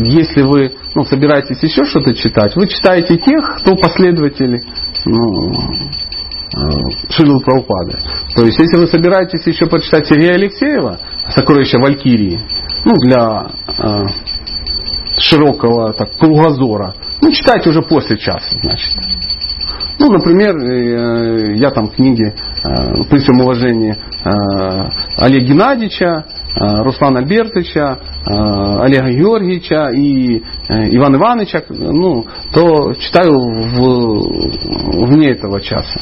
если 0.05 0.43
вы 0.43 0.75
ну, 0.93 1.03
собираетесь 1.03 1.61
еще 1.61 1.83
что-то 1.83 2.13
читать, 2.13 2.55
вы 2.55 2.67
читаете 2.67 3.17
тех, 3.17 3.57
кто 3.57 3.75
последователи 3.75 4.61
ну, 5.05 5.51
э, 6.55 7.11
Шилу 7.11 7.39
Прабхупады. 7.41 7.97
То 8.35 8.45
есть, 8.45 8.59
если 8.59 8.77
вы 8.77 8.87
собираетесь 8.87 9.45
еще 9.45 9.65
почитать 9.67 10.07
Сергея 10.07 10.35
Алексеева, 10.35 10.99
«Сокровища 11.29 11.77
Валькирии», 11.79 12.39
ну, 12.85 12.93
для 12.95 13.47
э, 13.67 14.05
широкого 15.17 15.93
так, 15.93 16.15
кругозора, 16.17 16.93
ну, 17.21 17.31
читайте 17.31 17.69
уже 17.69 17.81
после 17.81 18.17
часа, 18.17 18.57
значит. 18.61 18.91
Ну, 19.97 20.11
например, 20.11 20.57
э, 20.57 21.55
я 21.55 21.71
там 21.71 21.87
книги, 21.87 22.25
э, 22.25 23.03
при 23.09 23.19
всем 23.19 23.39
уважении, 23.39 23.91
э, 23.93 24.89
Олега 25.17 25.45
Геннадьевича, 25.45 26.25
Руслана 26.57 27.21
Бертыча, 27.25 27.99
Олега 28.25 29.09
Георгиевича 29.09 29.89
и 29.93 30.37
Ивана 30.69 31.17
Ивановича, 31.17 31.63
ну, 31.67 32.25
то 32.53 32.93
читаю 32.93 33.37
в, 33.37 35.05
вне 35.05 35.31
этого 35.31 35.59
часа. 35.59 36.01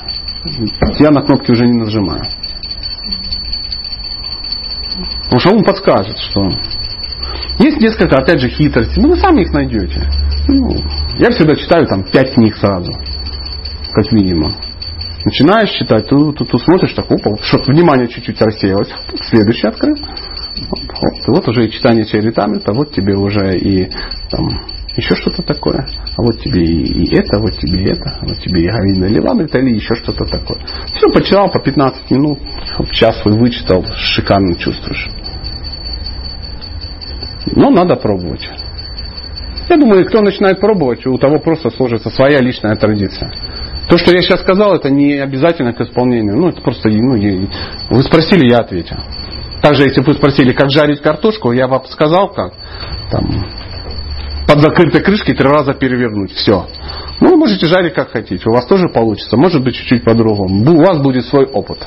Я 0.99 1.11
на 1.11 1.21
кнопки 1.21 1.51
уже 1.51 1.65
не 1.65 1.79
нажимаю. 1.79 2.23
Потому 5.23 5.39
что 5.39 5.51
он 5.51 5.63
подскажет, 5.63 6.17
что 6.17 6.49
есть 7.59 7.77
несколько, 7.79 8.17
опять 8.17 8.39
же, 8.39 8.49
хитростей, 8.49 9.01
но 9.01 9.09
вы 9.09 9.15
сами 9.15 9.41
их 9.41 9.51
найдете. 9.51 10.09
Ну, 10.47 10.75
я 11.17 11.31
всегда 11.31 11.55
читаю 11.55 11.87
там 11.87 12.03
пять 12.03 12.33
книг 12.33 12.55
сразу 12.57 12.91
как 13.93 14.11
минимум. 14.11 14.51
Начинаешь 15.23 15.69
читать, 15.69 16.07
ты, 16.09 16.15
ты, 16.33 16.45
ты 16.45 16.57
смотришь, 16.57 16.93
так, 16.93 17.09
опа, 17.09 17.37
что 17.43 17.71
внимание 17.71 18.07
чуть-чуть 18.07 18.41
рассеялось, 18.41 18.89
следующий 19.29 19.67
открыл. 19.67 19.95
Вот, 19.95 21.13
вот 21.27 21.47
уже 21.47 21.67
и 21.67 21.71
читание 21.71 22.05
Чаритамрита, 22.05 22.73
вот 22.73 22.91
тебе 22.91 23.15
уже 23.15 23.57
и 23.57 23.89
там, 24.29 24.49
еще 24.95 25.15
что-то 25.15 25.41
такое. 25.43 25.87
А 26.17 26.21
вот 26.21 26.39
тебе 26.39 26.63
и, 26.63 27.15
это, 27.15 27.39
вот 27.39 27.53
тебе 27.57 27.83
и 27.83 27.89
это, 27.89 28.19
вот 28.21 28.37
тебе 28.37 28.63
и 28.63 28.67
Галина 28.67 29.05
Ливамрита 29.05 29.59
или 29.59 29.75
еще 29.75 29.95
что-то 29.95 30.25
такое. 30.25 30.59
Все, 30.95 31.09
почитал 31.11 31.51
по 31.51 31.59
15 31.59 32.11
минут, 32.11 32.39
час 32.91 33.19
свой 33.21 33.37
вычитал, 33.37 33.83
шикарно 33.95 34.55
чувствуешь. 34.55 35.09
Но 37.55 37.69
надо 37.71 37.95
пробовать. 37.95 38.47
Я 39.69 39.77
думаю, 39.77 40.05
кто 40.05 40.21
начинает 40.21 40.59
пробовать, 40.59 41.05
у 41.05 41.17
того 41.17 41.39
просто 41.39 41.69
сложится 41.71 42.09
своя 42.09 42.39
личная 42.39 42.75
традиция. 42.75 43.31
То, 43.89 43.97
что 43.97 44.15
я 44.15 44.21
сейчас 44.21 44.41
сказал, 44.41 44.75
это 44.75 44.89
не 44.89 45.15
обязательно 45.15 45.73
к 45.73 45.81
исполнению. 45.81 46.37
Ну, 46.37 46.49
это 46.49 46.61
просто, 46.61 46.89
ну, 46.89 47.15
вы 47.89 48.03
спросили, 48.03 48.49
я 48.49 48.59
ответил. 48.59 48.97
Также, 49.61 49.83
если 49.83 50.01
вы 50.01 50.13
спросили, 50.13 50.53
как 50.53 50.69
жарить 50.69 51.01
картошку, 51.01 51.51
я 51.51 51.67
вам 51.67 51.85
сказал, 51.85 52.29
как. 52.29 52.53
Там, 53.11 53.45
под 54.47 54.59
закрытой 54.59 55.01
крышкой 55.01 55.35
три 55.35 55.47
раза 55.47 55.73
перевернуть. 55.73 56.31
Все. 56.31 56.67
Ну, 57.21 57.29
вы 57.29 57.37
можете 57.37 57.67
жарить 57.67 57.93
как 57.93 58.11
хотите. 58.11 58.43
У 58.49 58.53
вас 58.53 58.65
тоже 58.65 58.89
получится. 58.89 59.37
Может 59.37 59.63
быть, 59.63 59.75
чуть-чуть 59.75 60.03
по-другому. 60.03 60.71
У 60.71 60.85
вас 60.85 60.99
будет 60.99 61.25
свой 61.25 61.45
опыт. 61.45 61.79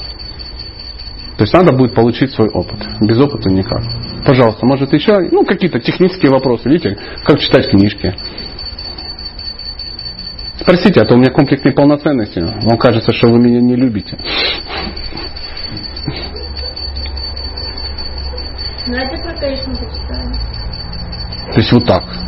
То 1.37 1.43
есть 1.43 1.53
надо 1.53 1.73
будет 1.73 1.95
получить 1.95 2.33
свой 2.33 2.49
опыт. 2.49 2.81
Без 3.03 3.19
опыта 3.19 3.51
никак. 3.51 3.83
Пожалуйста, 4.25 4.65
может 4.65 4.93
еще, 4.93 5.19
ну, 5.31 5.45
какие-то 5.45 5.81
технические 5.81 6.31
вопросы. 6.31 6.69
Видите, 6.69 6.97
как 7.25 7.39
читать 7.39 7.69
книжки. 7.69 8.15
Спросите, 10.59 11.01
а 11.01 11.05
то 11.05 11.15
у 11.15 11.19
меня 11.19 11.31
комплекс 11.31 11.63
неполноценности. 11.63 12.41
Вам 12.41 12.79
кажется, 12.79 13.13
что 13.13 13.29
вы 13.29 13.39
меня 13.39 13.61
не 13.61 13.77
любите. 13.77 14.17
Давайте 18.87 19.23
про 19.23 19.35
Кришну 19.35 19.75
почитаем. 19.75 20.33
То 21.53 21.61
есть 21.61 21.73
вот 21.73 21.85
так. 21.85 22.26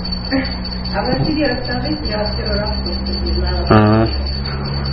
А 0.95 1.03
вы 1.05 1.21
о 1.21 1.25
себе 1.25 1.47
расскажите, 1.47 2.11
я 2.11 2.19
вас 2.19 2.35
первый 2.37 2.59
раз 2.59 2.71
слышу, 2.83 3.25
не 3.25 3.33
знала. 3.33 3.67
Ага. 3.71 4.09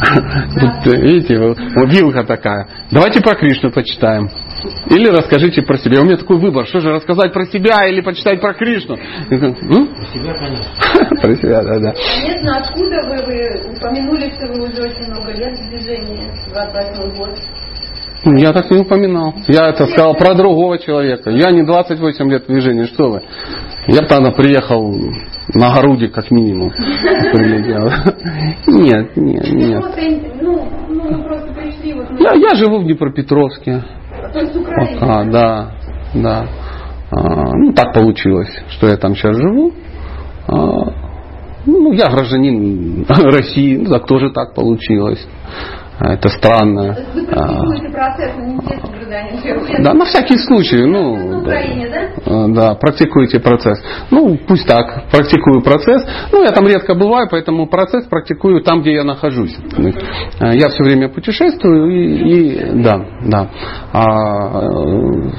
Тут, 0.04 0.94
видите, 0.94 1.40
вот 1.40 1.58
вилка 1.90 2.24
такая. 2.26 2.68
Давайте 2.92 3.22
про 3.22 3.36
Кришну 3.36 3.72
почитаем. 3.72 4.30
Или 4.90 5.08
расскажите 5.08 5.62
про 5.62 5.78
себя. 5.78 6.02
У 6.02 6.06
меня 6.06 6.18
такой 6.18 6.38
выбор. 6.38 6.66
Что 6.66 6.80
же, 6.80 6.90
рассказать 6.90 7.32
про 7.32 7.46
себя 7.46 7.88
или 7.88 8.02
почитать 8.02 8.42
про 8.42 8.54
Кришну? 8.54 8.98
Я 9.30 9.38
говорю, 9.38 9.56
«М? 9.62 9.88
Про 9.88 10.06
себя, 10.06 10.34
конечно. 10.34 10.66
Про 11.22 11.36
себя, 11.36 11.64
да, 11.64 11.80
да. 11.80 11.94
Понятно, 11.94 12.58
откуда 12.58 13.02
вы, 13.08 13.26
вы 13.26 13.74
упомянули, 13.74 14.30
что 14.32 14.48
вы 14.48 14.68
уже 14.68 14.82
очень 14.82 15.12
много 15.12 15.32
лет 15.32 15.58
в 15.58 15.70
движении, 15.70 16.30
28 16.52 17.18
год. 17.18 17.40
Я 18.26 18.54
так 18.54 18.72
не 18.72 18.80
упоминал. 18.80 19.36
Я 19.48 19.70
это 19.70 19.86
сказал 19.86 20.16
про 20.16 20.34
другого 20.34 20.80
человека. 20.80 21.30
Я 21.30 21.52
не 21.52 21.64
28 21.64 22.32
лет 22.32 22.44
в 22.44 22.48
движении, 22.48 22.86
что 22.86 23.12
вы. 23.12 23.22
Я 23.88 24.02
тогда 24.08 24.32
приехал 24.32 24.92
на 25.54 25.80
груди, 25.80 26.08
как 26.08 26.32
минимум. 26.32 26.72
Нет, 28.68 29.16
нет, 29.16 29.52
нет. 29.52 29.82
Просто, 29.82 30.02
ну, 30.42 30.68
ну. 30.90 31.26
Я, 32.20 32.34
я 32.34 32.56
живу 32.56 32.80
в 32.80 32.86
Днепропетровске. 32.86 33.84
Пока, 35.00 35.24
да, 35.26 35.72
да. 36.14 36.48
А, 37.12 37.56
ну, 37.56 37.74
так 37.74 37.94
получилось, 37.94 38.50
что 38.70 38.88
я 38.88 38.98
там 38.98 39.16
сейчас 39.16 39.36
живу. 39.36 39.74
А, 40.48 40.56
ну, 41.66 41.92
я 41.94 42.10
гражданин 42.10 43.06
России, 43.08 43.78
ну, 43.78 43.90
так 43.90 44.06
тоже 44.06 44.32
так 44.32 44.54
получилось. 44.54 45.26
Это 46.00 46.28
странно. 46.30 46.98
А, 47.32 47.64
Да, 49.80 49.94
на 49.94 50.06
всякий 50.06 50.38
случай, 50.38 50.84
ну, 50.84 51.40
Украине, 51.40 51.90
да? 51.90 52.48
да, 52.48 52.48
да, 52.54 52.76
практикуйте 52.76 53.40
процесс. 53.40 53.82
Ну, 54.12 54.38
пусть 54.46 54.68
так, 54.68 55.06
практикую 55.10 55.62
процесс. 55.62 56.06
Ну, 56.34 56.44
я 56.44 56.52
там 56.52 56.68
редко 56.68 56.96
бываю, 56.96 57.28
поэтому 57.32 57.68
процесс 57.68 58.06
практикую 58.08 58.62
там, 58.62 58.82
где 58.82 58.94
я 58.94 59.04
нахожусь. 59.04 59.56
Э, 60.40 60.56
Я 60.56 60.70
все 60.70 60.84
время 60.84 61.08
путешествую 61.08 61.90
и, 61.90 62.16
и 62.16 62.84
да, 62.84 63.06
да. 63.26 63.50
А, 63.94 64.62
э, 64.62 65.32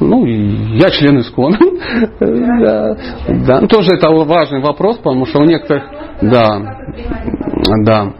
ну, 0.00 0.26
я 0.26 0.90
член 0.90 1.18
ИСКОН. 1.20 1.56
да, 2.20 2.96
да. 3.46 3.60
Ну, 3.62 3.68
Тоже 3.68 3.92
это 3.96 4.10
важный 4.10 4.60
вопрос, 4.60 4.98
потому 4.98 5.24
что 5.24 5.40
у 5.40 5.44
некоторых... 5.44 5.84
Да, 6.20 6.60
да. 7.84 8.12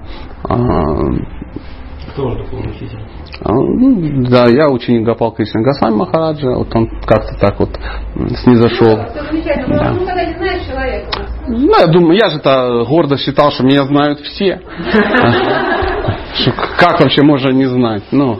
Кто 2.14 2.28
ваш 2.28 2.36
духовный 2.36 2.70
учитель? 2.70 3.00
А, 3.40 3.52
ну, 3.52 4.22
Да, 4.30 4.46
я 4.46 4.70
ученик 4.70 5.04
Гапал 5.04 5.32
Кришна 5.32 5.62
Госвами 5.62 5.96
Махараджа. 5.96 6.50
Вот 6.50 6.68
он 6.72 6.88
как-то 7.04 7.34
так 7.40 7.58
вот 7.58 7.70
снизошел. 8.44 9.00
Все 9.10 9.24
замечательно. 9.24 9.76
Да. 9.76 9.90
Ну, 9.90 10.00
никогда 10.02 10.24
не 10.24 10.34
знаешь 10.34 10.64
человека. 10.64 11.10
Ну, 11.48 11.72
я 11.76 11.86
думаю, 11.88 12.16
я 12.16 12.30
же-то 12.30 12.84
гордо 12.88 13.18
считал, 13.18 13.50
что 13.50 13.64
меня 13.64 13.82
знают 13.82 14.20
все. 14.20 14.60
Как 16.78 17.00
вообще 17.00 17.22
можно 17.22 17.50
не 17.50 17.66
знать? 17.66 18.04
Ну, 18.12 18.38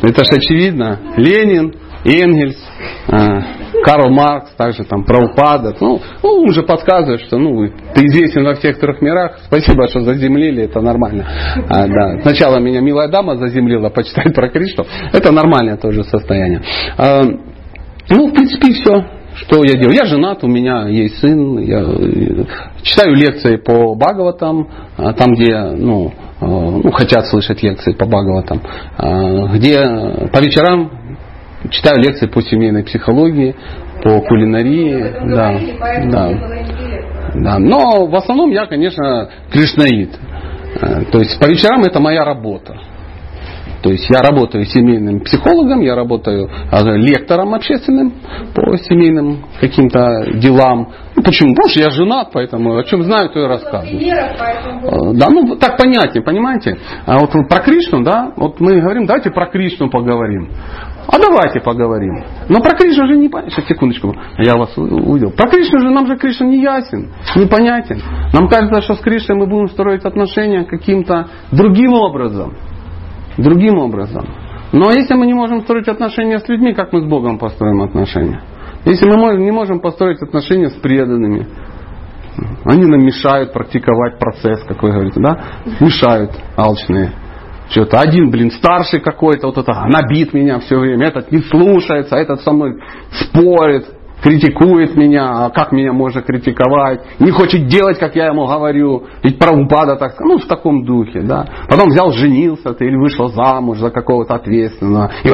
это 0.00 0.24
же 0.24 0.30
очевидно. 0.38 0.98
Ленин, 1.18 1.74
Энгельс, 2.04 2.56
э, 3.08 3.40
Карл 3.84 4.10
Маркс, 4.10 4.52
также 4.56 4.84
там 4.84 5.04
Праупада. 5.04 5.74
Ну, 5.80 6.00
ну, 6.22 6.28
он 6.28 6.52
же 6.52 6.62
подсказывает, 6.62 7.20
что 7.22 7.38
ну, 7.38 7.68
ты 7.94 8.06
известен 8.06 8.44
во 8.44 8.54
всех 8.54 8.78
трех 8.78 9.00
мирах. 9.00 9.38
Спасибо, 9.46 9.88
что 9.88 10.00
заземлили, 10.00 10.64
это 10.64 10.80
нормально. 10.80 11.26
А, 11.68 11.86
да. 11.86 12.22
Сначала 12.22 12.58
меня 12.58 12.80
милая 12.80 13.08
дама 13.08 13.36
заземлила 13.36 13.88
почитать 13.88 14.34
про 14.34 14.48
Кришну. 14.48 14.84
Это 15.12 15.32
нормальное 15.32 15.76
тоже 15.76 16.04
состояние. 16.04 16.62
А, 16.96 17.22
ну, 18.08 18.28
в 18.28 18.32
принципе, 18.32 18.72
все. 18.72 19.04
Что 19.34 19.64
я 19.64 19.74
делаю? 19.74 19.94
Я 19.94 20.04
женат, 20.04 20.44
у 20.44 20.46
меня 20.46 20.88
есть 20.88 21.18
сын, 21.18 21.58
я 21.58 21.80
э, 21.80 22.44
читаю 22.82 23.14
лекции 23.14 23.56
по 23.56 23.94
Бхагаватам, 23.94 24.68
а, 24.98 25.14
там, 25.14 25.32
где 25.32 25.58
ну, 25.58 26.12
э, 26.40 26.44
ну, 26.44 26.90
хотят 26.92 27.26
слышать 27.28 27.62
лекции 27.62 27.92
по 27.92 28.04
Бхагаватам, 28.04 28.60
а, 28.98 29.46
где 29.54 29.80
по 30.30 30.38
вечерам 30.38 31.01
читаю 31.70 31.98
лекции 31.98 32.26
по 32.26 32.42
семейной 32.42 32.84
психологии, 32.84 33.54
по 34.02 34.20
кулинарии. 34.20 35.14
Да, 35.34 35.58
да. 36.10 36.52
Да, 37.34 37.58
но 37.58 38.06
в 38.06 38.14
основном 38.14 38.50
я, 38.50 38.66
конечно, 38.66 39.30
кришнаит. 39.50 40.10
Э, 40.80 41.02
То 41.10 41.18
есть 41.18 41.38
по 41.38 41.46
вечерам 41.46 41.82
это 41.84 42.00
моя 42.00 42.24
работа. 42.24 42.78
То 43.82 43.90
есть 43.90 44.08
я 44.08 44.20
работаю 44.20 44.64
семейным 44.64 45.20
психологом, 45.20 45.80
я 45.80 45.94
работаю 45.94 46.48
э, 46.48 46.96
лектором 46.98 47.54
общественным 47.54 48.12
по 48.54 48.76
семейным 48.76 49.44
каким-то 49.60 50.24
делам. 50.34 50.92
Ну, 51.16 51.22
почему? 51.22 51.54
Потому 51.54 51.68
что 51.68 51.80
я 51.80 51.90
женат, 51.90 52.28
поэтому 52.32 52.76
о 52.76 52.84
чем 52.84 53.02
знаю, 53.02 53.30
то 53.30 53.40
и 53.40 53.46
рассказываю. 53.46 53.98
Поэтому 54.38 55.12
Э, 55.12 55.14
Да, 55.14 55.28
ну 55.30 55.56
так 55.56 55.76
понятнее, 55.76 56.22
понимаете? 56.22 56.78
А 57.06 57.18
вот 57.18 57.30
про 57.48 57.60
Кришну, 57.60 58.02
да, 58.02 58.32
вот 58.36 58.60
мы 58.60 58.80
говорим, 58.80 59.06
давайте 59.06 59.30
про 59.30 59.46
Кришну 59.46 59.90
поговорим. 59.90 60.48
А 61.08 61.18
давайте 61.18 61.60
поговорим. 61.60 62.22
Но 62.48 62.60
про 62.60 62.76
Кришну 62.76 63.06
же 63.06 63.16
не 63.16 63.28
понятно. 63.28 63.50
Сейчас, 63.50 63.66
секундочку, 63.66 64.14
я 64.38 64.54
вас 64.54 64.76
увидел. 64.76 65.32
Про 65.32 65.48
Кришну 65.50 65.80
же 65.80 65.90
нам 65.90 66.06
же 66.06 66.16
Кришна 66.16 66.46
не 66.46 66.62
ясен, 66.62 67.10
непонятен. 67.34 68.00
Нам 68.32 68.48
кажется, 68.48 68.80
что 68.82 68.94
с 68.94 69.00
Кришной 69.00 69.36
мы 69.36 69.46
будем 69.46 69.68
строить 69.68 70.04
отношения 70.04 70.64
каким-то 70.64 71.26
другим 71.50 71.92
образом. 71.94 72.54
Другим 73.38 73.78
образом. 73.78 74.26
Но 74.72 74.90
если 74.90 75.14
мы 75.14 75.26
не 75.26 75.34
можем 75.34 75.60
строить 75.62 75.88
отношения 75.88 76.38
с 76.38 76.48
людьми, 76.48 76.72
как 76.72 76.92
мы 76.92 77.00
с 77.00 77.04
Богом 77.04 77.38
построим 77.38 77.82
отношения? 77.82 78.42
Если 78.84 79.06
мы 79.06 79.36
не 79.36 79.50
можем 79.50 79.80
построить 79.80 80.20
отношения 80.22 80.70
с 80.70 80.74
преданными, 80.74 81.46
они 82.64 82.86
нам 82.86 83.04
мешают 83.04 83.52
практиковать 83.52 84.18
процесс, 84.18 84.62
как 84.64 84.82
вы 84.82 84.90
говорите, 84.90 85.20
да? 85.20 85.44
Мешают 85.80 86.32
алчные. 86.56 87.12
Что-то 87.68 87.98
один, 87.98 88.30
блин, 88.30 88.50
старший 88.50 89.00
какой-то, 89.00 89.48
вот 89.48 89.58
это 89.58 89.72
набит 89.86 90.32
меня 90.34 90.58
все 90.58 90.78
время, 90.78 91.06
этот 91.06 91.30
не 91.30 91.40
слушается, 91.42 92.16
этот 92.16 92.40
со 92.42 92.52
мной 92.52 92.78
спорит, 93.12 93.86
критикует 94.22 94.96
меня, 94.96 95.46
а 95.46 95.50
как 95.50 95.72
меня 95.72 95.92
можно 95.92 96.22
критиковать, 96.22 97.00
не 97.18 97.30
хочет 97.30 97.66
делать, 97.66 97.98
как 97.98 98.14
я 98.14 98.26
ему 98.26 98.46
говорю, 98.46 99.04
ведь 99.22 99.38
правопада 99.38 99.96
так, 99.96 100.18
ну, 100.20 100.38
в 100.38 100.46
таком 100.46 100.84
духе, 100.84 101.22
да. 101.22 101.46
Потом 101.68 101.88
взял, 101.88 102.12
женился 102.12 102.72
ты 102.72 102.86
или 102.86 102.96
вышел 102.96 103.28
замуж 103.28 103.78
за 103.78 103.90
какого-то 103.90 104.34
ответственного, 104.34 105.10
и 105.24 105.28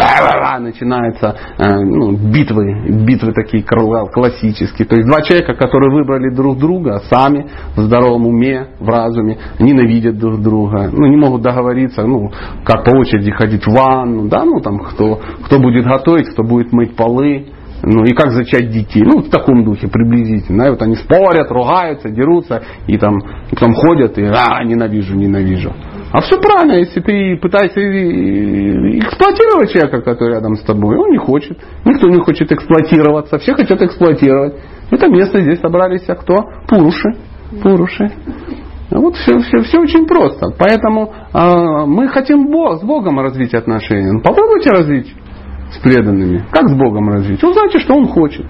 начинаются 0.61 1.36
э, 1.59 1.80
ну, 1.80 2.12
битвы, 2.12 3.05
битвы 3.05 3.32
такие 3.32 3.62
классические. 3.62 4.89
То 4.89 4.97
есть 4.97 5.09
два 5.09 5.22
человека, 5.22 5.55
которые 5.55 5.93
выбрали 5.93 6.34
друг 6.34 6.59
друга 6.59 7.01
сами, 7.11 7.47
в 7.76 7.80
здоровом 7.82 8.26
уме, 8.26 8.68
в 8.80 8.89
разуме, 8.89 9.39
ненавидят 9.59 10.18
друг 10.18 10.41
друга, 10.41 10.91
ну, 10.91 11.07
не 11.07 11.16
могут 11.16 11.43
договориться, 11.43 12.03
ну, 12.07 12.30
как 12.64 12.84
по 12.84 12.97
очереди 12.97 13.30
ходить 13.30 13.66
в 13.66 13.70
ванну, 13.70 14.28
да, 14.28 14.45
ну, 14.45 14.61
там, 14.61 14.78
кто, 14.78 15.20
кто 15.45 15.59
будет 15.59 15.84
готовить, 15.84 16.28
кто 16.30 16.43
будет 16.43 16.72
мыть 16.72 16.97
полы, 16.97 17.47
ну 17.83 18.05
и 18.05 18.12
как 18.12 18.33
зачать 18.33 18.70
детей. 18.70 19.03
Ну, 19.03 19.22
в 19.22 19.31
таком 19.31 19.64
духе 19.64 19.89
приблизительно. 19.89 20.64
И 20.64 20.70
вот 20.70 20.83
они 20.83 20.97
спорят, 20.97 21.51
ругаются, 21.51 22.09
дерутся, 22.09 22.62
и 22.87 22.99
там, 22.99 23.18
и 23.51 23.57
там 23.57 23.72
ходят, 23.74 24.18
и 24.18 24.24
а, 24.24 24.62
ненавижу, 24.64 25.14
ненавижу. 25.14 25.72
А 26.11 26.20
все 26.20 26.39
правильно, 26.41 26.74
если 26.79 27.01
ты 27.01 27.39
пытаешься 27.41 27.81
и- 27.81 28.99
эксплуатировать 28.99 29.70
человека, 29.70 30.01
который 30.03 30.35
рядом 30.35 30.57
с 30.57 30.62
тобой, 30.62 30.97
он 30.97 31.11
не 31.11 31.18
хочет. 31.18 31.59
Никто 31.85 32.09
не 32.09 32.18
хочет 32.18 32.51
эксплуатироваться, 32.51 33.39
все 33.39 33.55
хотят 33.55 33.81
эксплуатировать. 33.83 34.55
Это 34.91 35.09
место 35.09 35.41
здесь 35.41 35.61
собрались 35.61 36.09
а 36.09 36.14
кто? 36.14 36.37
Пуруши. 36.66 37.11
Пуруши. 37.62 38.11
Вот 38.91 39.16
все, 39.16 39.39
все, 39.41 39.59
все 39.61 39.81
очень 39.81 40.07
просто. 40.07 40.47
Поэтому 40.59 41.12
а, 41.33 41.85
мы 41.85 42.09
хотим 42.09 42.51
Бог, 42.51 42.81
с 42.81 42.83
Богом 42.83 43.20
развить 43.20 43.53
отношения. 43.53 44.12
Ну, 44.12 44.22
попробуйте 44.22 44.70
развить 44.70 45.14
с 45.73 45.79
преданными. 45.79 46.45
Как 46.51 46.69
с 46.69 46.75
Богом 46.75 47.09
развить? 47.09 47.43
Узнайте, 47.43 47.79
что 47.79 47.95
Он 47.95 48.07
хочет. 48.09 48.47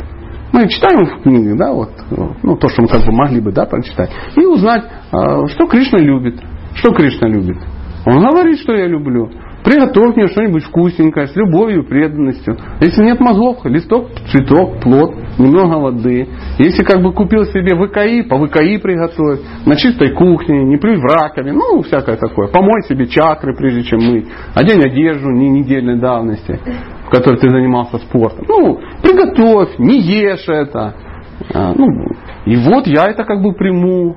Мы 0.52 0.68
читаем 0.68 1.04
в 1.04 1.22
книге, 1.22 1.54
да, 1.56 1.72
вот, 1.72 1.90
ну, 2.42 2.56
то, 2.56 2.68
что 2.68 2.82
мы 2.82 2.88
как 2.88 3.04
бы 3.04 3.12
могли 3.12 3.40
бы, 3.40 3.52
да, 3.52 3.66
прочитать. 3.66 4.10
И 4.34 4.46
узнать, 4.46 4.84
а, 5.12 5.46
что 5.46 5.66
Кришна 5.66 5.98
любит. 5.98 6.40
Что 6.74 6.92
Кришна 6.92 7.28
любит. 7.28 7.58
Он 8.06 8.20
говорит, 8.20 8.58
что 8.60 8.72
я 8.74 8.86
люблю. 8.86 9.30
Приготовь 9.64 10.16
мне 10.16 10.28
что-нибудь 10.28 10.64
вкусненькое, 10.64 11.26
с 11.26 11.36
любовью 11.36 11.82
и 11.82 11.86
преданностью. 11.86 12.56
Если 12.80 13.02
нет 13.02 13.20
мозгов, 13.20 13.64
листок, 13.64 14.08
цветок, 14.30 14.80
плод, 14.80 15.14
немного 15.38 15.78
воды. 15.78 16.28
Если 16.58 16.84
как 16.84 17.02
бы 17.02 17.12
купил 17.12 17.44
себе 17.46 17.74
ВКИ, 17.74 18.22
по 18.22 18.38
ВКИ 18.38 18.78
приготовь, 18.78 19.40
на 19.66 19.76
чистой 19.76 20.14
кухне, 20.14 20.64
не 20.64 20.76
плюй 20.76 20.96
в 20.96 21.04
раковину, 21.04 21.58
ну, 21.58 21.82
всякое 21.82 22.16
такое. 22.16 22.48
Помой 22.48 22.82
себе 22.88 23.06
чакры, 23.08 23.54
прежде 23.56 23.82
чем 23.82 23.98
мыть. 24.00 24.26
Одень 24.54 24.80
одежду 24.80 25.30
не 25.30 25.48
недельной 25.50 25.98
давности, 25.98 26.58
в 27.06 27.10
которой 27.10 27.38
ты 27.38 27.50
занимался 27.50 27.98
спортом. 27.98 28.46
Ну, 28.48 28.78
приготовь, 29.02 29.78
не 29.78 30.00
ешь 30.00 30.48
это. 30.48 30.94
А, 31.52 31.72
Ну, 31.74 31.86
и 32.46 32.56
вот 32.56 32.86
я 32.86 33.08
это 33.10 33.24
как 33.24 33.42
бы 33.42 33.52
приму. 33.52 34.16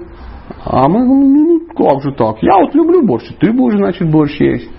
А 0.63 0.87
мы 0.87 1.05
говорим, 1.05 1.33
ну 1.33 1.59
как 1.75 2.01
же 2.03 2.11
так? 2.13 2.37
Я 2.41 2.57
вот 2.57 2.75
люблю 2.75 3.05
борщ, 3.05 3.25
ты 3.39 3.51
будешь, 3.51 3.77
значит, 3.77 4.09
борщ 4.09 4.39
есть. 4.39 4.69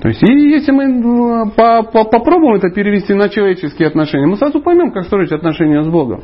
То 0.00 0.08
есть, 0.08 0.22
и 0.22 0.50
если 0.50 0.70
мы 0.70 0.84
э, 0.84 1.50
по- 1.56 1.82
по- 1.82 2.04
попробуем 2.04 2.54
это 2.54 2.70
перевести 2.70 3.14
на 3.14 3.28
человеческие 3.28 3.88
отношения, 3.88 4.26
мы 4.26 4.36
сразу 4.36 4.60
поймем, 4.60 4.92
как 4.92 5.04
строить 5.04 5.32
отношения 5.32 5.82
с 5.82 5.88
Богом. 5.88 6.22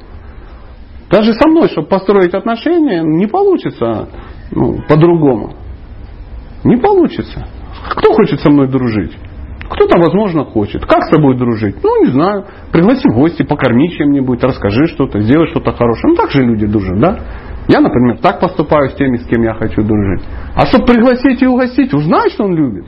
Даже 1.10 1.32
со 1.34 1.48
мной, 1.48 1.68
чтобы 1.68 1.88
построить 1.88 2.34
отношения, 2.34 3.02
не 3.02 3.26
получится 3.26 4.08
ну, 4.52 4.78
по-другому. 4.88 5.54
Не 6.64 6.76
получится. 6.76 7.46
Кто 7.90 8.12
хочет 8.14 8.40
со 8.40 8.50
мной 8.50 8.68
дружить? 8.68 9.12
Кто-то, 9.68 9.98
возможно, 9.98 10.44
хочет. 10.44 10.84
Как 10.86 11.04
с 11.04 11.10
тобой 11.10 11.36
дружить? 11.36 11.76
Ну, 11.82 12.04
не 12.04 12.12
знаю. 12.12 12.44
Пригласи 12.70 13.08
в 13.08 13.14
гости, 13.14 13.42
покорми 13.42 13.90
чем-нибудь, 13.90 14.42
расскажи 14.42 14.86
что-то, 14.86 15.20
сделай 15.20 15.48
что-то 15.48 15.72
хорошее. 15.72 16.10
Ну, 16.10 16.16
так 16.16 16.30
же 16.30 16.42
люди 16.42 16.66
дружат, 16.66 17.00
да? 17.00 17.18
Я, 17.66 17.80
например, 17.80 18.18
так 18.18 18.40
поступаю 18.40 18.90
с 18.90 18.94
теми, 18.94 19.16
с 19.16 19.26
кем 19.26 19.42
я 19.42 19.54
хочу 19.54 19.82
дружить. 19.82 20.22
А 20.54 20.66
чтобы 20.66 20.84
пригласить 20.84 21.42
и 21.42 21.46
угостить, 21.46 21.94
узнай, 21.94 22.30
что 22.30 22.44
он 22.44 22.54
любит. 22.54 22.84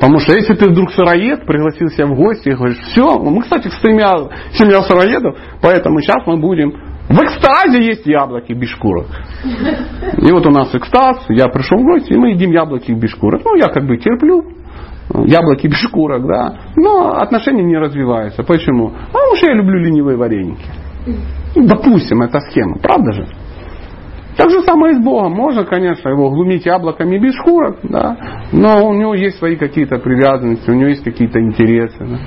Потому 0.00 0.18
что 0.18 0.34
если 0.34 0.54
ты 0.54 0.70
вдруг 0.70 0.92
сыроед, 0.92 1.44
пригласил 1.44 1.88
себя 1.88 2.06
в 2.06 2.14
гости 2.14 2.48
и 2.48 2.54
говоришь, 2.54 2.78
все, 2.90 3.18
мы, 3.18 3.42
кстати, 3.42 3.68
семья, 3.82 4.30
семья 4.54 4.80
сыроедов, 4.82 5.36
поэтому 5.60 6.00
сейчас 6.00 6.26
мы 6.26 6.38
будем 6.38 6.72
в 7.10 7.22
экстазе 7.22 7.84
есть 7.84 8.06
яблоки 8.06 8.52
без 8.52 8.70
шкурок. 8.70 9.06
И 9.44 10.32
вот 10.32 10.46
у 10.46 10.50
нас 10.50 10.74
экстаз, 10.74 11.24
я 11.28 11.48
пришел 11.48 11.76
в 11.78 11.82
гости, 11.82 12.12
и 12.12 12.16
мы 12.16 12.30
едим 12.30 12.52
яблоки 12.52 12.92
без 12.92 13.10
шкурок. 13.10 13.42
Ну, 13.44 13.56
я 13.56 13.66
как 13.66 13.84
бы 13.84 13.98
терплю, 13.98 14.44
яблоки 15.12 15.66
без 15.66 15.78
шкурок, 15.78 16.26
да, 16.26 16.60
но 16.76 17.16
отношения 17.16 17.64
не 17.64 17.76
развиваются. 17.76 18.42
Почему? 18.42 18.92
А 18.94 19.12
потому 19.12 19.36
что 19.36 19.46
я 19.48 19.54
люблю 19.54 19.80
ленивые 19.80 20.16
вареники. 20.16 20.64
Ну, 21.56 21.66
Допустим, 21.66 22.22
это 22.22 22.40
схема, 22.40 22.78
правда 22.78 23.12
же? 23.12 23.26
Так 24.40 24.50
же 24.50 24.62
самое 24.62 24.94
и 24.94 24.96
с 24.96 25.04
Богом. 25.04 25.32
Можно, 25.32 25.64
конечно, 25.64 26.08
его 26.08 26.30
глумить 26.30 26.64
яблоками 26.64 27.18
без 27.18 27.34
шкурок, 27.34 27.76
да, 27.82 28.16
но 28.52 28.88
у 28.88 28.94
него 28.94 29.12
есть 29.12 29.36
свои 29.36 29.56
какие-то 29.56 29.98
привязанности, 29.98 30.70
у 30.70 30.72
него 30.72 30.88
есть 30.88 31.04
какие-то 31.04 31.38
интересы. 31.42 31.98
Да. 31.98 32.18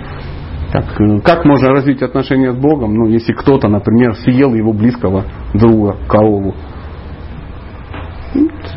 Как, 0.72 1.01
э, 1.01 1.22
как 1.22 1.43
можно 1.43 1.70
развить 1.70 2.03
отношения 2.03 2.51
с 2.51 2.55
Богом, 2.55 2.93
ну, 2.93 3.07
если 3.07 3.34
кто-то, 3.34 3.68
например, 3.68 4.14
съел 4.14 4.53
его 4.53 4.74
близкого 4.74 5.24
друга, 5.55 5.95
корову. 6.07 6.53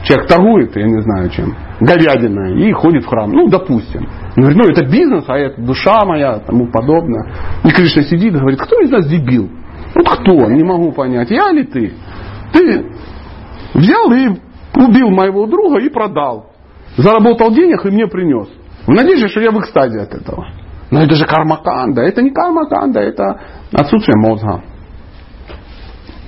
Человек 0.04 0.28
торгует, 0.28 0.74
я 0.74 0.86
не 0.86 1.02
знаю 1.02 1.28
чем, 1.28 1.54
говядиной, 1.80 2.66
и 2.66 2.72
ходит 2.72 3.04
в 3.04 3.06
храм. 3.06 3.30
Ну, 3.30 3.48
допустим. 3.48 4.08
Говорит, 4.34 4.56
ну, 4.56 4.70
это 4.70 4.86
бизнес, 4.86 5.24
а 5.28 5.36
это 5.36 5.60
душа 5.60 6.06
моя, 6.06 6.38
тому 6.38 6.68
подобное. 6.68 7.34
И 7.64 7.68
Кришна 7.68 8.02
сидит 8.04 8.34
и 8.34 8.38
говорит, 8.38 8.60
кто 8.62 8.80
из 8.80 8.90
нас 8.90 9.06
дебил? 9.06 9.50
Вот 9.94 10.08
кто? 10.08 10.50
Не 10.50 10.64
могу 10.64 10.92
понять, 10.92 11.30
я 11.30 11.50
или 11.50 11.64
ты? 11.64 11.92
Ты 12.54 12.86
взял 13.76 14.12
и 14.12 14.28
убил 14.74 15.10
моего 15.10 15.46
друга 15.46 15.78
и 15.80 15.88
продал. 15.88 16.52
заработал 16.96 17.52
денег 17.52 17.84
и 17.84 17.90
мне 17.90 18.06
принес. 18.06 18.48
В 18.86 18.90
надежде, 18.90 19.28
что 19.28 19.40
я 19.40 19.50
в 19.50 19.58
экстазе 19.60 20.00
от 20.00 20.14
этого. 20.14 20.46
Но 20.90 21.02
это 21.02 21.14
же 21.14 21.24
кармаканда. 21.26 22.02
Это 22.02 22.22
не 22.22 22.30
кармаканда, 22.30 23.00
это 23.00 23.40
отсутствие 23.72 24.16
мозга. 24.16 24.62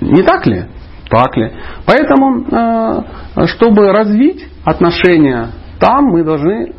Не 0.01 0.21
так 0.23 0.45
ли? 0.45 0.65
Так 1.09 1.35
ли? 1.37 1.51
Поэтому, 1.85 2.45
э, 2.45 3.47
чтобы 3.47 3.91
развить 3.91 4.47
отношения 4.63 5.49
там, 5.79 6.05
мы 6.05 6.23
должны 6.23 6.73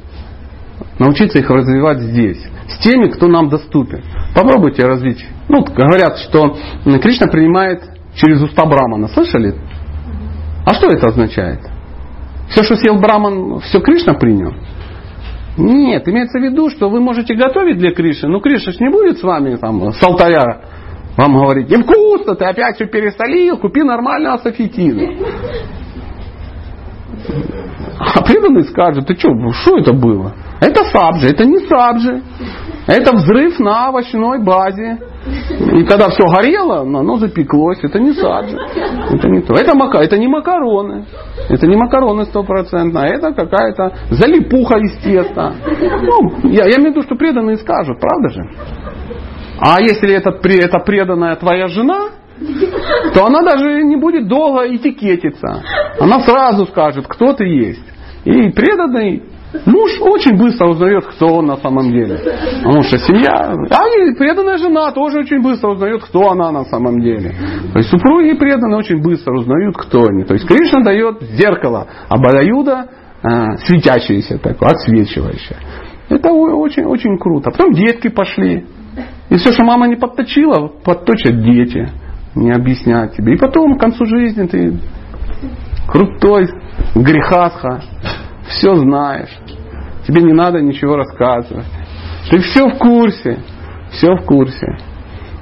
научиться 0.98 1.38
их 1.38 1.50
развивать 1.50 2.00
здесь. 2.00 2.46
С 2.68 2.78
теми, 2.78 3.08
кто 3.08 3.26
нам 3.26 3.48
доступен. 3.48 4.02
Попробуйте 4.34 4.86
развить. 4.86 5.26
Ну, 5.48 5.64
говорят, 5.64 6.18
что 6.18 6.56
Кришна 6.84 7.26
принимает 7.26 7.82
через 8.14 8.40
уста 8.42 8.64
Брамана. 8.66 9.08
Слышали? 9.08 9.54
А 10.64 10.74
что 10.74 10.88
это 10.88 11.08
означает? 11.08 11.60
Все, 12.48 12.62
что 12.62 12.76
съел 12.76 12.98
Браман, 12.98 13.60
все 13.60 13.80
Кришна 13.80 14.14
принял? 14.14 14.52
Нет, 15.56 16.08
имеется 16.08 16.38
в 16.38 16.42
виду, 16.42 16.70
что 16.70 16.88
вы 16.88 17.00
можете 17.00 17.34
готовить 17.34 17.78
для 17.78 17.92
Кришны, 17.92 18.28
но 18.28 18.40
Кришна 18.40 18.72
не 18.80 18.90
будет 18.90 19.18
с 19.18 19.22
вами 19.22 19.56
там, 19.56 19.92
с 19.92 20.02
алтаря 20.02 20.62
вам 21.16 21.34
говорить, 21.34 21.68
невкусно, 21.68 22.34
ты 22.34 22.44
опять 22.44 22.76
все 22.76 22.86
пересолил, 22.86 23.58
купи 23.58 23.82
нормального 23.82 24.38
софитина. 24.38 25.12
А 27.98 28.22
преданный 28.22 28.62
скажет, 28.62 29.06
ты 29.06 29.14
что, 29.16 29.30
что 29.52 29.78
это 29.78 29.92
было? 29.92 30.34
Это 30.60 30.84
сабджи, 30.84 31.28
это 31.28 31.44
не 31.44 31.58
сабджи. 31.66 32.22
Это 32.86 33.14
взрыв 33.14 33.58
на 33.58 33.88
овощной 33.88 34.42
базе. 34.42 34.98
И 35.26 35.84
когда 35.84 36.08
все 36.08 36.24
горело, 36.24 36.80
оно 36.80 37.18
запеклось. 37.18 37.78
Это 37.82 37.98
не 37.98 38.12
саджи. 38.12 38.56
Это 38.56 39.28
не 39.28 39.42
то. 39.42 39.54
Это, 39.54 39.76
мака, 39.76 39.98
это 39.98 40.16
не 40.16 40.28
макароны. 40.28 41.04
Это 41.48 41.66
не 41.66 41.76
макароны 41.76 42.24
стопроцентно. 42.24 43.00
Это 43.00 43.32
какая-то 43.32 43.92
залипуха 44.10 44.78
из 44.78 44.96
теста. 44.98 45.54
Ну, 46.02 46.48
я, 46.48 46.64
я 46.64 46.76
имею 46.76 46.92
в 46.92 46.96
виду, 46.96 47.02
что 47.02 47.16
преданные 47.16 47.56
скажут, 47.58 48.00
правда 48.00 48.28
же? 48.30 48.40
А 49.58 49.80
если 49.82 50.14
это, 50.14 50.30
это 50.30 50.78
преданная 50.78 51.36
твоя 51.36 51.66
жена, 51.68 52.08
то 53.14 53.26
она 53.26 53.42
даже 53.42 53.82
не 53.82 53.96
будет 53.96 54.26
долго 54.26 54.74
этикетиться. 54.74 55.62
Она 56.00 56.20
сразу 56.20 56.64
скажет, 56.66 57.06
кто 57.06 57.34
ты 57.34 57.44
есть. 57.44 57.84
И 58.24 58.50
преданный 58.50 59.22
Муж 59.66 60.00
очень 60.00 60.36
быстро 60.36 60.68
узнает, 60.68 61.04
кто 61.06 61.26
он 61.26 61.46
на 61.46 61.56
самом 61.56 61.90
деле. 61.90 62.18
Потому 62.62 62.82
что 62.82 62.98
семья, 62.98 63.52
а 63.70 64.08
и 64.08 64.14
преданная 64.14 64.58
жена 64.58 64.92
тоже 64.92 65.20
очень 65.20 65.42
быстро 65.42 65.70
узнает, 65.70 66.04
кто 66.04 66.30
она 66.30 66.52
на 66.52 66.64
самом 66.64 67.00
деле. 67.00 67.34
То 67.72 67.78
есть 67.78 67.90
супруги 67.90 68.34
преданные 68.34 68.78
очень 68.78 69.02
быстро 69.02 69.34
узнают, 69.36 69.76
кто 69.76 70.04
они. 70.04 70.24
То 70.24 70.34
есть 70.34 70.46
Кришна 70.46 70.82
дает 70.82 71.22
зеркало, 71.32 71.88
а 72.08 72.16
Бадаюда 72.16 72.90
э, 73.22 73.56
светящееся 73.64 74.38
такое, 74.38 74.70
отсвечивающее. 74.70 75.56
Это 76.08 76.30
очень, 76.32 76.84
очень 76.84 77.18
круто. 77.18 77.50
Потом 77.50 77.72
детки 77.72 78.08
пошли. 78.08 78.66
И 79.30 79.36
все, 79.36 79.52
что 79.52 79.64
мама 79.64 79.88
не 79.88 79.96
подточила, 79.96 80.68
подточат 80.84 81.42
дети. 81.42 81.88
Не 82.36 82.52
объяснять 82.52 83.16
тебе. 83.16 83.34
И 83.34 83.36
потом 83.36 83.76
к 83.76 83.80
концу 83.80 84.04
жизни 84.06 84.46
ты 84.46 84.78
крутой 85.88 86.48
грехасха 86.94 87.82
все 88.50 88.74
знаешь. 88.74 89.30
Тебе 90.06 90.22
не 90.22 90.32
надо 90.32 90.60
ничего 90.60 90.96
рассказывать. 90.96 91.66
Ты 92.30 92.40
все 92.40 92.68
в 92.68 92.78
курсе. 92.78 93.38
Все 93.92 94.14
в 94.14 94.24
курсе. 94.24 94.66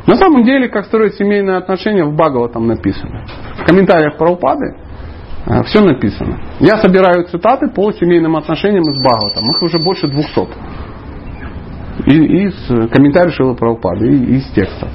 На 0.06 0.16
самом 0.16 0.44
деле, 0.44 0.68
как 0.68 0.86
строить 0.86 1.14
семейные 1.14 1.58
отношения, 1.58 2.04
в 2.04 2.14
Багова 2.14 2.48
там 2.48 2.66
написано. 2.66 3.24
В 3.58 3.66
комментариях 3.66 4.16
про 4.16 4.30
упады 4.30 4.74
э, 5.46 5.62
все 5.64 5.82
написано. 5.82 6.40
Я 6.60 6.78
собираю 6.78 7.24
цитаты 7.24 7.68
по 7.68 7.92
семейным 7.92 8.36
отношениям 8.36 8.82
из 8.82 8.98
Бхагаватам. 9.02 9.44
Их 9.50 9.62
уже 9.62 9.78
больше 9.78 10.08
200. 10.08 10.40
И, 12.06 12.46
из 12.46 12.90
комментариев 12.90 13.34
Шилы 13.34 13.54
Прабхупады, 13.54 14.08
и 14.08 14.36
из 14.36 14.46
текста. 14.52 14.88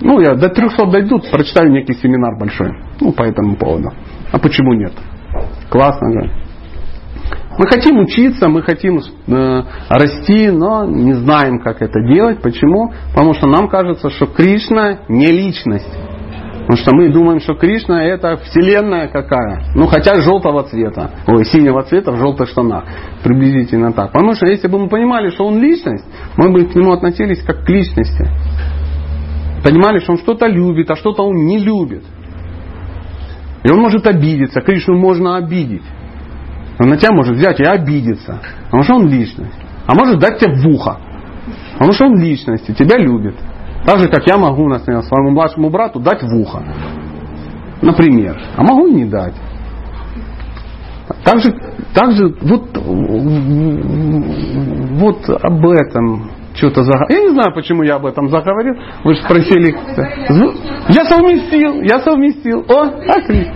Ну, 0.00 0.20
я 0.20 0.34
до 0.34 0.48
300 0.48 0.86
дойдут, 0.86 1.30
прочитаю 1.30 1.70
некий 1.70 1.94
семинар 1.94 2.38
большой. 2.38 2.72
Ну, 3.00 3.12
по 3.12 3.22
этому 3.22 3.56
поводу. 3.56 3.90
А 4.32 4.38
почему 4.38 4.72
нет? 4.74 4.92
Классно 5.68 6.12
же. 6.12 6.43
Мы 7.56 7.66
хотим 7.68 7.98
учиться, 8.00 8.48
мы 8.48 8.62
хотим 8.62 8.98
э, 8.98 9.62
расти, 9.88 10.50
но 10.50 10.84
не 10.84 11.12
знаем, 11.12 11.60
как 11.60 11.82
это 11.82 12.00
делать. 12.00 12.42
Почему? 12.42 12.92
Потому 13.14 13.34
что 13.34 13.46
нам 13.46 13.68
кажется, 13.68 14.10
что 14.10 14.26
Кришна 14.26 15.00
не 15.08 15.26
личность. 15.26 15.92
Потому 16.66 16.78
что 16.78 16.96
мы 16.96 17.10
думаем, 17.10 17.40
что 17.40 17.54
Кришна 17.54 18.04
это 18.04 18.38
вселенная 18.38 19.08
какая. 19.08 19.66
Ну, 19.74 19.86
хотя 19.86 20.20
желтого 20.20 20.64
цвета. 20.64 21.10
Ой, 21.26 21.44
синего 21.44 21.82
цвета 21.82 22.10
в 22.10 22.16
желтых 22.16 22.48
штанах. 22.48 22.84
Приблизительно 23.22 23.92
так. 23.92 24.12
Потому 24.12 24.34
что 24.34 24.46
если 24.46 24.66
бы 24.66 24.78
мы 24.78 24.88
понимали, 24.88 25.28
что 25.28 25.46
он 25.46 25.60
личность, 25.60 26.04
мы 26.36 26.50
бы 26.50 26.64
к 26.64 26.74
нему 26.74 26.92
относились 26.92 27.42
как 27.42 27.64
к 27.64 27.68
личности. 27.68 28.28
Понимали, 29.62 29.98
что 30.00 30.12
он 30.12 30.18
что-то 30.18 30.46
любит, 30.46 30.90
а 30.90 30.96
что-то 30.96 31.22
он 31.22 31.44
не 31.44 31.58
любит. 31.58 32.02
И 33.62 33.70
он 33.70 33.80
может 33.80 34.06
обидеться. 34.06 34.60
Кришну 34.60 34.96
можно 34.96 35.36
обидеть. 35.36 35.82
Он 36.78 36.88
на 36.88 36.96
тебя 36.96 37.12
может 37.12 37.36
взять 37.36 37.60
и 37.60 37.64
обидеться, 37.64 38.40
потому 38.64 38.82
что 38.82 38.94
он 38.94 39.08
личность. 39.08 39.54
А 39.86 39.94
может 39.94 40.18
дать 40.18 40.38
тебе 40.38 40.54
в 40.54 40.66
ухо, 40.66 40.98
потому 41.74 41.92
что 41.92 42.06
он 42.06 42.18
личность 42.18 42.68
и 42.68 42.74
тебя 42.74 42.96
любит. 42.98 43.36
Так 43.84 43.98
же, 43.98 44.08
как 44.08 44.26
я 44.26 44.38
могу, 44.38 44.68
например, 44.68 45.02
своему 45.02 45.30
младшему 45.30 45.70
брату 45.70 46.00
дать 46.00 46.22
в 46.22 46.34
ухо. 46.34 46.62
Например. 47.82 48.40
А 48.56 48.62
могу 48.62 48.86
и 48.86 48.94
не 48.94 49.04
дать. 49.04 49.34
Также, 51.22 51.54
также 51.92 52.34
вот, 52.40 52.76
вот 54.92 55.28
об 55.28 55.66
этом 55.66 56.30
что-то 56.54 56.82
заговорил. 56.84 57.16
Я 57.16 57.22
не 57.24 57.30
знаю, 57.30 57.54
почему 57.54 57.82
я 57.82 57.96
об 57.96 58.06
этом 58.06 58.28
заговорил. 58.28 58.74
Вы 59.02 59.14
же 59.14 59.22
спросили. 59.22 59.74
Я 60.88 61.04
совместил, 61.04 61.82
я 61.82 62.00
совместил. 62.00 62.64
О, 62.68 62.82
отлично. 62.82 63.54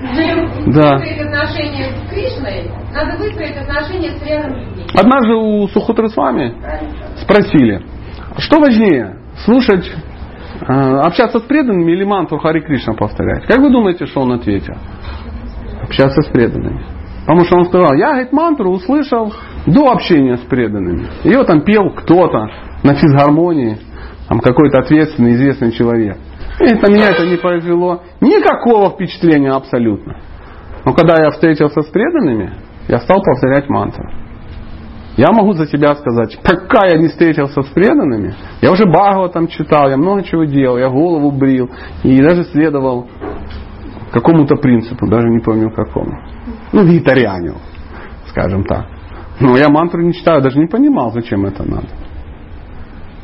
Да. 0.67 0.97
отношения 0.97 1.93
с 1.95 2.11
Кришной, 2.11 2.71
надо 2.93 3.19
выстроить 3.19 3.57
отношения 3.57 4.13
с 4.13 4.23
рядом 4.27 4.59
людьми. 4.59 4.87
Однажды 4.95 5.35
у 5.35 5.69
Сухутры 5.69 6.09
с 6.09 6.17
вами 6.17 6.55
спросили, 7.23 7.83
что 8.39 8.59
важнее, 8.61 9.19
слушать, 9.45 9.91
э, 10.61 10.73
общаться 10.73 11.39
с 11.39 11.43
преданными 11.43 11.93
или 11.93 12.05
мантру 12.05 12.39
Хари 12.39 12.61
Кришна 12.61 12.95
повторять? 12.95 13.47
Как 13.47 13.59
вы 13.59 13.71
думаете, 13.71 14.07
что 14.07 14.21
он 14.21 14.33
ответил? 14.33 14.75
Общаться 15.83 16.23
с 16.23 16.27
преданными. 16.27 16.98
Потому 17.29 17.45
что 17.45 17.59
он 17.59 17.67
сказал, 17.67 17.93
я 17.93 18.07
говорит, 18.13 18.33
мантру 18.33 18.71
услышал 18.71 19.35
до 19.67 19.93
общения 19.93 20.39
с 20.39 20.41
преданными. 20.49 21.09
Ее 21.25 21.45
там 21.45 21.61
пел 21.61 21.91
кто-то 21.91 22.49
на 22.83 22.95
физгармонии, 22.95 23.77
там 24.31 24.41
какой-то 24.41 24.79
ответственный, 24.79 25.35
известный 25.35 25.73
человек. 25.73 26.17
И 26.59 26.65
на 26.65 26.91
меня 26.91 27.11
это 27.11 27.27
не 27.27 27.37
произвело 27.37 28.01
никакого 28.23 28.93
впечатления 28.93 29.51
абсолютно. 29.51 30.17
Но 30.87 30.95
когда 30.95 31.23
я 31.23 31.31
встретился 31.33 31.83
с 31.83 31.87
преданными, 31.89 32.55
я 32.89 32.99
стал 33.01 33.23
повторять 33.23 33.69
мантру. 33.69 34.09
Я 35.19 35.31
могу 35.31 35.53
за 35.53 35.67
себя 35.67 35.97
сказать, 35.97 36.39
пока 36.43 36.87
я 36.87 36.97
не 36.97 37.09
встретился 37.09 37.61
с 37.61 37.67
преданными, 37.75 38.37
я 38.63 38.73
уже 38.73 38.87
Бхагава 38.87 39.29
там 39.29 39.49
читал, 39.49 39.91
я 39.91 39.99
много 39.99 40.23
чего 40.23 40.45
делал, 40.45 40.79
я 40.79 40.89
голову 40.89 41.31
брил 41.31 41.69
и 42.05 42.23
даже 42.23 42.45
следовал 42.45 43.07
какому-то 44.13 44.57
принципу, 44.57 45.07
даже 45.09 45.29
не 45.29 45.41
помню 45.41 45.71
какому. 45.71 46.19
Ну, 46.73 46.85
витарианил, 46.85 47.57
скажем 48.29 48.65
так. 48.65 48.87
Но 49.41 49.57
я 49.57 49.69
мантру 49.69 50.03
не 50.03 50.13
читаю, 50.13 50.43
даже 50.43 50.59
не 50.59 50.67
понимал, 50.67 51.13
зачем 51.13 51.45
это 51.47 51.63
надо. 51.63 51.89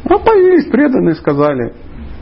А 0.05 0.19
появились 0.19 0.67
преданные, 0.71 1.15
сказали, 1.15 1.73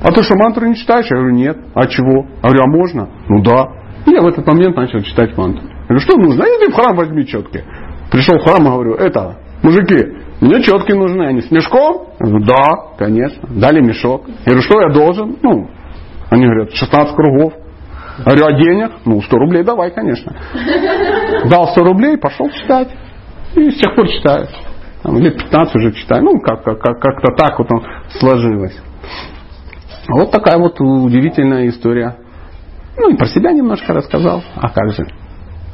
а 0.02 0.10
ты 0.10 0.22
что, 0.24 0.36
мантру 0.36 0.66
не 0.66 0.74
читаешь? 0.74 1.06
Я 1.08 1.16
говорю, 1.16 1.34
нет. 1.34 1.56
А 1.74 1.86
чего? 1.86 2.26
Я 2.42 2.50
говорю, 2.50 2.62
а 2.62 2.66
можно? 2.66 3.08
Ну 3.28 3.42
да. 3.42 3.68
И 4.04 4.10
я 4.10 4.20
в 4.20 4.26
этот 4.26 4.44
момент 4.46 4.76
начал 4.76 5.00
читать 5.00 5.36
мантру. 5.36 5.64
Я 5.64 5.86
говорю, 5.86 6.00
что 6.00 6.16
нужно? 6.16 6.42
Иди 6.42 6.72
в 6.72 6.74
храм 6.74 6.96
возьми 6.96 7.24
четки. 7.24 7.64
Пришел 8.10 8.38
в 8.38 8.42
храм 8.42 8.62
и 8.66 8.70
говорю, 8.70 8.94
это, 8.94 9.38
мужики, 9.62 10.16
мне 10.40 10.60
четки 10.62 10.92
нужны. 10.92 11.24
Они 11.24 11.40
с 11.40 11.50
мешком? 11.52 12.08
Я 12.18 12.26
говорю, 12.26 12.44
да, 12.44 12.70
конечно. 12.98 13.48
Дали 13.48 13.80
мешок. 13.80 14.26
Я 14.26 14.52
говорю, 14.52 14.62
что 14.62 14.80
я 14.80 14.88
должен? 14.88 15.36
Ну, 15.40 15.70
они 16.30 16.46
говорят, 16.46 16.72
16 16.72 17.14
кругов. 17.14 17.54
Я 18.18 18.24
говорю, 18.24 18.46
а 18.46 18.52
денег? 18.52 18.92
Ну, 19.04 19.20
100 19.22 19.36
рублей 19.36 19.64
давай, 19.64 19.90
конечно. 19.90 20.32
Дал 21.48 21.68
100 21.68 21.82
рублей, 21.82 22.16
пошел 22.18 22.50
читать. 22.50 22.88
И 23.54 23.70
с 23.70 23.78
тех 23.78 23.94
пор 23.94 24.08
читаю. 24.08 24.48
Там, 25.02 25.18
лет 25.18 25.36
15 25.36 25.74
уже 25.76 25.92
читаю. 25.92 26.22
Ну, 26.22 26.40
как, 26.40 26.62
как, 26.62 26.80
как-то 26.80 27.34
так 27.36 27.58
вот 27.58 27.68
он 27.70 27.84
сложилось. 28.18 28.78
Вот 30.08 30.30
такая 30.30 30.58
вот 30.58 30.80
удивительная 30.80 31.68
история. 31.68 32.16
Ну 32.96 33.10
и 33.10 33.16
про 33.16 33.26
себя 33.26 33.52
немножко 33.52 33.92
рассказал. 33.92 34.42
А 34.56 34.68
как 34.68 34.90
же? 34.92 35.06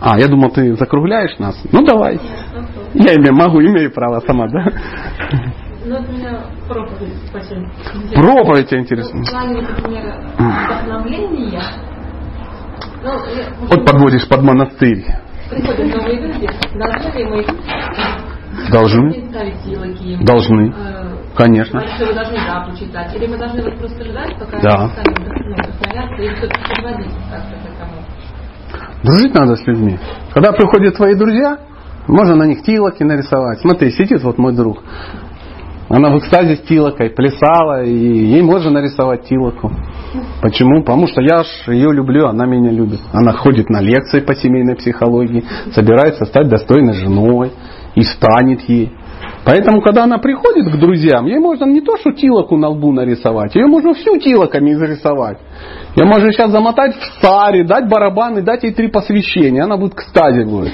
А, 0.01 0.19
я 0.19 0.29
думал, 0.29 0.51
ты 0.51 0.75
закругляешь 0.77 1.39
нас. 1.39 1.61
Ну 1.73 1.85
давай. 1.85 2.21
Я 2.95 3.17
имею, 3.17 3.35
могу, 3.35 3.61
имею 3.61 3.93
право 3.93 4.21
сама, 4.21 4.47
да? 4.49 4.67
Ну, 5.85 5.95
это 5.95 6.13
меня 6.13 6.41
проповедь 6.69 7.15
очень 7.35 8.13
Проповедь 8.13 8.69
тебя 8.69 8.81
интересно. 8.81 9.23
В 9.23 9.31
плане, 9.31 9.63
например, 9.63 10.15
вдохновления. 10.37 11.63
Вот 13.03 13.87
подводишь 13.87 14.29
под 14.29 14.43
монастырь. 14.43 15.05
люди, 15.51 16.49
должны 16.75 17.19
ли 17.19 17.25
мы 17.25 17.45
Должны. 18.71 19.13
Должны. 20.25 20.75
Э, 20.77 21.17
Конечно. 21.37 21.81
должны 22.15 22.39
читать? 22.77 23.15
Или 23.15 23.27
мы 23.27 23.39
должны 23.39 23.63
вот 23.63 23.79
просто 23.79 24.05
ждать, 24.05 24.37
пока 24.39 24.59
Да. 24.61 24.85
они 24.85 24.93
сами 24.95 25.15
ну, 25.15 26.25
или 26.25 26.35
все-таки 26.35 26.75
подводить 26.75 27.13
как-то? 27.31 27.69
Дружить 29.05 29.35
надо 29.35 29.55
с 29.57 29.67
людьми. 29.67 29.99
Когда 30.35 30.53
приходят 30.53 30.97
твои 30.97 31.15
друзья, 31.15 31.59
можно 32.09 32.35
на 32.35 32.45
них 32.45 32.63
тилоки 32.63 33.03
нарисовать. 33.05 33.61
Смотри, 33.61 33.91
сидит 33.91 34.23
вот 34.23 34.39
мой 34.39 34.55
друг. 34.55 34.83
Она 35.89 36.11
в 36.11 36.19
экстазе 36.19 36.57
с 36.57 36.61
тилокой 36.61 37.11
плясала, 37.11 37.83
и 37.83 37.91
ей 37.91 38.43
можно 38.43 38.71
нарисовать 38.71 39.25
тилоку. 39.25 39.73
Почему? 40.43 40.83
Потому 40.83 41.07
что 41.07 41.23
я 41.23 41.45
ж 41.45 41.47
ее 41.69 41.93
люблю, 41.93 42.27
она 42.27 42.45
меня 42.45 42.71
любит. 42.71 43.01
Она 43.13 43.33
ходит 43.33 43.71
на 43.71 43.81
лекции 43.81 44.21
по 44.21 44.35
семейной 44.35 44.77
психологии, 44.77 45.45
собирается 45.73 46.27
стать 46.27 46.49
достойной 46.49 46.93
женой 46.93 47.53
и 47.95 48.03
станет 48.03 48.61
ей. 48.69 48.93
Поэтому, 49.45 49.81
когда 49.81 50.05
она 50.05 50.19
приходит 50.19 50.71
к 50.71 50.79
друзьям, 50.79 51.25
ей 51.25 51.39
можно 51.39 51.65
не 51.65 51.81
то, 51.81 51.97
что 51.97 52.13
тилоку 52.13 52.59
на 52.59 52.69
лбу 52.69 52.93
нарисовать, 52.93 53.55
ее 53.55 53.67
можно 53.67 53.95
всю 53.95 54.19
тилоками 54.19 54.75
зарисовать. 54.75 55.39
Я 55.97 56.05
можно 56.05 56.31
сейчас 56.33 56.51
замотать 56.51 56.95
в 56.97 57.23
саре, 57.23 57.65
дать 57.65 57.89
барабан 57.89 58.39
и 58.39 58.43
дать 58.43 58.63
ей 58.63 58.75
три 58.75 58.89
посвящения. 58.89 59.65
Она 59.65 59.79
будет 59.79 59.95
к 59.95 60.03
стазе 60.03 60.45
будет. 60.45 60.73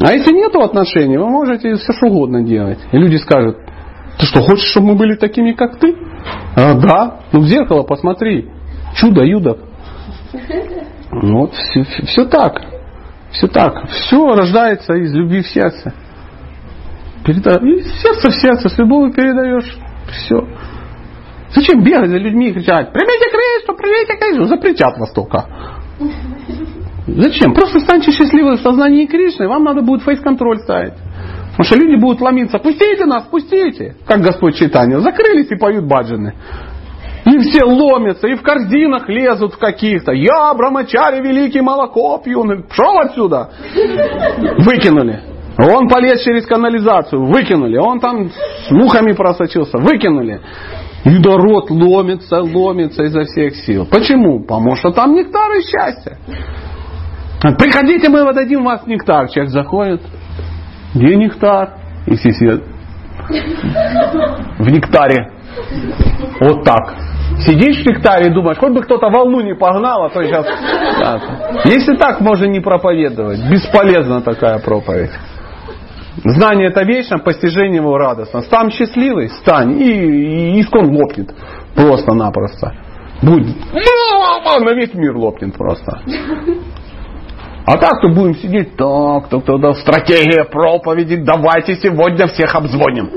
А 0.00 0.12
если 0.12 0.34
нету 0.34 0.60
отношений, 0.60 1.16
вы 1.16 1.28
можете 1.28 1.76
все 1.76 1.92
что 1.92 2.06
угодно 2.06 2.42
делать. 2.42 2.78
И 2.92 2.96
люди 2.96 3.16
скажут, 3.16 3.56
ты 4.18 4.26
что, 4.26 4.42
хочешь, 4.42 4.68
чтобы 4.70 4.88
мы 4.88 4.94
были 4.94 5.16
такими, 5.16 5.52
как 5.52 5.78
ты? 5.78 5.96
А, 6.56 6.74
да. 6.74 7.20
Ну 7.32 7.40
в 7.40 7.46
зеркало 7.46 7.82
посмотри. 7.82 8.48
Чудо, 8.94 9.22
юдо. 9.22 9.58
Ну, 11.10 11.40
вот 11.40 11.54
все, 11.54 11.82
все 11.82 12.24
так. 12.24 12.62
Все 13.30 13.46
так. 13.46 13.88
Все 13.88 14.34
рождается 14.34 14.94
из 14.94 15.12
любви 15.12 15.42
в 15.42 15.48
сердце. 15.48 15.94
Переда... 17.24 17.56
Из 17.56 18.00
сердца 18.00 18.30
в 18.30 18.34
сердце, 18.34 18.68
с 18.68 18.78
любовью 18.78 19.12
передаешь. 19.12 19.76
Все. 20.10 20.46
Зачем 21.54 21.82
бегать 21.82 22.08
за 22.08 22.16
людьми 22.16 22.48
и 22.48 22.52
кричать, 22.52 22.92
примите 22.92 23.30
Кришну, 23.30 23.76
примите 23.76 24.16
Кришну, 24.16 24.44
запретят 24.44 24.98
вас 24.98 25.12
только. 25.12 25.44
Зачем? 27.06 27.52
Просто 27.52 27.80
станьте 27.80 28.10
счастливы 28.10 28.56
в 28.56 28.60
сознании 28.60 29.06
Кришны, 29.06 29.48
вам 29.48 29.64
надо 29.64 29.82
будет 29.82 30.02
фейс-контроль 30.02 30.60
ставить. 30.60 30.94
Потому 31.52 31.64
что 31.64 31.76
люди 31.76 32.00
будут 32.00 32.20
ломиться, 32.20 32.58
пустите 32.58 33.04
нас, 33.04 33.24
пустите. 33.24 33.96
Как 34.06 34.20
Господь 34.20 34.56
читание, 34.56 35.00
закрылись 35.00 35.50
и 35.50 35.56
поют 35.56 35.84
баджаны. 35.84 36.34
И 37.24 37.38
все 37.38 37.64
ломятся, 37.64 38.26
и 38.26 38.34
в 38.34 38.42
корзинах 38.42 39.08
лезут 39.08 39.54
в 39.54 39.58
каких-то. 39.58 40.12
Я, 40.12 40.52
Брамачари, 40.54 41.20
великий 41.20 41.60
молоко 41.60 42.18
пью. 42.18 42.42
Пшел 42.68 42.98
отсюда. 42.98 43.50
Выкинули. 44.58 45.20
Он 45.58 45.88
полез 45.88 46.22
через 46.24 46.46
канализацию, 46.46 47.24
выкинули. 47.26 47.76
Он 47.76 48.00
там 48.00 48.30
с 48.30 48.70
мухами 48.70 49.12
просочился, 49.12 49.78
выкинули. 49.78 50.40
И 51.04 51.18
ломится, 51.70 52.40
ломится 52.40 53.02
изо 53.04 53.24
всех 53.24 53.56
сил. 53.56 53.86
Почему? 53.90 54.40
Потому 54.40 54.74
что 54.76 54.90
там 54.90 55.14
нектар 55.14 55.52
и 55.52 55.62
счастье. 55.62 56.18
Приходите, 57.58 58.08
мы 58.08 58.32
дадим 58.32 58.64
вас 58.64 58.86
нектар. 58.86 59.28
Человек 59.28 59.52
заходит. 59.52 60.00
Где 60.94 61.16
нектар? 61.16 61.74
И 62.06 62.16
все 62.16 62.32
сидят 62.32 62.62
в 64.58 64.68
нектаре. 64.68 65.32
Вот 66.40 66.64
так. 66.64 66.94
Сидишь 67.40 67.82
в 67.82 67.86
нектаре 67.86 68.28
и 68.28 68.34
думаешь, 68.34 68.58
хоть 68.58 68.72
бы 68.72 68.82
кто-то 68.82 69.08
волну 69.08 69.40
не 69.40 69.54
погнал, 69.54 70.04
а 70.04 70.10
то 70.10 70.22
сейчас... 70.22 70.46
Если 71.64 71.96
так, 71.96 72.20
можно 72.20 72.44
не 72.44 72.60
проповедовать. 72.60 73.40
Бесполезна 73.50 74.20
такая 74.20 74.58
проповедь. 74.58 75.10
Знание 76.24 76.68
это 76.68 76.82
вечно, 76.82 77.18
постижение 77.18 77.76
его 77.76 77.96
радостно. 77.96 78.42
Стань 78.42 78.70
счастливый, 78.70 79.30
стань, 79.30 79.80
и, 79.80 80.56
и 80.56 80.60
искон 80.60 80.94
лопнет. 80.94 81.34
Просто-напросто. 81.74 82.74
Будет. 83.22 83.56
На 83.72 84.74
весь 84.74 84.92
мир 84.94 85.16
лопнет 85.16 85.56
просто. 85.56 86.00
А 87.64 87.76
так, 87.78 88.00
то 88.00 88.08
будем 88.08 88.34
сидеть, 88.36 88.76
так, 88.76 89.28
то 89.28 89.40
тогда 89.40 89.72
стратегия 89.74 90.44
проповеди, 90.44 91.16
давайте 91.16 91.76
сегодня 91.76 92.26
всех 92.26 92.54
обзвоним. 92.54 93.10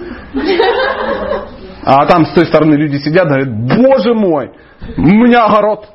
А 1.84 2.06
там 2.06 2.26
с 2.26 2.34
той 2.34 2.46
стороны 2.46 2.76
люди 2.76 2.98
сидят, 2.98 3.28
говорят, 3.28 3.50
боже 3.50 4.14
мой, 4.14 4.52
у 4.98 5.02
меня 5.02 5.46
огород, 5.46 5.88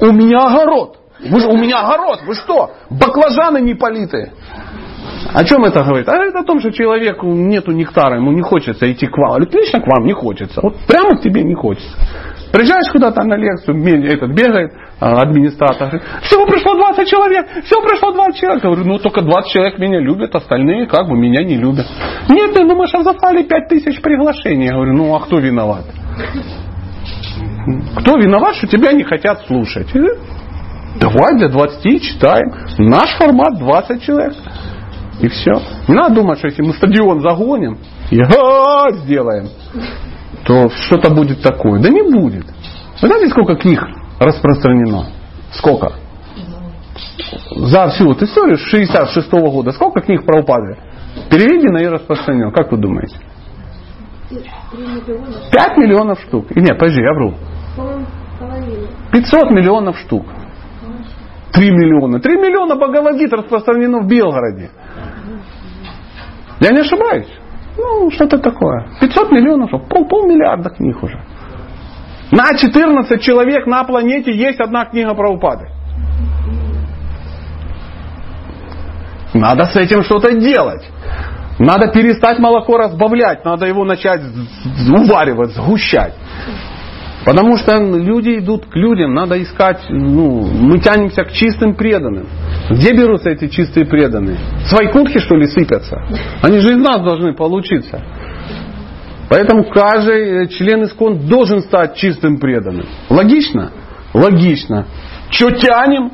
у 0.00 0.12
меня 0.12 0.38
огород, 0.46 0.98
вы, 1.20 1.46
у 1.46 1.56
меня 1.56 1.80
огород, 1.80 2.20
вы 2.26 2.34
что, 2.34 2.72
баклажаны 2.90 3.60
не 3.60 3.74
политые? 3.74 4.32
О 5.32 5.44
чем 5.44 5.64
это 5.64 5.82
говорит? 5.82 6.08
А 6.08 6.16
это 6.16 6.40
о 6.40 6.44
том, 6.44 6.60
что 6.60 6.70
человеку 6.72 7.26
нету 7.26 7.72
нектара, 7.72 8.16
ему 8.16 8.32
не 8.32 8.42
хочется 8.42 8.90
идти 8.90 9.06
к 9.06 9.16
вам. 9.16 9.40
Лично 9.40 9.80
к 9.80 9.86
вам 9.86 10.04
не 10.04 10.12
хочется. 10.12 10.60
Вот 10.62 10.76
прямо 10.86 11.16
к 11.16 11.22
тебе 11.22 11.42
не 11.42 11.54
хочется. 11.54 11.96
Приезжаешь 12.52 12.90
куда-то 12.92 13.22
на 13.24 13.36
лекцию, 13.36 13.76
этот 14.06 14.30
бегает, 14.32 14.72
администратор, 14.98 15.88
говорит, 15.88 16.02
всего 16.22 16.46
пришло 16.46 16.74
20 16.74 17.08
человек, 17.08 17.46
всего 17.64 17.82
пришло 17.82 18.12
20 18.12 18.40
человек. 18.40 18.64
Я 18.64 18.70
говорю, 18.70 18.88
ну 18.88 18.98
только 18.98 19.22
20 19.22 19.50
человек 19.50 19.78
меня 19.78 20.00
любят, 20.00 20.34
остальные 20.34 20.86
как 20.86 21.08
бы 21.08 21.16
меня 21.16 21.44
не 21.44 21.56
любят. 21.56 21.86
Нет, 22.28 22.54
ты 22.54 22.66
думаешь, 22.66 22.94
а 22.94 23.02
заслали 23.02 23.42
5 23.42 23.68
тысяч 23.68 24.00
приглашений. 24.00 24.66
Я 24.66 24.74
говорю, 24.74 24.94
ну 24.94 25.14
а 25.14 25.20
кто 25.20 25.38
виноват? 25.38 25.84
Кто 27.96 28.16
виноват, 28.16 28.54
что 28.54 28.68
тебя 28.68 28.92
не 28.92 29.04
хотят 29.04 29.46
слушать? 29.46 29.88
Давай 30.98 31.36
для 31.36 31.48
20 31.48 32.02
читаем. 32.02 32.52
Наш 32.78 33.16
формат 33.18 33.58
20 33.58 34.02
человек. 34.02 34.34
И 35.20 35.28
все. 35.28 35.52
Не 35.88 35.94
надо 35.94 36.14
думать, 36.14 36.38
что 36.38 36.48
если 36.48 36.62
мы 36.62 36.72
стадион 36.74 37.20
загоним 37.20 37.78
и 38.10 38.16
сделаем, 39.02 39.48
то 40.44 40.68
что-то 40.70 41.12
будет 41.12 41.42
такое. 41.42 41.80
Да 41.82 41.88
не 41.90 42.02
будет. 42.02 42.46
Вы 43.02 43.08
знаете, 43.08 43.28
сколько 43.28 43.56
книг 43.56 43.82
распространено? 44.18 45.06
Сколько? 45.52 45.92
За 47.56 47.88
всю 47.88 48.06
вот 48.06 48.22
историю 48.22 48.58
с 48.58 48.62
66 48.62 49.32
-го 49.32 49.50
года 49.50 49.72
сколько 49.72 50.00
книг 50.00 50.24
про 50.24 50.40
упады 50.40 50.76
переведено 51.30 51.78
и 51.78 51.86
распространено? 51.86 52.50
Как 52.52 52.70
вы 52.72 52.78
думаете? 52.78 53.16
5 54.30 55.76
миллионов 55.78 56.20
штук. 56.22 56.50
И 56.50 56.60
нет, 56.60 56.78
подожди, 56.78 57.00
я 57.00 57.12
вру. 57.12 57.34
500 59.12 59.50
миллионов 59.50 59.98
штук. 59.98 60.26
3 61.52 61.70
миллиона. 61.70 62.20
3 62.20 62.36
миллиона 62.36 62.76
Бхагавадгит 62.76 63.32
распространено 63.32 64.00
в 64.00 64.06
Белгороде. 64.06 64.70
Я 66.60 66.70
не 66.70 66.80
ошибаюсь? 66.80 67.28
Ну, 67.78 68.10
что-то 68.10 68.38
такое. 68.38 68.88
500 69.00 69.30
миллионов, 69.30 69.70
пол, 69.88 70.06
полмиллиарда 70.08 70.70
книг 70.70 71.02
уже. 71.02 71.20
На 72.30 72.56
14 72.56 73.20
человек 73.20 73.66
на 73.66 73.84
планете 73.84 74.32
есть 74.34 74.60
одна 74.60 74.84
книга 74.86 75.14
про 75.14 75.30
упады. 75.30 75.68
Надо 79.34 79.66
с 79.66 79.76
этим 79.76 80.02
что-то 80.02 80.32
делать. 80.32 80.82
Надо 81.58 81.88
перестать 81.88 82.38
молоко 82.38 82.76
разбавлять, 82.76 83.44
надо 83.44 83.66
его 83.66 83.84
начать 83.84 84.20
уваривать, 84.88 85.52
сгущать. 85.52 86.14
Потому 87.24 87.56
что 87.56 87.76
люди 87.76 88.38
идут 88.38 88.66
к 88.66 88.76
людям, 88.76 89.14
надо 89.14 89.42
искать, 89.42 89.80
ну, 89.88 90.46
мы 90.46 90.78
тянемся 90.78 91.24
к 91.24 91.32
чистым 91.32 91.74
преданным. 91.74 92.28
Где 92.70 92.92
берутся 92.92 93.30
эти 93.30 93.48
чистые 93.48 93.86
преданные? 93.86 94.36
Свои 94.66 94.88
кутки, 94.88 95.18
что 95.18 95.34
ли, 95.34 95.46
сыпятся? 95.46 95.96
Они 96.42 96.58
же 96.60 96.74
из 96.74 96.78
нас 96.78 97.02
должны 97.02 97.34
получиться. 97.34 98.00
Поэтому 99.28 99.64
каждый 99.64 100.48
член 100.48 100.84
искон 100.84 101.26
должен 101.26 101.60
стать 101.60 101.96
чистым 101.96 102.38
преданным. 102.38 102.86
Логично? 103.08 103.72
Логично. 104.14 104.86
Что 105.30 105.50
тянем? 105.50 106.12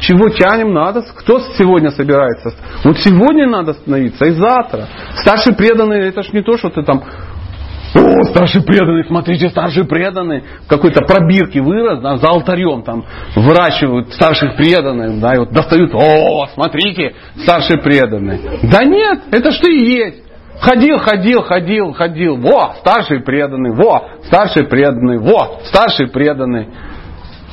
Чего 0.00 0.28
тянем 0.28 0.74
надо? 0.74 1.02
Кто 1.02 1.40
сегодня 1.56 1.90
собирается? 1.90 2.54
Вот 2.84 2.98
сегодня 2.98 3.48
надо 3.48 3.72
становиться 3.72 4.26
и 4.26 4.30
завтра. 4.32 4.88
Старший 5.16 5.54
преданный, 5.54 6.08
это 6.08 6.22
ж 6.22 6.32
не 6.32 6.42
то, 6.42 6.58
что 6.58 6.68
ты 6.68 6.82
там 6.82 7.02
о, 7.94 8.24
старший 8.24 8.62
преданный, 8.62 9.04
смотрите, 9.06 9.48
старший 9.48 9.84
преданный. 9.84 10.42
В 10.64 10.68
какой-то 10.68 11.00
пробирке 11.02 11.62
вырос, 11.62 12.00
да, 12.00 12.16
за 12.16 12.28
алтарем 12.28 12.82
там 12.82 13.06
выращивают 13.34 14.12
старших 14.12 14.56
преданных, 14.56 15.18
да, 15.20 15.34
и 15.34 15.38
вот 15.38 15.52
достают, 15.52 15.92
о, 15.94 16.46
смотрите, 16.52 17.14
старший 17.42 17.78
преданный. 17.78 18.40
Да 18.64 18.84
нет, 18.84 19.20
это 19.30 19.50
что 19.52 19.68
и 19.68 19.78
есть. 19.78 20.22
Ходил, 20.60 20.98
ходил, 20.98 21.42
ходил, 21.42 21.92
ходил. 21.92 22.36
Во, 22.36 22.74
старший 22.78 23.20
преданный, 23.20 23.74
во, 23.74 24.08
старший 24.24 24.64
преданный, 24.64 25.18
во, 25.18 25.60
старший 25.64 26.08
преданный. 26.08 26.68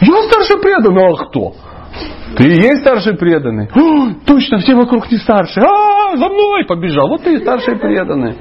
Я 0.01 0.23
старший 0.23 0.59
преданный, 0.61 1.05
а 1.05 1.25
кто? 1.25 1.53
Ты 2.37 2.45
и 2.45 2.55
есть 2.55 2.81
старший 2.81 3.15
преданный. 3.15 3.69
О, 3.75 4.13
точно, 4.25 4.57
все 4.59 4.73
вокруг 4.73 5.11
не 5.11 5.17
старшие. 5.17 5.63
А, 5.65 6.17
за 6.17 6.29
мной 6.29 6.65
побежал. 6.65 7.07
Вот 7.07 7.23
ты 7.23 7.35
и 7.35 7.39
старший 7.39 7.77
преданный. 7.77 8.35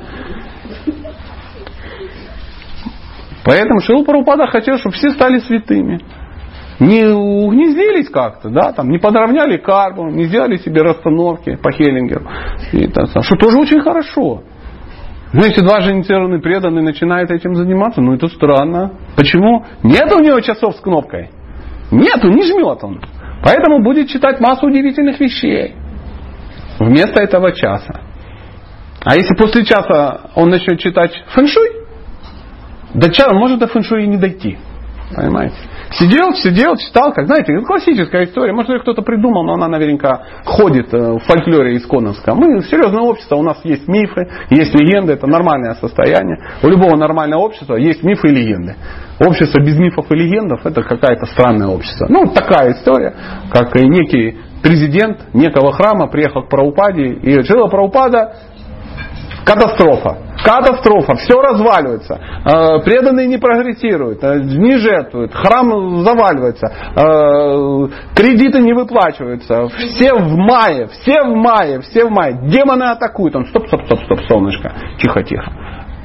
Поэтому 3.45 3.81
Шилу 3.81 4.05
Прабхупада 4.05 4.47
хотел, 4.47 4.79
чтобы 4.79 4.95
все 4.95 5.11
стали 5.11 5.39
святыми. 5.39 6.01
не 6.79 7.05
угнездились 7.05 8.09
как-то, 8.09 8.49
да, 8.49 8.73
там, 8.73 8.89
не 8.89 8.99
подровняли 8.99 9.57
карму, 9.57 10.11
не 10.11 10.25
сделали 10.25 10.57
себе 10.57 10.83
расстановки 10.83 11.57
по 11.57 11.71
Хеллингеру. 11.73 12.27
И, 12.73 12.87
так, 12.87 13.09
что 13.09 13.37
тоже 13.37 13.59
очень 13.59 13.81
хорошо. 13.81 14.43
Но 15.33 15.47
если 15.47 15.62
два 15.62 15.80
же 15.80 15.93
инициированные 15.93 16.41
преданные 16.41 16.83
начинают 16.83 17.30
этим 17.30 17.55
заниматься, 17.55 18.01
ну 18.01 18.14
это 18.14 18.28
странно. 18.28 18.93
Почему? 19.16 19.64
Нет 19.83 20.12
у 20.12 20.20
него 20.20 20.41
часов 20.41 20.76
с 20.76 20.80
кнопкой. 20.80 21.30
Нету, 21.91 22.28
не 22.28 22.43
жмет 22.43 22.83
он. 22.83 23.01
Поэтому 23.43 23.83
будет 23.83 24.09
читать 24.09 24.41
массу 24.41 24.66
удивительных 24.66 25.18
вещей. 25.20 25.74
Вместо 26.78 27.20
этого 27.20 27.53
часа. 27.53 28.01
А 29.05 29.14
если 29.16 29.35
после 29.35 29.64
часа 29.64 30.30
он 30.35 30.51
начнет 30.51 30.78
читать 30.78 31.12
фэншуй, 31.28 31.83
до 32.95 33.11
часа 33.11 33.35
может 33.35 33.59
до 33.59 33.68
фэншуй 33.68 34.05
и 34.05 34.07
не 34.07 34.18
дойти. 34.18 34.59
Понимаете? 35.14 35.57
Сидел, 35.91 36.35
сидел, 36.35 36.76
читал, 36.76 37.12
как, 37.12 37.26
знаете, 37.26 37.53
это 37.53 37.64
классическая 37.64 38.24
история. 38.24 38.53
Может, 38.53 38.70
ее 38.70 38.80
кто-то 38.80 39.03
придумал, 39.03 39.45
но 39.45 39.55
она 39.55 39.68
наверняка 39.68 40.22
ходит 40.45 40.93
э, 40.93 40.99
в 40.99 41.18
фольклоре 41.20 41.76
исконовском. 41.76 42.39
Мы 42.39 42.62
серьезное 42.62 43.03
общество, 43.03 43.37
у 43.37 43.43
нас 43.43 43.59
есть 43.64 43.87
мифы, 43.89 44.28
есть 44.51 44.74
легенды, 44.74 45.12
это 45.12 45.26
нормальное 45.26 45.74
состояние. 45.74 46.39
У 46.62 46.68
любого 46.68 46.97
нормального 46.97 47.43
общества 47.43 47.76
есть 47.76 48.03
мифы 48.03 48.28
и 48.28 48.33
легенды. 48.33 48.76
Общество 49.20 49.61
без 49.61 49.78
мифов 49.78 50.11
и 50.11 50.14
легендов 50.14 50.64
это 50.64 50.83
какая-то 50.83 51.26
странное 51.26 51.68
общество. 51.68 52.07
Ну, 52.09 52.26
такая 52.28 52.72
история, 52.72 53.14
как 53.51 53.76
и 53.76 53.87
некий 53.87 54.39
президент 54.62 55.35
некого 55.35 55.72
храма 55.72 56.07
приехал 56.07 56.43
к 56.43 56.49
Праупаде 56.49 57.09
и 57.09 57.43
жила 57.43 57.68
Праупада 57.68 58.35
Катастрофа. 59.45 60.18
Катастрофа. 60.45 61.14
Все 61.16 61.40
разваливается. 61.40 62.20
Э, 62.45 62.80
преданные 62.84 63.26
не 63.26 63.38
прогрессируют, 63.38 64.22
э, 64.22 64.40
не 64.40 64.76
жертвуют, 64.78 65.32
храм 65.34 66.03
заваливается, 66.03 66.66
э, 66.66 67.88
кредиты 68.14 68.61
не 68.61 68.72
выплачиваются. 68.72 69.68
Все 69.68 70.14
в 70.14 70.36
мае, 70.36 70.88
все 70.88 71.22
в 71.22 71.34
мае, 71.34 71.80
все 71.80 72.07
в 72.07 72.11
мае. 72.11 72.40
Демоны 72.45 72.84
атакуют. 72.84 73.36
Он 73.36 73.47
стоп, 73.47 73.66
стоп, 73.68 73.84
стоп, 73.86 74.01
стоп, 74.05 74.20
солнышко. 74.28 74.72
Тихо, 74.99 75.22
тихо. 75.22 75.53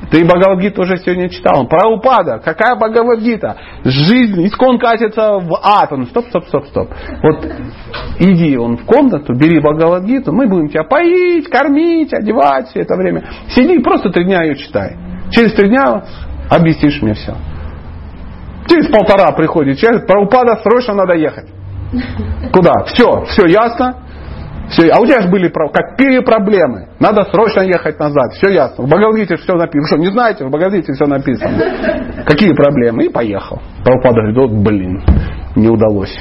Ты 0.09 0.23
Бхагавадгиту 0.23 0.83
уже 0.83 0.97
сегодня 0.97 1.29
читал. 1.29 1.67
Про 1.67 1.89
упада. 1.89 2.39
Какая 2.39 2.75
Бхагавадгита? 2.75 3.57
Жизнь, 3.83 4.45
искон 4.45 4.79
катится 4.79 5.39
в 5.39 5.59
ад. 5.61 5.91
Он, 5.91 6.05
стоп, 6.07 6.25
стоп, 6.29 6.45
стоп, 6.47 6.67
стоп. 6.67 6.89
Вот 7.21 7.45
иди 8.19 8.57
он 8.57 8.77
в 8.77 8.85
комнату, 8.85 9.33
бери 9.33 9.59
Бхагавадгиту, 9.59 10.31
мы 10.31 10.47
будем 10.47 10.69
тебя 10.69 10.83
поить, 10.83 11.49
кормить, 11.49 12.13
одевать 12.13 12.69
все 12.69 12.81
это 12.81 12.95
время. 12.95 13.23
Сиди 13.49 13.79
просто 13.79 14.09
три 14.09 14.25
дня 14.25 14.43
ее 14.43 14.55
читай. 14.55 14.95
Через 15.31 15.53
три 15.53 15.67
дня 15.67 16.03
объяснишь 16.49 17.01
мне 17.01 17.13
все. 17.13 17.35
Через 18.67 18.89
полтора 18.89 19.31
приходит 19.33 19.77
человек, 19.77 20.07
про 20.07 20.21
упада 20.21 20.59
срочно 20.63 20.93
надо 20.93 21.13
ехать. 21.13 21.47
Куда? 22.51 22.83
Все, 22.85 23.23
все 23.25 23.45
ясно. 23.47 24.06
Все, 24.69 24.89
а 24.89 24.99
у 24.99 25.05
тебя 25.05 25.21
же 25.21 25.29
были 25.29 25.49
какие 25.49 26.19
проблемы? 26.19 26.89
Надо 26.99 27.23
срочно 27.31 27.61
ехать 27.61 27.99
назад. 27.99 28.33
Все 28.33 28.49
ясно. 28.49 28.83
В 28.83 28.87
Бхагавадгите 28.87 29.37
все 29.37 29.53
написано. 29.53 29.81
Вы 29.81 29.87
что, 29.87 29.97
не 29.97 30.11
знаете? 30.11 30.45
В 30.45 30.49
Бхагавадгите 30.49 30.93
все 30.93 31.05
написано. 31.05 32.23
Какие 32.25 32.53
проблемы? 32.53 33.05
И 33.05 33.09
поехал. 33.09 33.61
Прабхупада 33.83 34.21
говорит, 34.21 34.37
вот 34.37 34.51
блин, 34.51 35.03
не 35.55 35.69
удалось. 35.69 36.13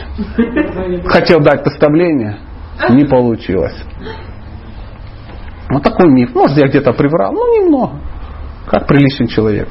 Хотел 1.07 1.41
дать 1.41 1.65
поставление, 1.65 2.39
не 2.91 3.05
получилось. 3.05 3.83
Вот 5.69 5.83
такой 5.83 6.09
миф. 6.13 6.35
Может, 6.35 6.57
я 6.59 6.69
где-то 6.69 6.93
приврал. 6.93 7.33
Ну, 7.33 7.61
немного. 7.61 8.01
Как 8.69 8.87
приличный 8.87 9.27
человек. 9.27 9.69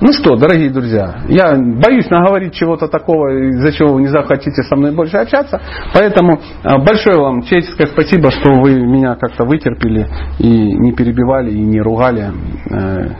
Ну 0.00 0.12
что, 0.14 0.34
дорогие 0.36 0.70
друзья, 0.70 1.24
я 1.28 1.52
боюсь 1.58 2.08
наговорить 2.08 2.54
чего-то 2.54 2.88
такого, 2.88 3.50
из-за 3.50 3.70
чего 3.72 3.92
вы 3.92 4.00
не 4.00 4.08
захотите 4.08 4.62
со 4.62 4.74
мной 4.74 4.94
больше 4.94 5.18
общаться. 5.18 5.60
Поэтому 5.92 6.40
а, 6.62 6.78
большое 6.78 7.18
вам 7.18 7.42
человеческое 7.42 7.86
спасибо, 7.86 8.30
что 8.30 8.54
вы 8.54 8.80
меня 8.80 9.16
как-то 9.16 9.44
вытерпели 9.44 10.08
и 10.38 10.48
не 10.48 10.92
перебивали, 10.92 11.50
и 11.50 11.60
не 11.60 11.82
ругали. 11.82 12.32
Э, 12.70 13.10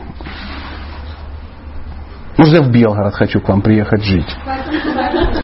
я 2.37 2.61
в 2.63 2.71
Белгород 2.71 3.13
хочу 3.13 3.39
к 3.41 3.49
вам 3.49 3.61
приехать 3.61 4.03
жить. 4.03 4.35